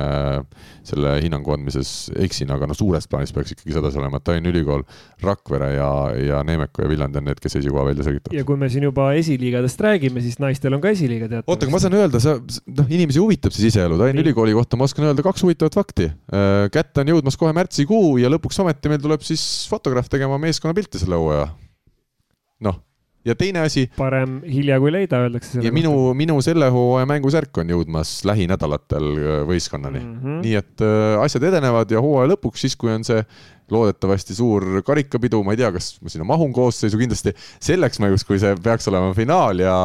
[0.88, 4.86] selle hinnangu andmises eksin, aga no suures plaanis peaks ikkagi sedasi olema, et Tallinna Ülikool,
[5.24, 5.90] Rakvere ja,
[6.22, 8.38] ja Neemeko ja Viljandi on need, kes esikoha välja selgitavad.
[8.38, 11.52] ja kui me siin juba esiliigadest räägime, siis naistel on ka esiliiga teatavasti.
[11.54, 12.38] oota, aga ma saan öelda, sa,
[12.80, 16.10] noh, inimesi huvitab see siseelu, Tallinna Ülikooli kohta ma oskan öelda kaks huvitavat fakti.
[16.32, 21.04] Äh, kätte on jõudmas kohe märtsikuu ja lõpuks ometi meil tuleb siis fotograaf tegema meeskonnapilti
[21.04, 21.52] selle hooaja.
[22.64, 22.87] noh
[23.28, 23.86] ja teine asi.
[23.98, 25.60] parem hilja kui leida, öeldakse.
[25.64, 30.16] ja minu, minu selle hooaja mängusärk on jõudmas lähinädalatel äh, võistkonnani mm.
[30.22, 30.40] -hmm.
[30.46, 33.24] nii et äh, asjad edenevad ja hooaja lõpuks, siis kui on see
[33.72, 38.40] loodetavasti suur karikapidu, ma ei tea, kas ma sinna mahun koosseisu, kindlasti selleks mänguks, kui
[38.40, 39.76] see peaks olema finaal ja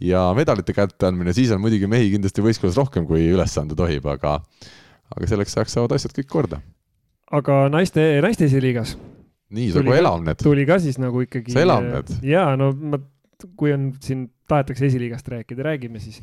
[0.00, 4.38] ja medalite kätteandmine, siis on muidugi mehi kindlasti võistkonnas rohkem, kui üles anda tohib, aga
[5.16, 6.62] aga selleks ajaks saavad asjad kõik korda.
[7.32, 8.96] aga naiste, naiste esiliigas
[9.54, 10.40] nii, sa kohe elavned.
[10.42, 11.54] tuli ka siis nagu ikkagi.
[11.54, 12.16] sa elavned.
[12.26, 13.00] jaa, no ma,
[13.58, 16.22] kui on siin, tahetakse esiliigast rääkida, räägime siis.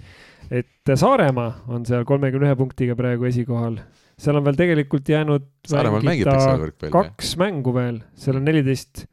[0.52, 3.80] et Saaremaa on seal kolmekümne ühe punktiga praegu esikohal.
[4.20, 5.50] seal on veel tegelikult jäänud
[6.94, 9.06] kaks mängu veel, seal on neliteist,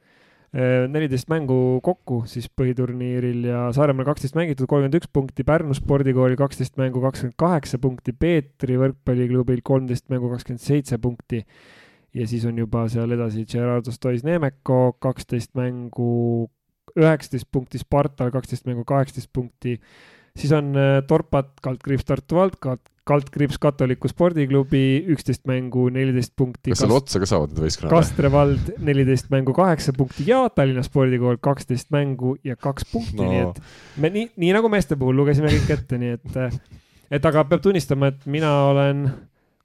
[0.55, 6.39] eh, neliteist mängu kokku siis põhiturniiril ja Saaremaal kaksteist mängitud, kolmkümmend üks punkti, Pärnu spordikooli
[6.41, 11.45] kaksteist mängu, kakskümmend kaheksa punkti, Peetri võrkpalliklubil kolmteist mängu, kakskümmend seitse punkti
[12.15, 16.49] ja siis on juba seal edasi Gerardo Stois Nemeko, kaksteist mängu,
[16.99, 19.79] üheksateist punkti, Spartal kaksteist mängu, kaheksateist punkti.
[20.37, 22.57] siis on äh, Torpat, kaldkriips Tartu vald,
[23.11, 24.83] kaldkriips Katoliku spordiklubi,
[25.15, 26.75] üksteist mängu, neliteist punkti.
[26.75, 27.95] kas seal otsa ka saavad need võistkonnad?
[27.95, 33.31] Kastre vald, neliteist mängu, kaheksa punkti ja Tallinna spordikool kaksteist mängu ja kaks punkti no.,
[33.31, 33.65] nii et
[34.03, 36.61] me nii, nii nagu meeste puhul lugesime kõik ette, nii et, äh,
[37.19, 39.07] et aga peab tunnistama, et mina olen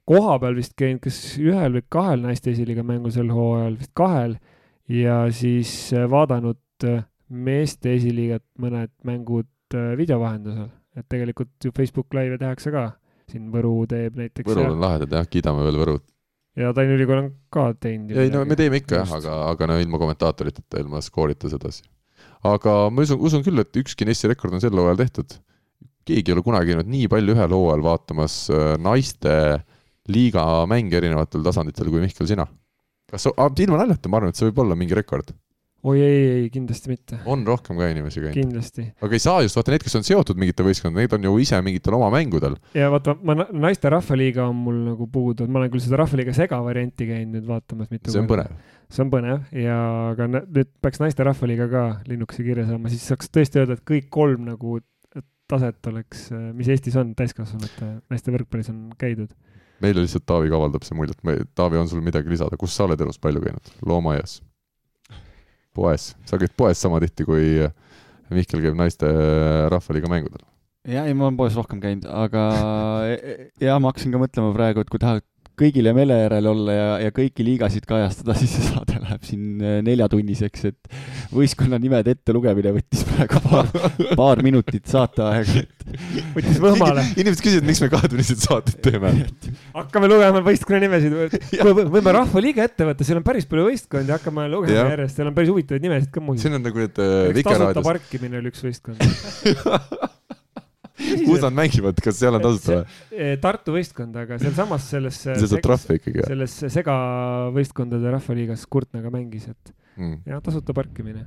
[0.10, 4.38] koha peal vist käinud kas ühel või kahel naiste esiliiga mängu sel hooajal, vist kahel,
[4.92, 11.74] ja siis äh, vaadanud äh, meeste esiliigat mõned mängud äh, video vahendusel, et tegelikult ju
[11.76, 12.92] Facebook Live'e tehakse ka,
[13.32, 14.46] siin Võru teeb näiteks.
[14.52, 16.06] Võrul on lahedad jah, kiidame veel Võrut.
[16.56, 18.14] ja Tallinna Ülikool on ka teinud.
[18.14, 21.82] ei no me teeme ikka jah, aga, aga no ilma kommentaatoriteta, ilma skoorita sedasi.
[22.46, 25.40] aga ma usun, usun küll, et ükski Nessi rekord on sel hooajal tehtud.
[26.06, 28.44] keegi ei ole kunagi käinud nii palju ühel hooajal vaatamas
[28.78, 29.64] naiste äh,
[30.12, 32.46] liiga mänge erinevatel tasanditel kui Mihkel, sina?
[33.10, 33.28] kas,
[33.62, 35.30] ilma naljata, ma arvan, et see võib olla mingi rekord.
[35.86, 37.20] oi ei, ei kindlasti mitte.
[37.30, 38.38] on rohkem ka inimesi käinud?
[38.38, 38.88] kindlasti.
[39.06, 41.60] aga ei saa just, vaata need, kes on seotud mingite võistkondadega, need on ju ise
[41.66, 42.58] mingitel oma mängudel.
[42.78, 47.10] ja vaata, ma naiste rahvaliiga on mul nagu puudu, ma olen küll seda rahvaliiga segavarianti
[47.12, 48.58] käinud nüüd vaatamas mitu see on põnev.
[48.90, 49.78] see on põnev ja
[50.16, 54.10] aga nüüd peaks naiste rahvaliiga ka linnukese kirja saama, siis saaks tõesti öelda, et kõik
[54.14, 54.82] kolm nagu
[55.46, 59.30] taset oleks, mis Eestis on täiskasvanute naiste võrkpallis on käidud
[59.84, 61.20] meile lihtsalt Taavi kavaldab see muljet,
[61.58, 63.74] Taavi, on sul midagi lisada, kus sa oled elus palju käinud?
[63.86, 64.40] loomaaias?
[65.76, 67.48] poes, sa käid poes sama tihti, kui
[68.34, 69.10] Mihkel käib naiste
[69.72, 70.44] rahvaliiga mängudel?
[70.88, 72.46] jah, ei ma olen poes rohkem käinud, aga
[73.62, 75.26] ja ma hakkasin ka mõtlema praegu, et kui tahad
[75.60, 79.78] kõigile meele järele olla ja, ja kõiki liigasid kajastada, siis see saade läheb siin äh,
[79.86, 80.98] neljatunniseks, et
[81.36, 83.70] võistkonna nimede ettelugemine võttis praegu paar,
[84.20, 85.64] paar minutit saateaega.
[86.36, 87.06] võttis võhmale.
[87.16, 89.14] inimesed küsivad, miks me kahetunnised saated teeme.
[89.76, 91.16] hakkame lugema võistkonna nimesid.
[91.96, 94.90] võime Rahvaliiga ette võtta, seal on päris palju võistkondi, hakkame lugema ja.
[94.96, 96.48] järjest, seal on päris huvitavaid nimesid ka muidugi.
[96.48, 97.74] siin on nagu need äh, Vikerraadios.
[97.76, 99.04] tasuta parkimine oli üks võistkond
[100.96, 102.96] kus nad mängivad, kas seal on tasuta või?
[103.16, 105.20] Eh, Tartu võistkond, aga sealsamas selles.
[105.26, 106.24] see saab trahvi ikkagi.
[106.28, 110.24] selles segavõistkondade rahvaliigas Kurtnaga mängis, et mm.
[110.32, 111.26] ja tasuta parkimine.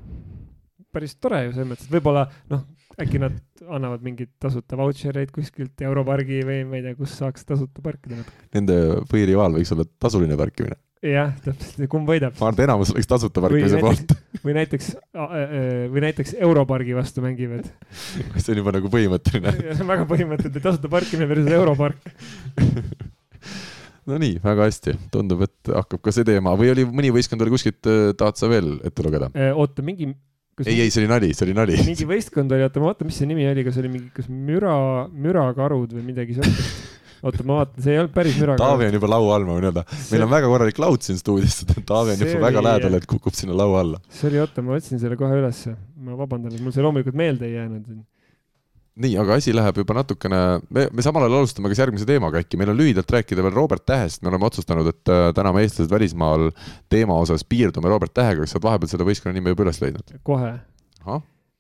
[0.93, 2.65] päris tore ju selles mõttes, et võib-olla noh,
[2.99, 3.37] äkki nad
[3.69, 8.49] annavad mingeid tasuta vautšereid kuskilt Europargi või ma ei tea, kus saaks tasuta parkida natuke.
[8.57, 8.79] Nende
[9.11, 12.35] põhirivaal võiks olla tasuline parkimine jah, täpselt, kumb võidab?
[12.39, 14.15] ma arvan, et enamus oleks tasuta parkimise poolt.
[14.45, 14.91] või näiteks,
[15.93, 17.69] või näiteks Europargi vastu mängivad.
[18.39, 19.55] see on juba nagu põhimõtteline.
[19.75, 22.11] see on väga põhimõtteline, tasuta parkimine versus Europark
[24.09, 27.55] no nii, väga hästi, tundub, et hakkab ka see teema või oli mõni võistkond oli
[27.55, 29.31] kuskilt, äh, tahad sa veel ette lugeda?
[29.55, 30.11] oota, mingi
[30.65, 31.79] ei, ei, see oli nali, see oli nali.
[31.87, 34.75] mingi võistkond oli, oota, ma vaatan, mis see nimi oli, kas oli mingi, kas müra,
[35.15, 38.59] mürakarud või midagi sellist oota, ma vaatan, see ei olnud päris müraga.
[38.61, 39.85] Taavi on juba laua all, ma võin öelda.
[40.13, 43.57] meil on väga korralik laud siin stuudios, Taavi on juba väga lähedal, et kukub sinna
[43.59, 44.03] laua alla.
[44.13, 45.75] see oli, oota, ma otsin selle kohe ülesse.
[46.05, 47.89] ma vabandan, et mul see loomulikult meelde ei jäänud.
[49.05, 50.43] nii, aga asi läheb juba natukene,
[50.75, 53.87] me, me samal ajal alustame kas järgmise teemaga äkki, meil on lühidalt rääkida veel Robert
[53.87, 56.51] Tähest, me oleme otsustanud, et äh, täna me eestlased välismaal
[56.91, 60.19] teema osas piirdume Robert Tähega, kas sa oled vahepeal selle võistkonna nime juba üles leidnud?
[60.27, 60.55] kohe.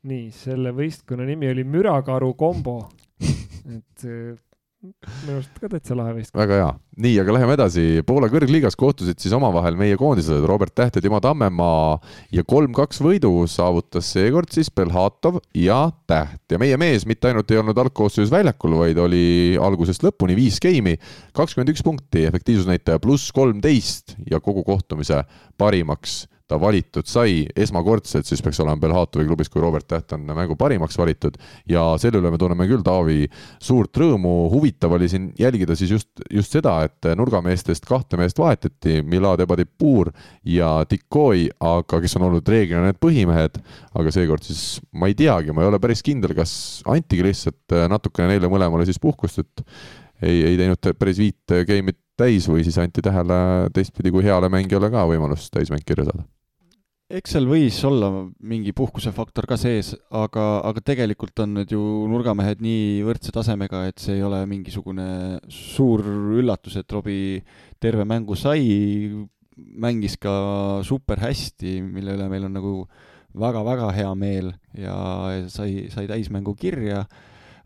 [0.08, 2.80] nii, selle võistkonna nimi oli Mürakaru kombo
[3.76, 4.36] et äh,
[4.78, 6.38] minu arust ka täitsa lahe võistkond.
[6.38, 6.68] väga hea,
[7.02, 11.18] nii, aga läheme edasi, Poola kõrgliigas kohtusid siis omavahel meie koondised Robert Täht ja Timo
[11.22, 11.98] Tammemaa.
[12.34, 16.44] Ja kolm-kaks võidu saavutas seekord siis Belhatov ja Täht.
[16.52, 20.94] Ja meie mees mitte ainult ei olnud algkoosseisus väljakul, vaid oli algusest lõpuni viis geimi,
[21.34, 25.24] kakskümmend üks punkti, efektiivsusnäitaja pluss kolmteist ja kogu kohtumise
[25.58, 30.56] parimaks ta valitud sai, esmakordselt siis peaks olema Belhatovi klubis, kui Robert Täht on mängu
[30.56, 31.36] parimaks valitud.
[31.68, 33.26] Ja selle üle me tunneme küll, Taavi,
[33.62, 39.02] suurt rõõmu, huvitav oli siin jälgida siis just, just seda, et nurgameestest kahte meest vahetati,
[39.04, 40.12] Milad Ebadipur
[40.48, 43.60] ja Dikoi, aga kes on olnud reeglina need põhimehed,
[44.00, 46.52] aga seekord siis ma ei teagi, ma ei ole päris kindel, kas
[46.88, 49.64] antigi lihtsalt natukene neile mõlemale siis puhkust, et
[50.24, 54.90] ei, ei teinud päris viit game'it täis või siis anti tähele teistpidi, kui heale mängijale
[54.90, 56.26] ka võimalus täismäng kirja saada
[57.08, 58.10] eks seal võis olla
[58.44, 61.80] mingi puhkusefaktor ka sees, aga, aga tegelikult on need ju
[62.10, 67.40] nurgamehed nii võrdse tasemega, et see ei ole mingisugune suur üllatus, et Robbie
[67.80, 69.08] terve mängu sai,
[69.56, 72.74] mängis ka super hästi, mille üle meil on nagu
[73.38, 74.98] väga-väga hea meel ja
[75.52, 77.06] sai, sai täismängu kirja.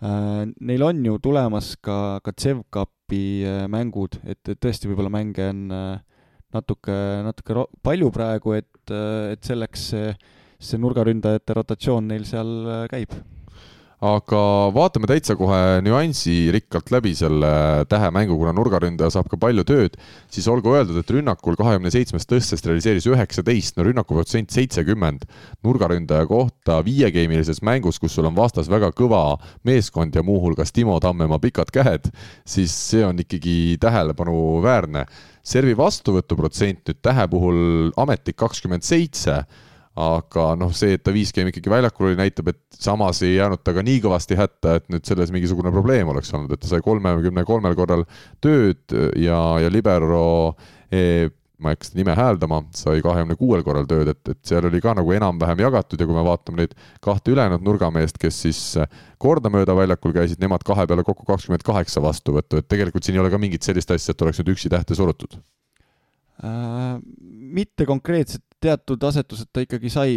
[0.02, 5.50] Äh, neil on ju tulemas ka, ka CEV Cupi äh, mängud, et tõesti võib-olla mänge
[5.50, 6.00] on äh,
[6.54, 6.96] natuke,
[7.26, 10.14] natuke palju praegu, et, et selleks see,
[10.58, 13.14] see nurgaründajate rotatsioon neil seal äh, käib
[14.02, 14.40] aga
[14.74, 17.52] vaatame täitsa kohe nüansirikkalt läbi selle
[17.90, 19.94] tähemängu, kuna nurgaründaja saab ka palju tööd,
[20.32, 25.26] siis olgu öeldud, et rünnakul kahekümne seitsmest tõstest realiseeris üheksateist, no rünnakuprotsent seitsekümmend.
[25.62, 31.38] nurgaründaja kohta viiegeimilises mängus, kus sul on vastas väga kõva meeskond ja muuhulgas Timo Tammemaa
[31.38, 32.10] pikad käed,
[32.44, 35.06] siis see on ikkagi tähelepanuväärne
[35.42, 39.44] servi vastuvõtu protsent nüüd Tähe puhul ametlik kakskümmend seitse,
[40.00, 43.60] aga noh, see, et ta viis game ikkagi väljakul oli, näitab, et samas ei jäänud
[43.60, 46.80] ta ka nii kõvasti hätta, et nüüd selles mingisugune probleem oleks olnud, et ta sai
[46.84, 48.06] kolmekümne kolmel korral
[48.40, 50.56] tööd ja, ja libero
[50.88, 51.28] e,
[51.62, 54.80] ma ei hakka seda nime hääldama, sai kahekümne kuuel korral tööd, et, et seal oli
[54.82, 56.72] ka nagu enam-vähem jagatud ja kui me vaatame neid
[57.04, 58.62] kahte ülejäänud nurgameest, kes siis
[59.22, 63.32] kordamööda väljakul käisid, nemad kahe peale kokku kakskümmend kaheksa vastuvõttu, et tegelikult siin ei ole
[63.32, 65.36] ka mingit sellist asja, et oleks nüüd üksi tähte surutud
[66.42, 66.96] äh,?
[67.52, 70.16] mitte konkreetselt, teatud asetused ta ikkagi sai,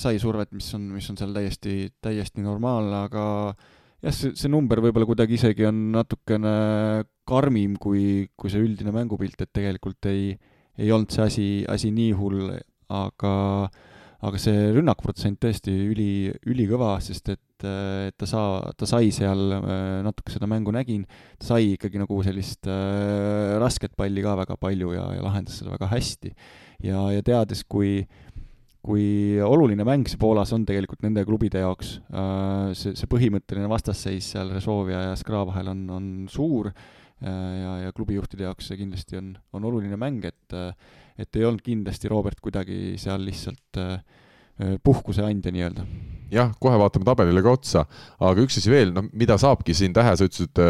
[0.00, 3.24] sai survet, mis on, mis on seal täiesti, täiesti normaalne, aga
[4.04, 6.54] jah, see, see number võib-olla kuidagi isegi on natukene
[7.28, 10.32] karmim kui, kui see üldine mängupilt, et tegelikult ei,
[10.78, 12.52] ei olnud see asi, asi nii hull,
[12.94, 13.32] aga,
[14.24, 16.10] aga see rünnakuprotsent tõesti üli,
[16.48, 19.58] ülikõva, sest et, et ta saa-, ta sai seal,
[20.06, 21.04] natuke seda mängu nägin,
[21.40, 25.74] ta sai ikkagi nagu sellist äh, rasket palli ka väga palju ja, ja lahendas seda
[25.74, 26.34] väga hästi.
[26.84, 28.02] Ja, ja teades, kui
[28.88, 34.30] kui oluline mäng see Poolas on tegelikult nende klubide jaoks, äh, see, see põhimõtteline vastasseis
[34.32, 36.70] seal Resolvia ja Skra vahel on, on suur
[37.18, 40.70] Äh, ja, ja klubijuhtide jaoks see kindlasti on, on oluline mäng, et äh,
[41.18, 43.96] et ei olnud kindlasti Robert kuidagi seal lihtsalt äh,
[44.86, 45.82] puhkuse andja nii-öelda.
[46.30, 47.82] jah, kohe vaatame tabelile ka otsa,
[48.22, 50.62] aga üks asi veel, noh, mida saabki siin tähe, sa ütlesid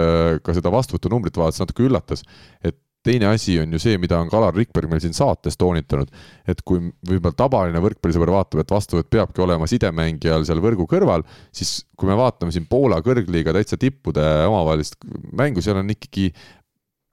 [0.45, 2.25] ka seda vastuvõtunumbrit vaadates natuke üllatas,
[2.65, 6.11] et teine asi on ju see, mida on Kalar Rikberg meil siin saates toonitanud,
[6.49, 11.81] et kui võib-olla tavaline võrkpallisõber vaatab, et vastuvõtt peabki olema sidemängijal seal võrgu kõrval, siis
[11.99, 14.99] kui me vaatame siin Poola kõrgliiga täitsa tippude omavahelist
[15.39, 16.31] mängu, seal on ikkagi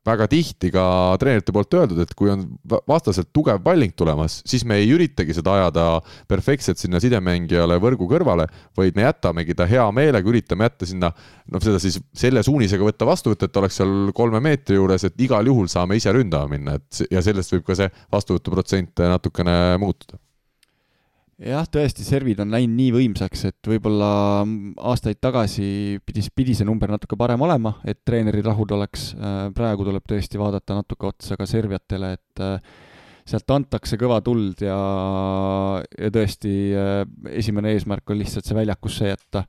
[0.05, 0.85] väga tihti ka
[1.21, 2.43] treenerite poolt öeldud, et kui on
[2.89, 5.85] vastaselt tugev palling tulemas, siis me ei üritagi seda ajada
[6.29, 11.11] perfektselt sinna sidemängijale võrgu kõrvale, vaid me jätamegi ta hea meelega, üritame jätta sinna,
[11.51, 15.49] noh, seda siis selle suunisega võtta vastuvõtt, et oleks seal kolme meetri juures, et igal
[15.49, 20.21] juhul saame ise ründama minna, et ja sellest võib ka see vastuvõtuprotsent natukene muutuda
[21.41, 24.09] jah, tõesti, servid on läinud nii võimsaks, et võib-olla
[24.87, 29.11] aastaid tagasi pidi, pidi see number natuke parem olema, et treeneril rahul oleks.
[29.15, 32.75] Äh, praegu tuleb tõesti vaadata natuke otsa ka servijatele, et äh,
[33.27, 34.79] sealt antakse kõva tuld ja,
[35.83, 37.03] ja tõesti äh,
[37.35, 39.45] esimene eesmärk on lihtsalt see väljakusse jätta.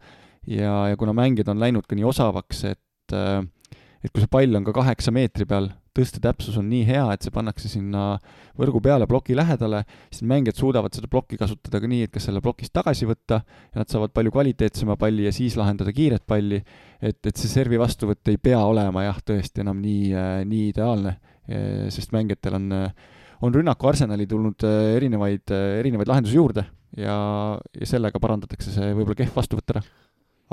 [0.47, 2.83] ja, ja kuna mängijad on läinud ka nii osavaks, et
[3.13, 7.33] et kui see pall on ka kaheksa meetri peal, tõstetäpsus on nii hea, et see
[7.35, 8.17] pannakse sinna
[8.59, 12.43] võrgu peale ploki lähedale, siis mängijad suudavad seda plokki kasutada ka nii, et kas selle
[12.45, 16.63] plokist tagasi võtta ja nad saavad palju kvaliteetsema palli ja siis lahendada kiiret palli,
[17.01, 20.15] et, et see servi vastuvõtt ei pea olema jah, tõesti enam nii,
[20.49, 21.17] nii ideaalne,
[21.93, 22.73] sest mängijatel on,
[23.47, 24.67] on rünnaku arsenali tulnud
[24.97, 25.53] erinevaid,
[25.83, 26.67] erinevaid lahendusi juurde
[26.97, 27.17] ja,
[27.77, 29.85] ja sellega parandatakse see võib-olla kehv vastuvõtt ära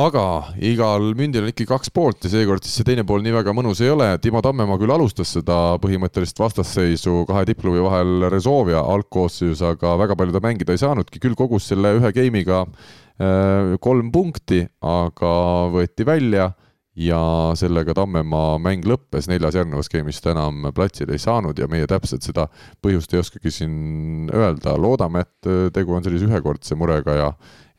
[0.01, 0.23] aga
[0.57, 3.81] igal mündil on ikkagi kaks poolt ja seekord siis see teine pool nii väga mõnus
[3.83, 4.07] ei ole.
[4.23, 10.33] Timo Tammemaa küll alustas seda põhimõttelist vastasseisu kahe tippklubi vahel Resolvia algkoosseisus, aga väga palju
[10.33, 15.37] ta mängida ei saanudki, küll kogus selle ühe game'iga äh, kolm punkti, aga
[15.75, 16.49] võeti välja
[16.97, 17.19] ja
[17.57, 22.25] sellega Tammemaa mäng lõppes, neljas järgnevas skeemis ta enam platsile ei saanud ja meie täpselt
[22.25, 22.47] seda
[22.81, 27.31] põhjust ei oskagi siin öelda, loodame, et tegu on sellise ühekordse murega ja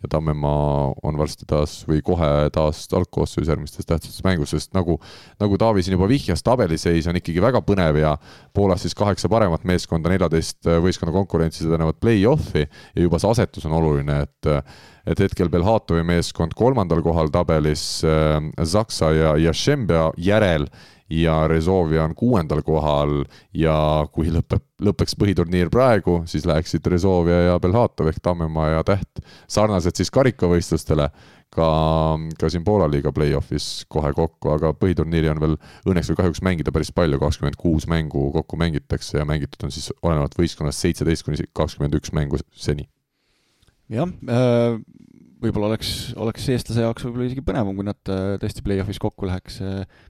[0.05, 4.98] ja Tammemaa on varsti taas või kohe taas algkoosseisus järgmistes tähtsates mängus, sest nagu,
[5.40, 8.14] nagu Taavi siin juba vihjas, tabeliseis on ikkagi väga põnev ja
[8.55, 13.78] Poolas siis kaheksa paremat meeskonda, neljateist võistkonna konkurentsi tähendavad play-off'i ja juba see asetus on
[13.81, 14.52] oluline, et
[15.05, 20.64] et hetkel Belhatovi meeskond kolmandal kohal tabelis äh, Zaksa ja Jašembia järel
[21.23, 23.23] ja Rezovia on kuuendal kohal
[23.55, 23.77] ja
[24.12, 29.97] kui lõpeb, lõpeks põhiturniir praegu, siis läheksid Rezovia ja Belhatov ehk Tammemaa ja Täht sarnaselt
[29.97, 31.09] siis karikavõistlustele
[31.55, 31.69] ka,
[32.41, 35.57] ka siin Poola liiga play-off'is kohe kokku, aga põhiturniiri on veel
[35.91, 39.93] õnneks või kahjuks mängida päris palju, kakskümmend kuus mängu kokku mängitakse ja mängitud on siis
[40.03, 42.89] olenevalt võistkonnast seitseteist kuni kakskümmend üks mängu seni.
[43.93, 44.81] Jah äh,,
[45.44, 45.90] võib-olla oleks,
[46.20, 49.60] oleks eestlase jaoks võib-olla isegi põnevam, kui nad äh, tõesti play-off'is kokku läheks.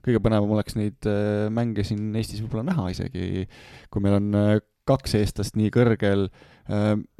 [0.05, 3.45] kõige põnevam oleks neid äh, mänge siin Eestis võib-olla näha isegi,
[3.91, 6.27] kui meil on kaks eestlast nii kõrgel,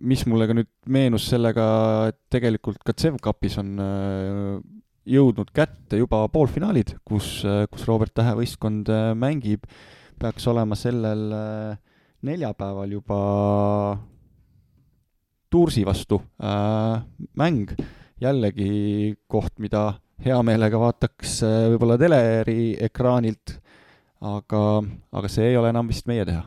[0.06, 1.64] mis mulle ka nüüd meenus sellega,
[2.12, 3.72] et tegelikult ka CEV Cupis on
[5.10, 9.66] jõudnud kätte juba poolfinaalid, kus, kus Robert Tähe võistkond mängib,
[10.22, 11.26] peaks olema sellel
[12.26, 13.22] neljapäeval juba
[15.56, 17.00] Tursi vastu äh,
[17.38, 17.70] mäng,
[18.22, 23.58] jällegi koht, mida hea meelega vaataks äh, võib-olla teleri ekraanilt,
[24.26, 24.62] aga,
[25.12, 26.46] aga see ei ole enam vist meie teha.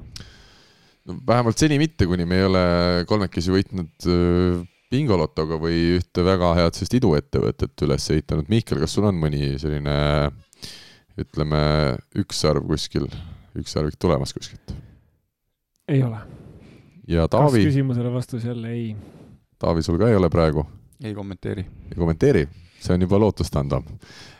[1.08, 2.64] no vähemalt seni mitte, kuni me ei ole
[3.10, 8.48] kolmekesi võitnud äh, bingolotoga või ühte väga head sellist iduettevõtet üles ehitanud.
[8.48, 9.96] Mihkel, kas sul on mõni selline
[11.20, 11.60] ütleme,
[12.16, 13.08] ükssarv kuskil,
[13.58, 14.76] ükssarvik tulemas kuskilt?
[15.88, 16.18] ei ole
[17.08, 17.62] ja Taavi.
[17.62, 18.96] kas küsimusele vastus jälle ei?
[19.58, 20.66] Taavi, sul ka ei ole praegu?
[21.04, 21.66] Ei kommenteeri.
[21.90, 22.48] ei kommenteeri?
[22.78, 23.82] see on juba lootustandav.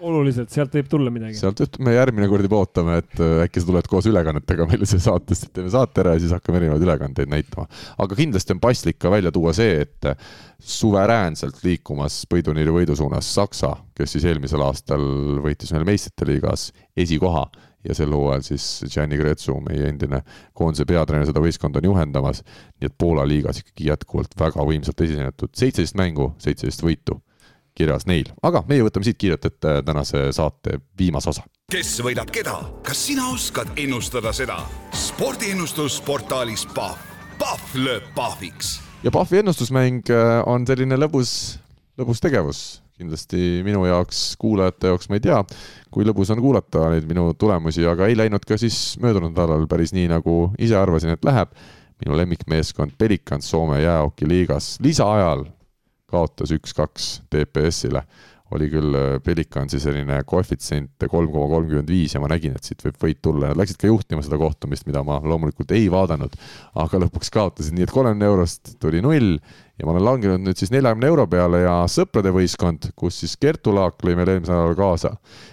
[0.01, 1.35] oluliselt, sealt võib tulla midagi.
[1.41, 4.87] sealt just, me järgmine kord juba ootame, et äh, äkki sa tuled koos ülekannetega meile
[4.87, 7.67] siia saatesse, teeme saate ära ja siis hakkame erinevaid ülekandeid näitama.
[7.99, 10.29] aga kindlasti on paslik ka välja tuua see, et äh,
[10.59, 15.03] suveräänselt liikumas võiduturniiri võidu suunas Saksa, kes siis eelmisel aastal
[15.43, 17.49] võitis meil meistrite liigas esikoha
[17.89, 20.21] ja sel hooajal siis Gianni Gretsu, meie endine
[20.57, 22.43] koondise peatreener, seda võistkonda on juhendamas.
[22.81, 27.21] nii et Poola liigas ikkagi jätkuvalt väga võimsalt esinetud, seitseteist mängu, seitseteist võitu
[27.79, 31.45] kirjas neil, aga meie võtame siit kiirelt ette tänase saate viimase osa.
[31.73, 32.57] kes võidab keda,
[32.87, 34.59] kas sina oskad ennustada seda?
[34.93, 36.99] spordiennustus portaalis Pahv,
[37.39, 38.79] Pahv lööb pahviks.
[39.07, 41.33] ja Pahvi ennustusmäng äh, on selline lõbus,
[42.01, 42.67] lõbus tegevus
[42.99, 45.39] kindlasti minu jaoks, kuulajate jaoks ma ei tea,
[45.95, 49.95] kui lõbus on kuulata neid minu tulemusi, aga ei läinud ka siis möödunud nädalal päris
[49.95, 51.55] nii, nagu ise arvasin, et läheb.
[51.99, 55.41] minu lemmikmeeskond Pelikans Soome jäähokiliigas lisaajal
[56.07, 58.05] kaotas üks-kaks TPS-ile
[58.57, 62.83] oli küll äh, Pelicansi selline koefitsient kolm koma kolmkümmend viis ja ma nägin, et siit
[62.85, 66.37] võib võit tulla, nad läksid ka juhtima seda kohtumist, mida ma loomulikult ei vaadanud,
[66.81, 69.37] aga lõpuks kaotasid, nii et kolmekümne eurost tuli null
[69.79, 73.75] ja ma olen langenud nüüd siis neljakümne euro peale ja sõprade võistkond, kus siis Kertu
[73.77, 75.13] Laak lõi meil eelmisel nädalal kaasa,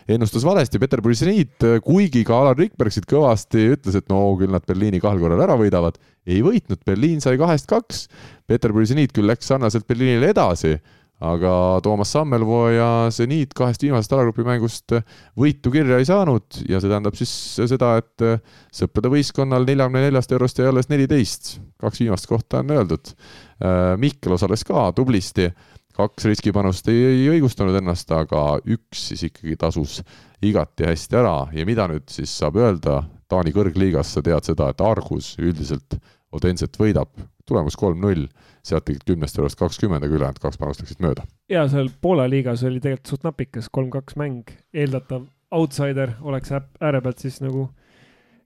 [0.10, 4.66] ennustas valesti Peterburi seniit, kuigi ka Alar Rikberg siit kõvasti ütles, et no küll nad
[4.66, 8.08] Berliini kahel korral ära võidavad, ei võitnud, Berliin sai kahest kaks,
[8.50, 10.80] Peterburi seniit küll läks sarnaselt Berliinile edasi
[11.26, 11.52] aga
[11.84, 14.94] Toomas Sammelvoo ja seniit kahest viimasest alagrupi mängust
[15.38, 16.62] võitu kirja ei saanud.
[16.70, 18.26] Ja see tähendab siis seda, et
[18.76, 23.16] sõprade võistkonnal neljakümne neljast eurost jäi alles neliteist, kaks viimast kohta on öeldud.
[24.02, 25.50] Mihkel osales ka tublisti,
[25.96, 30.02] kaks riskipanust ei, ei õigustanud ennast, aga üks siis ikkagi tasus
[30.46, 31.38] igati hästi ära.
[31.56, 34.12] Ja mida nüüd siis saab öelda, Taani kõrgliigas?
[34.14, 35.98] Sa tead seda, et Argus üldiselt
[36.36, 37.10] Odenset võidab,
[37.48, 38.28] tulemus kolm-null
[38.66, 41.26] sealt tegid kümnest eurost kakskümmend, aga ülejäänud kaks panust läksid mööda.
[41.52, 47.22] ja seal Poola liigas oli tegelikult suht napikas, kolm-kaks mäng, eeldatav outsider oleks ääre pealt
[47.22, 47.70] siis nagu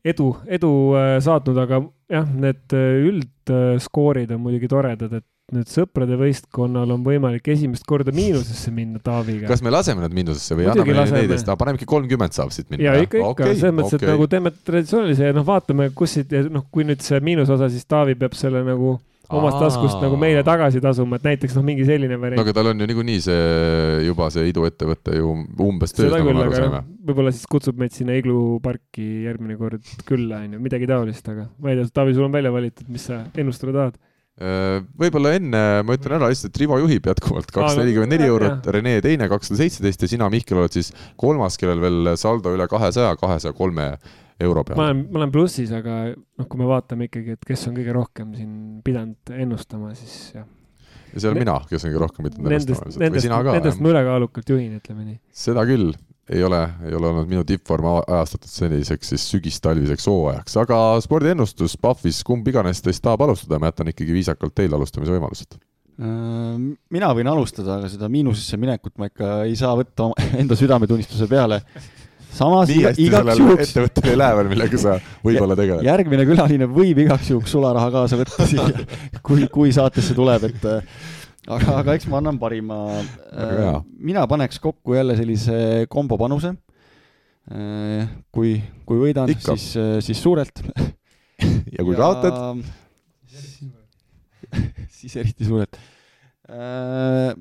[0.05, 1.81] edu, edu äh, saatnud, aga
[2.11, 8.13] jah, need äh, üldskoorid on muidugi toredad, et nüüd sõprade võistkonnal on võimalik esimest korda
[8.13, 9.47] miinusesse minna Taaviga.
[9.49, 12.85] kas me laseme nad miinusesse või Muidugi anname neile neidest, panemegi kolmkümmend saab siit minna?
[12.85, 16.19] ja ikka, ikka okay,, selles mõttes okay., et nagu teeme traditsioonilise ja noh, vaatame, kus
[16.19, 20.41] siit noh, kui nüüd see miinusosa, siis Taavi peab selle nagu omast taskust nagu meile
[20.45, 22.39] tagasi tasuma, et näiteks noh, mingi selline variant.
[22.39, 23.39] no aga tal on ju niikuinii see
[24.07, 25.33] juba see iduettevõte ju
[25.65, 26.83] umbes töös, nagu me aru saime.
[27.09, 31.49] võib-olla siis kutsub meid sinna Iglu parki järgmine kord külla, on ju, midagi taolist, aga
[31.59, 33.99] ma ei tea, Taavi, sul on välja valitud, mis sa ennustada tahad?
[34.39, 38.69] Äh, võib-olla enne ma ütlen ära lihtsalt, et Rivo juhib jätkuvalt kakssada nelikümmend neli eurot,
[38.71, 43.17] Rene teine kakssada seitseteist ja sina, Mihkel, oled siis kolmas, kellel veel saldo üle kahesaja,
[43.19, 43.91] kahesaja kolme
[44.45, 44.79] euro peale.
[44.79, 47.95] ma olen, ma olen plussis, aga noh, kui me vaatame ikkagi, et kes on kõige
[47.95, 48.53] rohkem siin
[48.85, 50.47] pidanud ennustama, siis jah.
[51.13, 52.93] ja see olen ne mina, kes on kõige rohkem pidanud ennustama.
[52.99, 55.19] Nendest, nendest, nendest ma ülekaalukalt juhin, ütleme nii.
[55.47, 55.91] seda küll
[56.29, 62.21] ei ole, ei ole olnud minu tippvorm ajastatud selliseks siis sügistalviseks hooajaks, aga spordiennustus PUFFis,
[62.27, 65.57] kumb iganes teist tahab alustada, ma jätan ikkagi viisakalt teile alustamise võimalused.
[65.99, 70.11] Mina võin alustada, aga seda miinusesse minekut ma ikka ei saa võtta
[70.41, 71.63] enda südametunnistuse peale.
[72.33, 73.63] Samas nii hästi sellel juhuks...
[73.67, 75.85] ettevõttel ei lähe veel, millega sa võib-olla tegeled.
[75.87, 78.67] järgmine külaline võib igaks juhuks sularaha kaasa võtta siia,
[79.25, 80.67] kui, kui saatesse tuleb, et
[81.49, 82.79] aga, aga eks ma annan parima.
[83.33, 86.53] Äh, mina paneks kokku jälle sellise kombopanuse.
[87.49, 90.61] Äh, kui, kui võidan, siis, äh, siis suurelt.
[91.75, 91.99] ja kui ja...
[92.03, 92.61] kaotad?
[94.99, 95.77] siis eriti suurelt
[96.49, 97.35] äh,.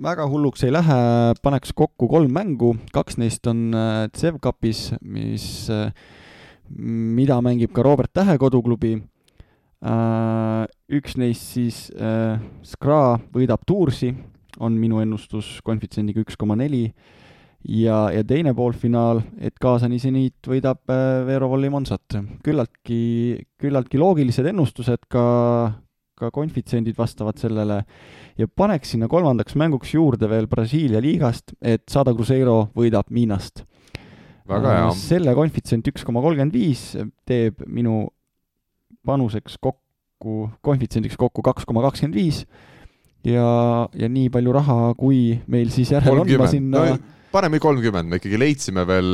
[0.00, 0.98] Väga hulluks ei lähe,
[1.42, 3.68] paneks kokku kolm mängu, kaks neist on
[4.16, 5.92] CEV Cupis, mis äh,,
[6.78, 8.96] mida mängib ka Robert Tähe koduklubi.
[9.80, 12.36] Äh, üks neist siis äh,
[12.66, 14.12] Skra võidab Toursi,
[14.60, 16.90] on minu ennustus konfitsiendiga üks koma neli.
[17.60, 22.16] Ja, ja teine poolfinaal, et Kaasani seniit võidab äh, Vero Volli Monsat.
[22.44, 23.00] küllaltki,
[23.60, 25.24] küllaltki loogilised ennustused, ka,
[26.20, 27.80] ka konfitsiendid vastavad sellele
[28.38, 33.64] ja paneks sinna kolmandaks mänguks juurde veel Brasiilia liigast, et Sada Cruzeiro võidab Miinast.
[34.50, 34.88] väga hea.
[34.98, 36.90] selle konfitsient üks koma kolmkümmend viis
[37.28, 38.08] teeb minu
[39.06, 42.44] panuseks kokku, koefitsiendiks kokku kaks koma kakskümmend viis
[43.26, 43.46] ja,
[43.94, 46.34] ja nii palju raha, kui meil siis järel 30.
[46.36, 49.10] on, ma sinna no, paneme kolmkümmend, me ikkagi leidsime veel,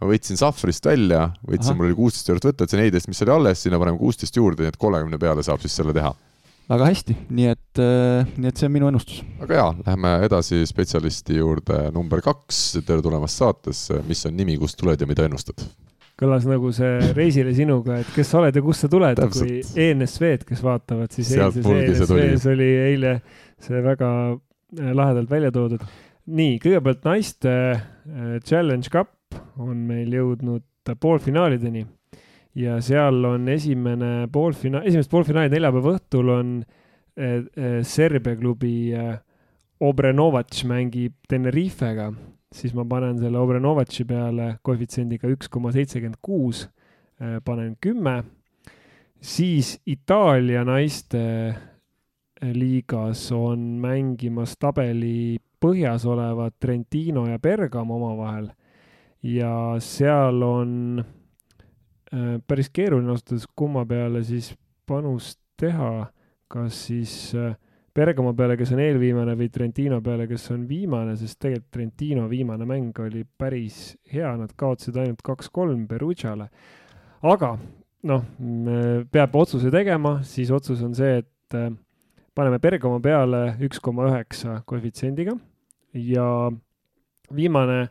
[0.00, 3.34] ma võtsin Safrist välja, võtsin, mul oli kuusteist eurot võtta, et see neliteist, mis oli
[3.36, 6.12] alles, sinna paneme kuusteist juurde, nii et kolmekümne peale saab siis selle teha.
[6.70, 9.20] Väga hästi, nii et, äh, nii et see on minu ennustus.
[9.40, 14.78] väga hea, läheme edasi spetsialisti juurde number kaks, tere tulemast saatesse, mis on nimi, kust
[14.80, 15.62] tuled ja mida ennustad?
[16.16, 20.46] kõlas nagu see Reisile sinuga, et kes sa oled ja kust sa tuled, kui ENSV-d,
[20.48, 23.18] kes vaatavad, siis eilses ENSV-s oli eile
[23.62, 25.84] see väga äh, lahedalt välja toodud.
[26.26, 29.12] nii, kõigepealt naiste äh, Challenge Cup
[29.60, 30.64] on meil jõudnud
[31.02, 31.84] poolfinaalideni
[32.56, 36.54] ja seal on esimene poolfinaal, esimesed poolfinaalid neljapäeva õhtul on
[37.20, 38.76] äh, Serbia klubi
[39.84, 42.10] Obrenovac mängib Tenerifega
[42.56, 46.66] siis ma panen selle Obrenovatši peale koefitsiendiga üks koma seitsekümmend kuus,
[47.20, 48.22] äh, panen kümme.
[49.20, 58.50] siis Itaalia naiste äh, liigas on mängimas tabeli põhjas olevad Trentino ja Bergamo omavahel
[59.22, 61.12] ja seal on äh,
[62.46, 64.52] päris keeruline ausalt öeldes, kumma peale siis
[64.86, 66.06] panust teha,
[66.52, 67.54] kas siis äh,
[67.96, 72.66] Bergamo peale, kes on eelviimane, või Trentino peale, kes on viimane, sest tegelikult Trentino viimane
[72.68, 76.50] mäng oli päris hea, nad kaotasid ainult kaks-kolm Perugiale.
[77.24, 77.54] aga
[78.06, 78.26] noh,
[79.10, 81.70] peab otsuse tegema, siis otsus on see, et äh,
[82.36, 85.32] paneme Bergamo peale üks koma üheksa koefitsiendiga.
[85.96, 86.50] Ja
[87.32, 87.88] viimane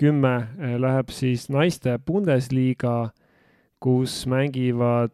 [0.00, 3.12] kümme äh, läheb siis naiste Bundesliga,
[3.84, 5.12] kus mängivad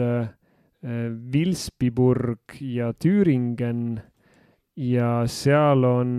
[0.00, 0.32] äh,
[1.32, 4.00] Vilsbiburg ja Thüringen.
[4.76, 6.10] Ja seal on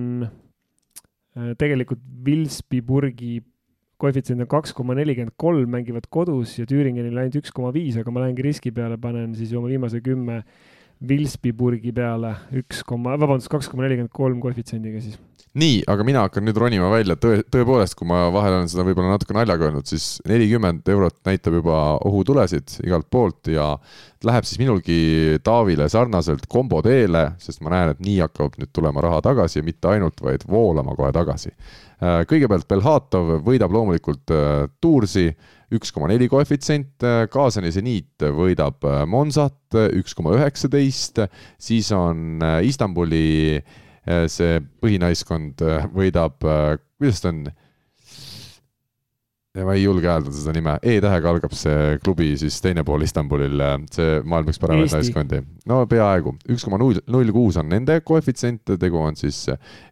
[1.38, 3.41] äh, tegelikult Vilsbiburgi
[3.98, 8.14] koefitsient on kaks koma nelikümmend kolm, mängivad kodus ja Thüringenil ainult üks koma viis, aga
[8.14, 10.44] ma lähengi riski peale, panen siis oma viimase kümme
[11.07, 15.19] Vilsbiburgi peale üks koma, vabandust, kaks koma nelikümmend kolm koefitsiendiga siis
[15.57, 19.15] nii, aga mina hakkan nüüd ronima välja, tõe, tõepoolest, kui ma vahel olen seda võib-olla
[19.15, 23.72] natuke naljaga öelnud, siis nelikümmend eurot näitab juba ohutulesid igalt poolt ja
[24.28, 24.99] läheb siis minulgi
[25.45, 29.65] Taavile sarnaselt kombo teele, sest ma näen, et nii hakkab nüüd tulema raha tagasi ja
[29.65, 31.53] mitte ainult, vaid voolama kohe tagasi.
[31.98, 35.32] Äh, kõigepealt Belhatov võidab loomulikult äh, Toursi,
[35.73, 39.60] üks koma neli koefitsient, äh, Kaasani seniit võidab Monsat,
[39.98, 41.26] üks koma üheksateist,
[41.60, 43.60] siis on Istanbuli
[44.07, 47.48] Äh, see põhinaiskond äh, võidab, äh, kuidas ta on?
[49.57, 53.57] ma ei julge hääldada seda nime, E-tähega algab see klubi siis teine pool Istanbulil,
[53.89, 55.39] see maailma üks paremaid naiskondi.
[55.65, 59.48] no peaaegu, üks koma null, null kuus on nende koefitsient, tegu on siis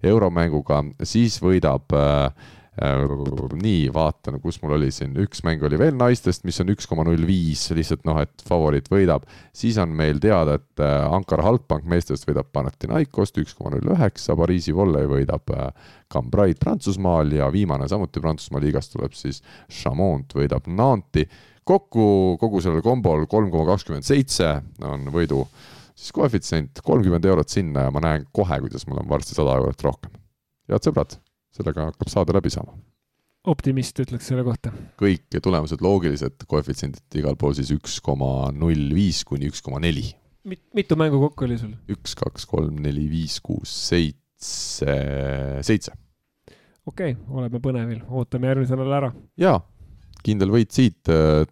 [0.06, 5.96] euromänguga, siis võidab äh, Äh, nii, vaatan, kus mul oli siin, üks mäng oli veel
[5.96, 9.24] naistest, mis on üks koma null viis, lihtsalt noh, et favoriit võidab.
[9.56, 14.36] siis on meil teada, et äh, Ankara Halkbank meestest võidab Panathinaikost üks koma null üheksa,
[14.36, 15.72] Pariisi Volley võidab äh,
[16.12, 19.42] Cambrai Prantsusmaal ja viimane samuti Prantsusmaa liigast tuleb siis
[19.72, 21.26] Chamont võidab Nanti.
[21.64, 24.52] kokku kogu sellel kombol kolm koma kakskümmend seitse
[24.86, 25.46] on võidu
[25.96, 29.88] siis koefitsient kolmkümmend eurot sinna ja ma näen kohe, kuidas mul on varsti sada eurot
[29.88, 30.12] rohkem.
[30.70, 31.18] head sõbrad
[31.56, 32.76] sellega hakkab saade läbi saama.
[33.52, 34.74] optimist ütleks selle kohta.
[35.02, 40.08] kõik tulemused loogilised, koefitsiendid igal pool siis üks koma null viis kuni üks koma neli.
[40.46, 41.76] mitu mängu kokku oli sul?
[41.92, 44.98] üks, kaks, kolm, neli, viis, kuus, seitse,
[45.66, 45.96] seitse.
[46.86, 49.16] okei okay,, oleme põnevil, ootame järgmisel nädalal ära.
[49.42, 49.60] jaa,
[50.26, 51.02] kindel võit siit.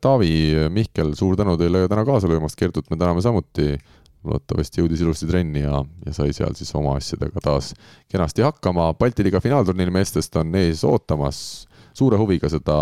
[0.01, 0.31] Taavi,
[0.73, 3.75] Mihkel, suur tänu teile täna kaasa löömast, Kertut me täname samuti.
[4.23, 7.73] Loodetavasti jõudis ilusti trenni ja, ja sai seal siis oma asjadega taas
[8.11, 8.93] kenasti hakkama.
[8.99, 12.75] Balti liiga finaalturniiri meestest on ees ootamas suure huviga seda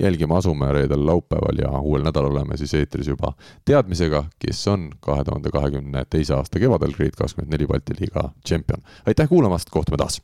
[0.00, 3.32] jälgima asume reedel, laupäeval ja uuel nädalal oleme siis eetris juba
[3.64, 8.82] teadmisega, kes on kahe tuhande kahekümne teise aasta kevadel Grade kakskümmend neli Balti liiga tšempion.
[9.06, 10.22] aitäh kuulamast, kohtume taas!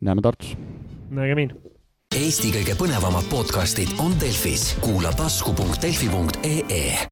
[0.00, 0.56] näeme Tartus!
[1.10, 1.52] nägemin!
[2.16, 7.06] Eesti kõige põnevamad podcastid on Delfis, kuula tasku.delfi.ee